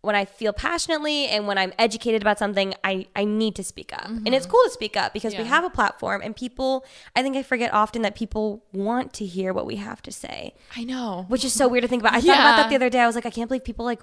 when 0.03 0.16
I 0.16 0.24
feel 0.24 0.53
passionately 0.53 1.26
and 1.26 1.46
when 1.46 1.59
I'm 1.59 1.72
educated 1.78 2.22
about 2.22 2.38
something, 2.38 2.74
I, 2.82 3.07
I 3.14 3.24
need 3.24 3.55
to 3.57 3.64
speak 3.64 3.92
up. 3.92 4.07
And 4.07 4.28
it's 4.28 4.46
mm-hmm. 4.46 4.53
cool 4.53 4.64
to 4.64 4.70
speak 4.70 4.96
up 4.96 5.12
because 5.12 5.36
we 5.36 5.44
have 5.44 5.64
a 5.64 5.70
platform 5.70 6.22
and 6.24 6.34
people 6.34 6.84
I 7.14 7.22
think 7.22 7.36
I 7.36 7.42
forget 7.42 7.72
often 7.74 8.03
that 8.03 8.14
people 8.14 8.64
want 8.72 9.12
to 9.14 9.26
hear 9.26 9.53
what 9.53 9.66
we 9.66 9.76
have 9.76 10.01
to 10.03 10.12
say. 10.12 10.55
I 10.76 10.84
know. 10.84 11.26
Which 11.28 11.44
is 11.44 11.53
so 11.53 11.68
weird 11.68 11.82
to 11.82 11.88
think 11.88 12.03
about. 12.03 12.14
I 12.14 12.20
thought 12.20 12.38
about 12.38 12.57
that 12.57 12.70
the 12.70 12.76
other 12.76 12.90
day. 12.90 13.01
I 13.01 13.07
was 13.07 13.14
like, 13.14 13.26
I 13.26 13.30
can't 13.30 13.48
believe 13.48 13.64
people 13.64 13.84
like 13.84 14.01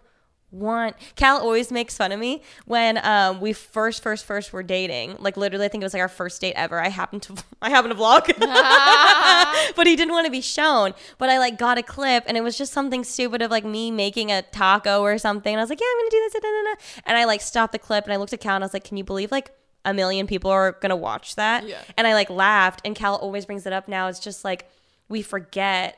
want 0.50 0.96
cal 1.18 1.40
always 1.40 1.72
makes 1.72 1.98
fun 1.98 2.12
of 2.14 2.20
me 2.20 2.42
when 2.66 2.98
um 3.06 3.42
we 3.42 3.52
first 3.52 4.02
first 4.02 4.26
first 4.26 4.54
were 4.54 4.64
dating. 4.64 5.16
Like 5.20 5.36
literally 5.36 5.66
i 5.66 5.68
think 5.68 5.82
it 5.82 5.86
was 5.86 5.94
like 5.94 6.02
our 6.02 6.08
first 6.08 6.40
date 6.40 6.54
ever. 6.56 6.80
I 6.80 6.88
happened 6.90 7.24
to 7.24 7.36
i 7.62 7.70
happened 7.70 7.94
to 7.94 8.00
vlog. 8.00 8.28
But 9.76 9.88
he 9.88 9.96
didn't 9.96 10.14
want 10.14 10.26
to 10.26 10.32
be 10.32 10.42
shown. 10.42 10.94
But 11.18 11.30
i 11.30 11.38
like 11.38 11.58
got 11.58 11.78
a 11.78 11.84
clip 11.84 12.24
and 12.28 12.38
it 12.38 12.42
was 12.42 12.58
just 12.58 12.72
something 12.74 13.04
stupid 13.04 13.42
of 13.42 13.52
like 13.52 13.66
me 13.66 13.92
making 13.92 14.32
a 14.32 14.42
taco 14.42 15.02
or 15.02 15.18
something. 15.18 15.54
And 15.54 15.60
i 15.60 15.64
was 15.64 15.70
like 15.70 15.82
yeah 15.82 15.88
i'm 15.92 16.00
gonna 16.00 16.10
do 16.12 16.20
this 16.20 16.34
da, 16.34 16.40
da, 16.40 16.48
da, 16.48 16.74
da. 16.74 17.02
and 17.06 17.18
i 17.18 17.26
like 17.26 17.42
stopped 17.42 17.74
the 17.74 17.80
clip 17.80 18.06
and 18.06 18.14
i 18.14 18.16
looked 18.16 18.34
at 18.34 18.40
cal 18.40 18.56
and 18.56 18.64
i 18.64 18.66
was 18.66 18.74
like 18.74 18.84
can 18.86 18.98
you 18.98 19.04
believe 19.04 19.32
like 19.32 19.52
a 19.86 19.94
million 19.94 20.28
people 20.28 20.52
are 20.52 20.74
gonna 20.82 20.96
watch 20.96 21.36
that? 21.36 21.68
Yeah. 21.68 21.82
and 21.98 22.08
i 22.08 22.14
like 22.14 22.30
laughed 22.30 22.82
and 22.86 22.96
cal 22.96 23.16
always 23.16 23.46
brings 23.46 23.66
it 23.66 23.74
up 23.74 23.88
now. 23.88 24.08
It's 24.08 24.20
just 24.20 24.44
like 24.46 24.70
we 25.10 25.22
forget 25.22 25.98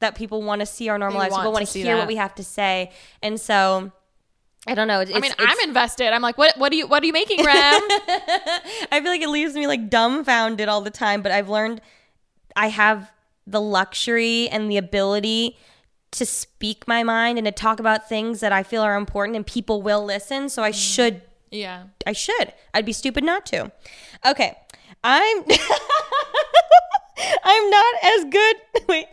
that 0.00 0.14
people 0.14 0.42
want 0.42 0.60
to 0.60 0.66
see 0.66 0.88
our 0.88 0.98
normal 0.98 1.18
They 1.18 1.24
lives. 1.24 1.36
People 1.36 1.52
want 1.52 1.66
to 1.66 1.78
hear 1.78 1.94
that. 1.94 1.98
what 2.00 2.08
we 2.08 2.16
have 2.16 2.34
to 2.36 2.44
say, 2.44 2.92
and 3.22 3.40
so 3.40 3.92
I 4.66 4.74
don't 4.74 4.88
know. 4.88 5.00
It's, 5.00 5.10
I 5.10 5.20
mean, 5.20 5.32
it's- 5.32 5.46
I'm 5.48 5.68
invested. 5.68 6.12
I'm 6.12 6.22
like, 6.22 6.38
what? 6.38 6.56
What 6.58 6.72
are 6.72 6.76
you? 6.76 6.86
What 6.86 7.02
are 7.02 7.06
you 7.06 7.12
making, 7.12 7.44
Ram? 7.44 7.80
I 8.92 9.00
feel 9.02 9.10
like 9.10 9.22
it 9.22 9.28
leaves 9.28 9.54
me 9.54 9.66
like 9.66 9.88
dumbfounded 9.88 10.68
all 10.68 10.80
the 10.80 10.90
time. 10.90 11.22
But 11.22 11.32
I've 11.32 11.48
learned 11.48 11.80
I 12.54 12.68
have 12.68 13.12
the 13.46 13.60
luxury 13.60 14.48
and 14.48 14.70
the 14.70 14.76
ability 14.76 15.56
to 16.12 16.26
speak 16.26 16.88
my 16.88 17.02
mind 17.02 17.38
and 17.38 17.44
to 17.44 17.52
talk 17.52 17.78
about 17.78 18.08
things 18.08 18.40
that 18.40 18.52
I 18.52 18.62
feel 18.62 18.82
are 18.82 18.96
important, 18.96 19.36
and 19.36 19.46
people 19.46 19.82
will 19.82 20.04
listen. 20.04 20.48
So 20.48 20.62
I 20.62 20.72
mm. 20.72 20.74
should 20.74 21.22
yeah. 21.50 21.84
I 22.06 22.12
should. 22.12 22.52
I'd 22.74 22.84
be 22.84 22.92
stupid 22.92 23.24
not 23.24 23.46
to. 23.46 23.70
Okay. 24.26 24.56
I'm 25.04 25.44
I'm 27.44 27.70
not 27.70 27.94
as 28.04 28.24
good. 28.26 28.56
Wait. 28.88 29.06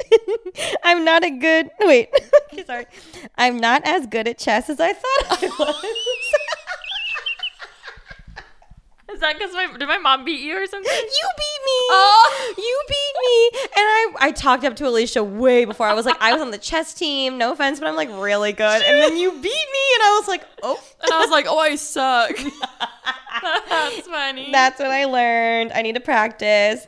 I'm 0.84 1.06
not 1.06 1.24
a 1.24 1.30
good. 1.32 1.70
Wait. 1.82 2.10
Okay, 2.54 2.66
Sorry. 2.66 2.86
I'm 3.36 3.58
not 3.58 3.82
as 3.86 4.06
good 4.06 4.28
at 4.28 4.38
chess 4.38 4.70
as 4.70 4.80
I 4.80 4.94
thought 4.94 5.26
I 5.32 5.48
was. 5.60 5.84
Is 9.12 9.20
that 9.20 9.38
because 9.38 9.54
my 9.54 9.68
did 9.78 9.88
my 9.88 9.98
mom 9.98 10.24
beat 10.26 10.42
you 10.42 10.56
or 10.56 10.66
something? 10.68 10.92
You 10.92 11.30
beat 11.38 11.62
me. 11.66 11.80
Oh. 11.90 12.54
You 12.58 12.82
beat 12.88 13.16
me. 13.24 13.60
And 13.64 13.72
I 13.76 14.28
I 14.28 14.32
talked 14.32 14.64
up 14.66 14.76
to 14.78 14.84
Alisha 14.86 15.24
way 15.28 15.66
before. 15.66 15.88
I 15.88 15.94
was 15.94 16.06
like, 16.06 16.18
I 16.20 16.34
was 16.34 16.42
on 16.42 16.52
the 16.52 16.58
chess 16.60 16.94
team. 16.94 17.38
No 17.38 17.54
offense, 17.54 17.80
but 17.80 17.88
I'm 17.88 17.96
like 17.96 18.10
really 18.10 18.54
good. 18.54 18.82
And 18.84 19.02
then 19.02 19.18
you 19.18 19.32
beat 19.32 19.42
me, 19.44 19.44
and 19.96 20.04
I 20.04 20.18
was 20.20 20.28
like, 20.28 20.44
oh. 20.64 20.80
And 21.02 21.12
I 21.12 21.20
was 21.20 21.30
like, 21.32 21.46
oh, 21.48 21.60
I 21.60 21.76
suck. 21.76 22.36
That's 23.70 24.08
funny. 24.08 24.52
That's 24.52 24.80
what 24.80 24.92
I 24.92 25.06
learned. 25.06 25.72
I 25.74 25.82
need 25.82 25.94
to 25.96 26.02
practice. 26.02 26.86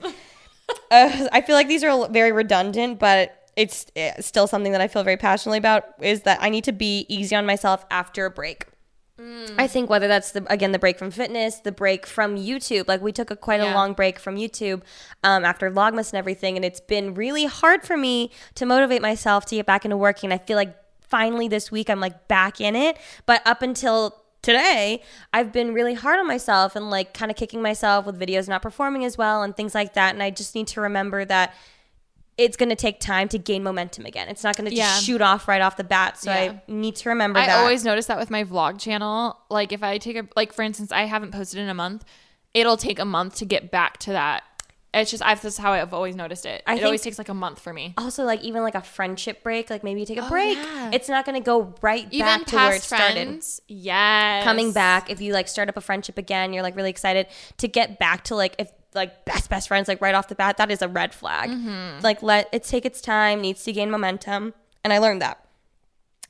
Uh, 0.92 1.28
I 1.32 1.42
feel 1.42 1.56
like 1.56 1.68
these 1.68 1.84
are 1.84 2.08
very 2.10 2.32
redundant, 2.32 3.00
but 3.00 3.50
it's 3.56 3.88
uh, 3.98 4.22
still 4.22 4.48
something 4.48 4.72
that 4.72 4.82
I 4.82 4.88
feel 4.88 5.04
very 5.04 5.18
passionately 5.18 5.58
about. 5.58 5.86
Is 6.02 6.22
that 6.22 6.40
I 6.42 6.50
need 6.50 6.64
to 6.66 6.72
be 6.72 7.06
easy 7.10 7.36
on 7.36 7.46
myself 7.46 7.86
after 7.90 8.26
a 8.26 8.32
break. 8.32 8.66
I 9.58 9.68
think 9.68 9.90
whether 9.90 10.08
that's 10.08 10.32
the 10.32 10.46
again 10.52 10.74
the 10.74 10.80
break 10.80 11.00
from 11.00 11.10
fitness, 11.10 11.60
the 11.60 11.72
break 11.72 12.06
from 12.06 12.36
YouTube. 12.36 12.88
Like 12.88 13.02
we 13.02 13.14
took 13.14 13.32
a 13.32 13.36
quite 13.36 13.62
a 13.62 13.74
long 13.74 13.94
break 13.94 14.20
from 14.20 14.36
YouTube 14.36 14.82
um, 15.24 15.46
after 15.46 15.72
Vlogmas 15.72 16.12
and 16.12 16.18
everything, 16.18 16.58
and 16.58 16.66
it's 16.66 16.82
been 16.82 17.14
really 17.14 17.46
hard 17.46 17.84
for 17.84 17.96
me 17.96 18.32
to 18.56 18.66
motivate 18.66 19.02
myself 19.02 19.46
to 19.48 19.56
get 19.56 19.66
back 19.66 19.86
into 19.86 19.96
working. 19.96 20.34
I 20.34 20.38
feel 20.38 20.58
like 20.58 20.76
finally 21.02 21.48
this 21.48 21.72
week 21.72 21.90
I'm 21.90 22.02
like 22.02 22.28
back 22.28 22.60
in 22.60 22.76
it, 22.76 22.98
but 23.26 23.42
up 23.46 23.62
until 23.62 24.22
today 24.46 25.02
I've 25.34 25.52
been 25.52 25.74
really 25.74 25.96
hard 25.96 26.20
on 26.20 26.28
myself 26.28 26.76
and 26.76 26.90
like 26.90 27.14
kind 27.14 27.32
of 27.32 27.36
kicking 27.38 27.62
myself 27.62 28.06
with 28.06 28.20
videos 28.20 28.48
not 28.48 28.62
performing 28.62 29.04
as 29.04 29.18
well 29.18 29.42
and 29.42 29.58
things 29.58 29.74
like 29.74 29.96
that. 29.96 30.14
And 30.14 30.22
I 30.22 30.30
just 30.30 30.54
need 30.54 30.68
to 30.68 30.82
remember 30.82 31.26
that 31.26 31.54
it's 32.38 32.56
going 32.58 32.70
to 32.70 32.76
take 32.76 33.00
time 33.00 33.28
to 33.30 33.40
gain 33.40 33.64
momentum 33.64 34.06
again. 34.06 34.28
It's 34.28 34.44
not 34.44 34.56
going 34.56 34.70
to 34.70 34.76
just 34.76 35.04
shoot 35.06 35.22
off 35.22 35.48
right 35.48 35.62
off 35.62 35.78
the 35.78 35.84
bat. 35.84 36.18
So 36.20 36.30
Yeah. 36.32 36.38
I 36.38 36.62
need 36.68 36.96
to 36.98 37.10
remember 37.10 37.40
that. 37.40 37.50
I 37.50 37.54
that. 37.54 37.60
always 37.60 37.84
notice 37.84 38.06
that 38.06 38.20
with 38.20 38.30
my 38.30 38.44
vlog 38.44 38.80
channel. 38.80 39.38
Like 39.50 39.72
if 39.72 39.82
I 39.82 39.98
take 39.98 40.18
a 40.18 40.28
like 40.36 40.54
for 40.54 40.62
instance, 40.62 40.92
I 40.92 41.04
haven't 41.06 41.32
posted 41.32 41.60
in 41.60 41.68
a 41.70 41.74
month, 41.74 42.06
it'll 42.54 42.78
take 42.78 43.00
a 43.00 43.06
month 43.06 43.36
to 43.38 43.46
get 43.46 43.72
back 43.72 43.98
to 44.00 44.12
that. 44.12 44.44
It's 45.02 45.12
just 45.12 45.22
I've 45.24 45.42
this 45.42 45.54
is 45.56 45.60
how 45.60 45.74
I've 45.74 45.94
always 45.94 46.16
noticed 46.16 46.46
it. 46.46 46.64
I 46.66 46.76
it 46.78 46.84
always 46.84 47.02
takes 47.02 47.18
like 47.18 47.30
a 47.30 47.34
month 47.34 47.60
for 47.60 47.74
me. 47.74 47.94
also 47.98 48.24
like 48.24 48.42
even 48.44 48.64
like 48.64 48.76
a 48.76 48.82
friendship 48.82 49.44
break 49.44 49.70
like 49.70 49.84
maybe 49.84 50.00
you 50.00 50.06
take 50.06 50.18
a 50.18 50.28
break 50.30 50.58
Oh, 50.58 50.62
yeah. 50.62 50.92
it's 50.94 51.10
not 51.10 51.26
going 51.26 51.40
to 51.42 51.46
go 51.46 51.76
right 51.82 52.08
Even 52.12 52.26
back 52.26 52.46
to 52.48 52.56
where 52.56 52.70
it 52.70 52.76
past 52.76 52.84
started 52.86 53.14
friends, 53.28 53.62
yes, 53.68 54.44
coming 54.44 54.72
back 54.72 55.10
if 55.10 55.20
you 55.22 55.34
like 55.34 55.48
start 55.48 55.70
up 55.70 55.78
a 55.78 55.82
friendship 55.82 56.18
again 56.18 56.54
you're 56.54 56.64
like 56.64 56.76
really 56.76 56.90
excited 56.90 57.28
to 57.58 57.68
get 57.68 58.00
back 58.00 58.24
to 58.26 58.36
like 58.36 58.56
if 58.58 58.72
like 58.94 59.26
best 59.26 59.50
best 59.50 59.68
friends 59.68 59.88
like 59.90 60.00
right 60.02 60.16
off 60.16 60.30
the 60.30 60.36
bat 60.36 60.56
that 60.58 60.72
is 60.72 60.82
a 60.82 60.88
red 60.88 61.14
flag 61.14 61.50
Mm-hmm. 61.50 62.02
like 62.02 62.24
let 62.24 62.48
it 62.54 62.64
take 62.64 62.86
its 62.86 63.02
time 63.02 63.42
needs 63.42 63.64
to 63.66 63.74
gain 63.74 63.92
momentum 63.92 64.54
and 64.84 64.94
i 64.94 64.98
learned 65.00 65.22
that 65.22 65.46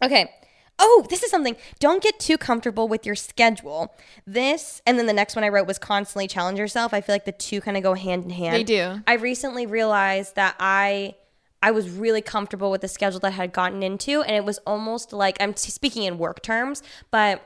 okay 0.04 0.32
oh 0.80 1.06
this 1.10 1.24
is 1.24 1.32
something 1.32 1.56
don't 1.80 2.04
get 2.04 2.20
too 2.20 2.38
comfortable 2.38 2.88
with 2.88 3.06
your 3.06 3.16
schedule 3.16 3.96
this 4.28 4.82
and 4.86 5.00
then 5.00 5.06
the 5.06 5.14
next 5.14 5.36
one 5.36 5.44
i 5.44 5.50
wrote 5.50 5.68
was 5.68 5.78
constantly 5.78 6.28
challenge 6.28 6.60
yourself 6.60 6.94
i 6.94 7.02
feel 7.02 7.16
like 7.16 7.26
the 7.26 7.32
two 7.32 7.62
kind 7.62 7.78
of 7.78 7.84
go 7.84 7.94
hand 7.94 8.24
in 8.26 8.30
hand 8.30 8.56
They 8.56 8.64
do. 8.64 9.02
I 9.08 9.14
recently 9.14 9.66
realized 9.66 10.36
that 10.36 10.56
I 10.60 11.16
I 11.62 11.72
was 11.72 11.90
really 11.90 12.22
comfortable 12.22 12.70
with 12.70 12.82
the 12.82 12.88
schedule 12.88 13.20
that 13.22 13.28
I 13.28 13.32
had 13.32 13.52
gotten 13.52 13.82
into 13.82 14.22
and 14.22 14.36
it 14.36 14.46
was 14.46 14.60
almost 14.68 15.12
like 15.12 15.38
I'm 15.40 15.56
speaking 15.56 16.04
in 16.04 16.20
work 16.20 16.44
terms, 16.44 16.84
but 17.10 17.42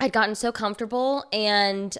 I'd 0.00 0.12
gotten 0.12 0.34
so 0.34 0.50
comfortable 0.50 1.24
and 1.32 1.96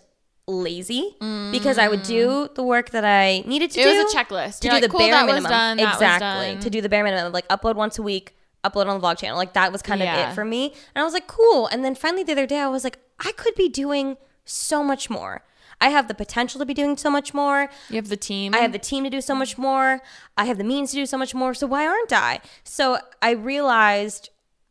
lazy 0.49 1.14
mm. 1.20 1.53
because 1.53 1.78
I 1.78 1.86
would 1.86 2.03
do 2.03 2.49
the 2.55 2.64
work 2.64 2.91
that 2.91 3.05
I 3.05 3.45
needed 3.47 3.70
to 3.72 3.80
It 3.80 3.84
do. 3.84 3.91
It 3.91 4.05
was 4.05 4.12
a 4.12 4.16
checklist. 4.16 4.61
to 4.61 4.66
You're 4.66 4.70
do 4.70 4.74
like, 4.74 4.82
the 4.82 4.88
cool, 4.88 4.99
bare 4.99 5.24
minimum. 5.24 5.51
done, 5.51 5.78
exactly. 5.78 6.61
To 6.62 6.70
do 6.70 6.80
the 6.80 6.88
bare 6.88 7.05
minimum, 7.05 7.32
like 7.32 7.47
upload 7.49 7.76
once 7.76 7.99
a 7.99 8.03
week, 8.03 8.34
upload 8.64 8.86
on 8.86 9.00
the 9.00 9.06
vlog 9.06 9.18
channel. 9.18 9.36
Like 9.36 9.52
that 9.54 9.72
was 9.72 9.82
kind 9.82 10.00
of 10.02 10.06
Yeah. 10.06 10.30
it 10.30 10.34
for 10.34 10.44
me. 10.44 10.74
And 10.94 11.00
I 11.00 11.04
was 11.04 11.12
like, 11.14 11.26
cool. 11.26 11.66
And 11.66 11.84
then 11.84 11.94
finally 11.94 12.22
the 12.24 12.32
other 12.32 12.46
day 12.46 12.58
I 12.61 12.68
was 12.68 12.84
like, 12.84 12.98
I 13.18 13.32
could 13.32 13.54
be 13.54 13.68
doing 13.68 14.16
so 14.44 14.82
much 14.82 15.08
more. 15.11 15.44
I 15.80 15.88
have 15.88 16.08
the 16.08 16.14
potential 16.14 16.58
to 16.58 16.66
be 16.66 16.74
doing 16.74 16.98
so 16.98 17.11
much 17.11 17.32
more. 17.32 17.70
You 17.88 17.96
have 17.96 18.08
the 18.08 18.16
team. 18.16 18.54
I 18.54 18.58
have 18.58 18.72
the 18.72 18.78
team 18.78 19.04
to 19.04 19.11
do 19.11 19.22
so 19.22 19.34
much 19.34 19.56
more. 19.56 20.00
I 20.36 20.44
have 20.44 20.58
the 20.58 20.64
means 20.64 20.90
to 20.90 20.96
do 20.96 21.06
so 21.06 21.16
much 21.16 21.34
more. 21.34 21.54
So 21.54 21.66
why 21.66 21.86
aren't 21.86 22.12
I? 22.12 22.40
So 22.64 22.98
I 23.22 23.30
realized 23.30 24.28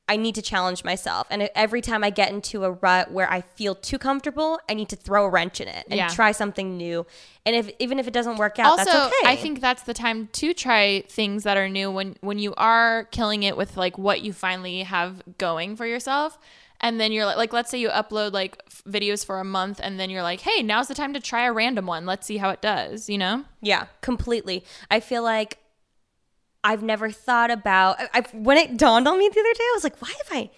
I 0.10 0.18
need 0.18 0.36
to 0.36 0.42
challenge 0.42 0.84
myself. 0.84 1.28
And 1.30 1.50
every 1.56 1.82
time 1.82 2.04
I 2.04 2.10
get 2.10 2.32
into 2.32 2.64
a 2.66 2.72
rut 2.72 3.12
where 3.12 3.32
I 3.32 3.42
feel 3.42 3.76
too 3.76 3.98
comfortable, 3.98 4.60
I 4.68 4.74
need 4.74 4.90
to 4.90 4.96
throw 4.98 5.24
a 5.26 5.30
wrench 5.30 5.62
in 5.62 5.68
it 5.68 5.86
and 5.90 5.98
Yeah. 5.98 6.10
try 6.10 6.32
something 6.34 6.76
new. 6.76 7.06
And 7.46 7.56
if 7.56 7.70
even 7.80 8.00
if 8.00 8.08
it 8.08 8.14
doesn't 8.14 8.38
work 8.38 8.60
out, 8.60 8.72
also 8.80 8.84
that's 8.86 9.14
okay. 9.14 9.30
i 9.30 9.36
think 9.36 9.62
that's 9.62 9.84
the 9.84 9.94
time 9.94 10.28
to 10.34 10.54
try 10.54 11.02
things 11.08 11.44
that 11.44 11.56
are 11.58 11.70
new 11.70 11.90
when 11.92 12.16
when 12.22 12.38
you 12.40 12.54
are 12.58 13.06
killing 13.12 13.44
it 13.44 13.56
with 13.56 13.78
like 13.78 13.98
what 13.98 14.22
you 14.22 14.34
finally 14.34 14.84
have 14.84 15.22
going 15.38 15.76
for 15.76 15.86
yourself 15.86 16.38
and 16.82 17.00
then 17.00 17.12
you're 17.12 17.26
like 17.26 17.38
like 17.38 17.54
let's 17.54 17.70
say 17.72 17.80
you 17.80 17.90
upload 17.90 18.34
like 18.34 18.62
f- 18.68 18.82
videos 18.88 19.26
for 19.26 19.40
a 19.40 19.44
month 19.44 19.80
and 19.82 20.00
then 20.00 20.10
you're 20.10 20.22
like 20.24 20.42
hey 20.42 20.62
now's 20.64 20.88
the 20.88 20.94
time 20.96 21.14
to 21.14 21.20
try 21.20 21.46
a 21.46 21.54
random 21.54 21.86
one 21.86 22.06
let's 22.06 22.28
see 22.28 22.38
how 22.38 22.50
it 22.50 22.62
does 22.62 23.10
you 23.10 23.18
know 23.18 23.44
Yeah, 23.62 23.86
completely. 24.02 24.64
I 24.92 25.00
feel 25.00 25.24
like 25.24 25.59
I've 26.64 26.84
never 26.84 27.10
thought 27.10 27.52
about. 27.52 28.00
I, 28.00 28.10
I, 28.14 28.22
when 28.34 28.58
it 28.58 28.78
dawned 28.78 29.08
on 29.08 29.18
me 29.18 29.30
the 29.30 29.40
other 29.40 29.54
day, 29.54 29.64
I 29.64 29.72
was 29.74 29.84
like, 29.84 30.02
"Why 30.02 30.10
have 30.10 30.28
I 30.32 30.50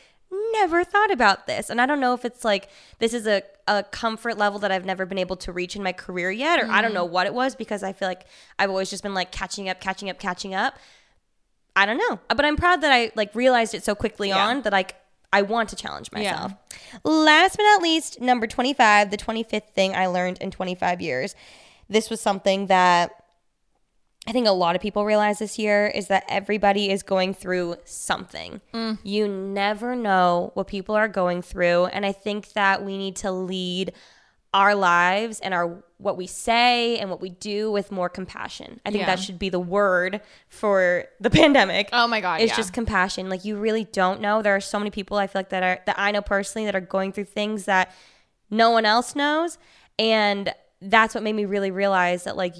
never 0.53 0.83
thought 0.83 1.11
about 1.11 1.47
this?" 1.47 1.69
And 1.69 1.79
I 1.79 1.85
don't 1.85 1.99
know 1.99 2.13
if 2.13 2.25
it's 2.25 2.43
like 2.43 2.69
this 2.99 3.13
is 3.13 3.27
a 3.27 3.43
a 3.67 3.83
comfort 3.83 4.37
level 4.37 4.59
that 4.59 4.71
I've 4.71 4.85
never 4.85 5.05
been 5.05 5.17
able 5.17 5.35
to 5.37 5.51
reach 5.51 5.75
in 5.75 5.83
my 5.83 5.93
career 5.93 6.31
yet, 6.31 6.61
or 6.61 6.69
I 6.69 6.81
don't 6.81 6.93
know 6.93 7.07
mm. 7.07 7.11
what 7.11 7.27
it 7.27 7.33
was 7.33 7.55
because 7.55 7.83
I 7.83 7.93
feel 7.93 8.07
like 8.07 8.25
I've 8.57 8.69
always 8.69 8.89
just 8.89 9.03
been 9.03 9.13
like 9.13 9.31
catching 9.31 9.69
up, 9.69 9.79
catching 9.79 10.09
up, 10.09 10.19
catching 10.19 10.53
up. 10.53 10.77
I 11.75 11.85
don't 11.85 11.97
know, 11.97 12.19
but 12.27 12.43
I'm 12.43 12.57
proud 12.57 12.81
that 12.81 12.91
I 12.91 13.11
like 13.15 13.33
realized 13.33 13.73
it 13.73 13.83
so 13.83 13.95
quickly 13.95 14.31
on 14.31 14.63
that 14.63 14.73
like 14.73 14.95
I 15.31 15.43
want 15.43 15.69
to 15.69 15.75
challenge 15.75 16.11
myself. 16.11 16.53
Last 17.03 17.55
but 17.55 17.63
not 17.63 17.81
least, 17.81 18.19
number 18.19 18.47
25, 18.47 19.11
the 19.11 19.17
25th 19.17 19.69
thing 19.69 19.95
I 19.95 20.07
learned 20.07 20.39
in 20.39 20.51
25 20.51 20.99
years. 20.99 21.35
This 21.89 22.09
was 22.09 22.19
something 22.19 22.67
that 22.67 23.20
I 24.27 24.31
think 24.33 24.45
a 24.47 24.51
lot 24.51 24.75
of 24.75 24.81
people 24.83 25.03
realize 25.03 25.39
this 25.39 25.57
year 25.57 25.87
is 25.87 26.07
that 26.07 26.25
everybody 26.29 26.91
is 26.91 27.01
going 27.01 27.33
through 27.33 27.77
something. 27.85 28.61
Mm. 28.73 28.99
You 29.03 29.27
never 29.27 29.95
know 29.95 30.51
what 30.53 30.67
people 30.67 30.93
are 30.95 31.07
going 31.07 31.41
through, 31.41 31.85
and 31.87 32.05
I 32.05 32.11
think 32.11 32.53
that 32.53 32.83
we 32.85 32.97
need 32.97 33.15
to 33.17 33.31
lead 33.31 33.93
our 34.53 34.75
lives 34.75 35.39
and 35.39 35.53
our 35.53 35.81
what 35.97 36.17
we 36.17 36.27
say 36.27 36.97
and 36.99 37.09
what 37.09 37.21
we 37.21 37.29
do 37.29 37.71
with 37.71 37.91
more 37.91 38.09
compassion. 38.09 38.81
I 38.85 38.89
think 38.91 39.01
Yeah. 39.01 39.05
that 39.07 39.19
should 39.19 39.39
be 39.39 39.49
the 39.49 39.59
word 39.59 40.19
for 40.49 41.05
the 41.19 41.29
pandemic. 41.39 41.89
Oh 41.93 42.05
my 42.07 42.19
God, 42.21 42.41
It's 42.41 42.51
yeah. 42.51 42.57
just 42.57 42.73
compassion. 42.73 43.29
Like 43.29 43.45
you 43.45 43.55
really 43.55 43.85
don't 43.85 44.19
know. 44.19 44.41
There 44.41 44.55
are 44.55 44.59
so 44.61 44.77
many 44.77 44.91
people 44.91 45.17
I 45.17 45.27
feel 45.27 45.39
like 45.39 45.49
that 45.49 45.63
are 45.63 45.79
that 45.85 45.97
I 45.97 46.11
know 46.11 46.21
personally 46.21 46.65
that 46.65 46.75
are 46.75 46.81
going 46.81 47.11
through 47.11 47.25
things 47.25 47.65
that 47.65 47.91
no 48.49 48.69
one 48.71 48.85
else 48.85 49.15
knows, 49.15 49.57
and 49.97 50.53
that's 50.81 51.15
what 51.15 51.23
made 51.23 51.33
me 51.33 51.45
really 51.45 51.71
realize 51.71 52.25
that 52.25 52.35
like 52.35 52.55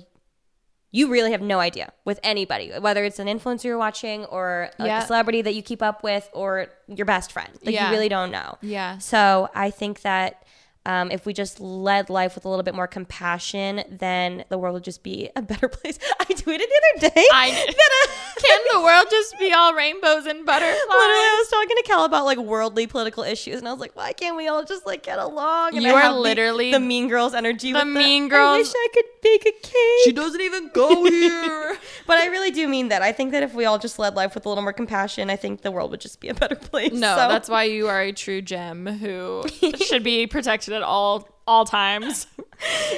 you 0.92 1.10
really 1.10 1.32
have 1.32 1.42
no 1.42 1.60
idea 1.60 1.92
with 2.04 2.20
anybody, 2.22 2.72
whether 2.80 3.04
it's 3.06 3.18
an 3.20 3.28
influencer 3.28 3.64
you're 3.66 3.78
watching 3.78 4.26
or 4.26 4.70
like 4.78 4.88
Yeah. 4.88 5.04
a 5.04 5.08
celebrity 5.08 5.42
that 5.42 5.56
you 5.56 5.62
keep 5.62 5.82
up 5.82 6.04
with 6.04 6.30
or 6.34 6.68
your 6.88 7.06
best 7.06 7.32
friend. 7.32 7.50
Like 7.64 7.74
Yeah. 7.76 7.88
you 7.88 7.94
really 7.96 8.10
don't 8.10 8.30
know. 8.32 8.58
Yeah. 8.62 8.98
So 8.98 9.50
I 9.56 9.70
think 9.72 10.02
that 10.02 10.44
um, 10.86 11.12
if 11.12 11.28
we 11.28 11.34
just 11.34 11.60
led 11.60 12.10
life 12.10 12.34
with 12.34 12.44
a 12.44 12.50
little 12.50 12.64
bit 12.64 12.74
more 12.74 12.88
compassion, 12.88 13.84
then 13.90 14.46
the 14.50 14.58
world 14.58 14.74
would 14.74 14.84
just 14.84 15.04
be 15.04 15.30
a 15.36 15.42
better 15.42 15.68
place. 15.78 16.00
I 16.20 16.26
tweeted 16.26 16.44
the 16.44 16.82
other 16.98 17.10
day. 17.16 17.26
I 17.32 17.52
that, 17.78 18.08
uh, 18.10 18.31
can 18.42 18.60
the 18.74 18.82
world 18.82 19.08
just 19.10 19.38
be 19.40 19.54
all 19.54 19.74
rainbows 19.74 20.26
and 20.26 20.46
butterflies? 20.46 20.76
Literally, 20.76 21.26
I 21.32 21.36
was 21.40 21.48
talking 21.50 21.78
to 21.78 21.84
Cal 21.86 22.06
about 22.06 22.26
like 22.26 22.38
worldly 22.38 22.88
political 22.88 23.24
issues, 23.24 23.60
and 23.60 23.68
I 23.68 23.72
was 23.72 23.80
like, 23.80 23.96
"Why 23.96 24.14
can't 24.14 24.36
we 24.36 24.48
all 24.48 24.64
just 24.64 24.86
like 24.86 25.04
get 25.04 25.20
along?" 25.20 25.76
And 25.76 25.84
You 25.84 25.92
I 25.92 25.94
are 25.96 26.00
have 26.02 26.14
the- 26.16 26.20
literally 26.22 26.72
the, 26.72 26.80
Mean 26.80 27.08
Girls 27.08 27.34
energy. 27.34 27.72
the 27.72 27.80
with 27.80 27.88
Mean 27.88 28.26
I 28.26 28.28
Girls- 28.30 28.58
wish 28.68 28.74
I 28.76 28.88
could 28.94 29.06
bake 29.22 29.46
a 29.46 29.52
cake. 29.52 30.02
She 30.04 30.12
doesn't 30.12 30.42
even 30.42 30.70
go 30.74 31.04
here. 31.10 31.78
but 32.08 32.18
I 32.18 32.28
really 32.28 32.52
do 32.52 32.68
mean 32.68 32.90
that. 32.90 33.02
I 33.02 33.12
think 33.12 33.32
that 33.32 33.44
if 33.44 33.54
we 33.54 33.66
all 33.66 33.78
just 33.80 34.00
led 34.00 34.16
life 34.16 34.34
with 34.36 34.46
a 34.46 34.50
little 34.50 34.64
more 34.64 34.74
compassion, 34.74 35.30
I 35.30 35.36
think 35.36 35.62
the 35.62 35.72
world 35.72 35.92
would 35.92 36.02
just 36.02 36.20
be 36.20 36.30
a 36.30 36.34
better 36.34 36.56
place. 36.56 36.94
No, 36.94 37.16
So- 37.16 37.28
that's 37.28 37.50
why 37.50 37.64
you 37.64 37.88
are 37.88 38.02
a 38.02 38.12
true 38.12 38.42
gem 38.42 38.86
who 38.88 39.44
should 39.86 40.04
be 40.04 40.28
protected 40.28 40.74
at 40.74 40.82
all 40.82 41.28
all 41.52 41.66
times. 41.66 42.28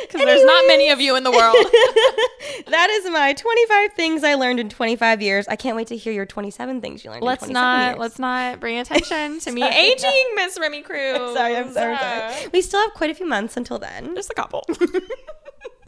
Because 0.02 0.26
there's 0.26 0.44
not 0.44 0.66
many 0.68 0.90
of 0.90 1.00
you 1.00 1.16
in 1.16 1.24
the 1.24 1.32
world. 1.32 1.56
that 2.68 2.90
is 2.90 3.10
my 3.10 3.32
25 3.32 3.94
things 3.94 4.22
I 4.22 4.34
learned 4.34 4.60
in 4.60 4.68
25 4.68 5.22
years. 5.22 5.48
I 5.48 5.56
can't 5.56 5.78
wait 5.78 5.88
to 5.88 5.96
hear 5.96 6.12
your 6.12 6.26
27 6.26 6.82
things 6.82 7.06
you 7.06 7.12
learned. 7.12 7.24
let's 7.24 7.48
in 7.48 7.54
not 7.54 7.92
years. 7.92 8.00
let's 8.00 8.20
not 8.20 8.60
bring 8.60 8.78
attention 8.84 9.40
to 9.40 9.52
me 9.54 9.64
aging, 9.64 10.26
Miss 10.36 10.60
Remi 10.60 10.82
Cruz. 10.82 11.34
Sorry, 11.34 11.56
I'm 11.56 11.72
sorry, 11.72 11.96
I'm 11.96 12.34
sorry. 12.34 12.50
We 12.52 12.62
still 12.62 12.82
have 12.82 12.94
quite 12.94 13.10
a 13.10 13.14
few 13.14 13.26
months 13.26 13.56
until 13.56 13.80
then. 13.80 14.14
Just 14.16 14.30
a 14.30 14.34
couple. 14.34 14.66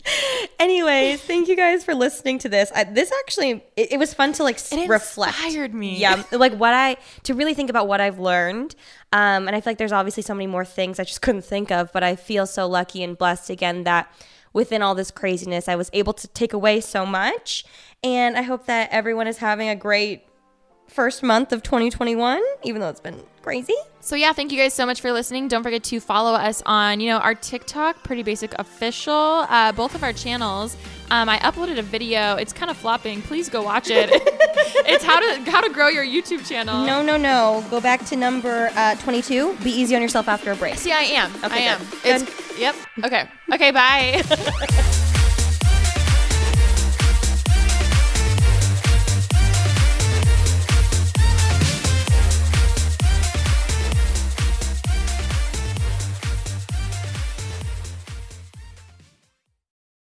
Anyways, 0.60 1.22
thank 1.22 1.48
you 1.48 1.56
guys 1.56 1.84
for 1.84 1.94
listening 1.96 2.40
to 2.40 2.50
this. 2.50 2.72
I, 2.76 2.84
this 2.84 3.12
actually, 3.24 3.64
it, 3.76 3.94
it 3.94 4.00
was 4.00 4.14
fun 4.14 4.34
to 4.34 4.44
like 4.44 4.58
It 4.72 4.88
reflect. 4.90 5.36
inspired 5.44 5.74
me. 5.74 5.98
Yeah, 5.98 6.24
like 6.32 6.54
what 6.56 6.74
I 6.74 6.98
to 7.24 7.34
really 7.34 7.54
think 7.54 7.70
about 7.70 7.88
what 7.88 8.02
I've 8.02 8.20
learned. 8.20 8.76
Um, 9.12 9.48
and 9.48 9.56
I 9.56 9.62
feel 9.62 9.72
like 9.72 9.78
there's 9.78 9.92
obviously 9.92 10.24
so 10.24 10.34
many 10.34 10.48
more 10.48 10.66
things 10.66 11.00
I 11.00 11.04
just 11.04 11.22
couldn't 11.24 11.44
think 11.46 11.72
of, 11.72 11.92
but 11.92 12.04
I 12.04 12.16
feel 12.16 12.46
so 12.46 12.68
lucky 12.68 13.04
and 13.04 13.18
blessed 13.18 13.50
again 13.50 13.84
that 13.84 14.12
within 14.54 14.82
all 14.82 14.96
this 14.96 15.12
craziness, 15.12 15.68
I 15.68 15.76
was 15.76 15.90
able 15.94 16.14
to 16.14 16.28
take 16.30 16.54
away 16.54 16.82
so 16.82 17.06
much. 17.06 17.66
And 18.04 18.38
I 18.38 18.44
hope 18.44 18.66
that 18.68 18.90
everyone 18.92 19.28
is 19.28 19.40
having 19.40 19.68
a 19.68 19.76
great 19.76 20.24
first 20.88 21.24
month 21.24 21.52
of 21.52 21.62
2021, 21.64 22.42
even 22.64 22.82
though 22.82 22.90
it's 22.90 23.00
been 23.00 23.20
crazy. 23.42 23.76
So 24.00 24.16
yeah, 24.16 24.34
thank 24.34 24.52
you 24.52 24.58
guys 24.58 24.74
so 24.74 24.86
much 24.86 25.02
for 25.02 25.12
listening. 25.12 25.48
Don't 25.48 25.64
forget 25.64 25.84
to 25.86 26.00
follow 26.00 26.34
us 26.34 26.62
on, 26.66 27.00
you 27.00 27.10
know, 27.10 27.18
our 27.18 27.34
TikTok, 27.36 28.04
Pretty 28.04 28.22
Basic 28.24 28.54
Official, 28.60 29.14
uh, 29.14 29.72
both 29.72 29.96
of 29.96 30.04
our 30.04 30.14
channels. 30.14 30.78
Um, 31.12 31.28
I 31.30 31.38
uploaded 31.40 31.78
a 31.80 31.82
video. 31.82 32.36
It's 32.36 32.54
kind 32.54 32.70
of 32.72 32.78
flopping. 32.78 33.22
Please 33.24 33.50
go 33.50 33.62
watch 33.64 33.90
it. 33.90 34.10
it's 34.88 35.04
how 35.04 35.20
to 35.20 35.52
how 35.52 35.62
to 35.62 35.70
grow 35.70 35.88
your 35.88 36.06
YouTube 36.06 36.48
channel. 36.48 36.86
No, 36.86 37.02
no, 37.04 37.18
no. 37.18 37.64
Go 37.70 37.80
back 37.82 38.06
to 38.08 38.16
number 38.16 38.70
uh, 38.76 38.96
22. 38.96 39.58
Be 39.64 39.72
easy 39.72 39.96
on 39.96 40.02
yourself 40.02 40.28
after 40.28 40.52
a 40.52 40.56
break. 40.56 40.76
See, 40.76 40.92
I 40.92 41.02
am. 41.02 41.32
I 41.44 41.46
Okay, 41.48 41.68
am. 41.68 41.80
good. 41.80 42.22
It's 42.22 42.60
yep. 42.60 42.76
Okay. 43.04 43.28
Okay. 43.54 43.72
Bye. 43.72 44.22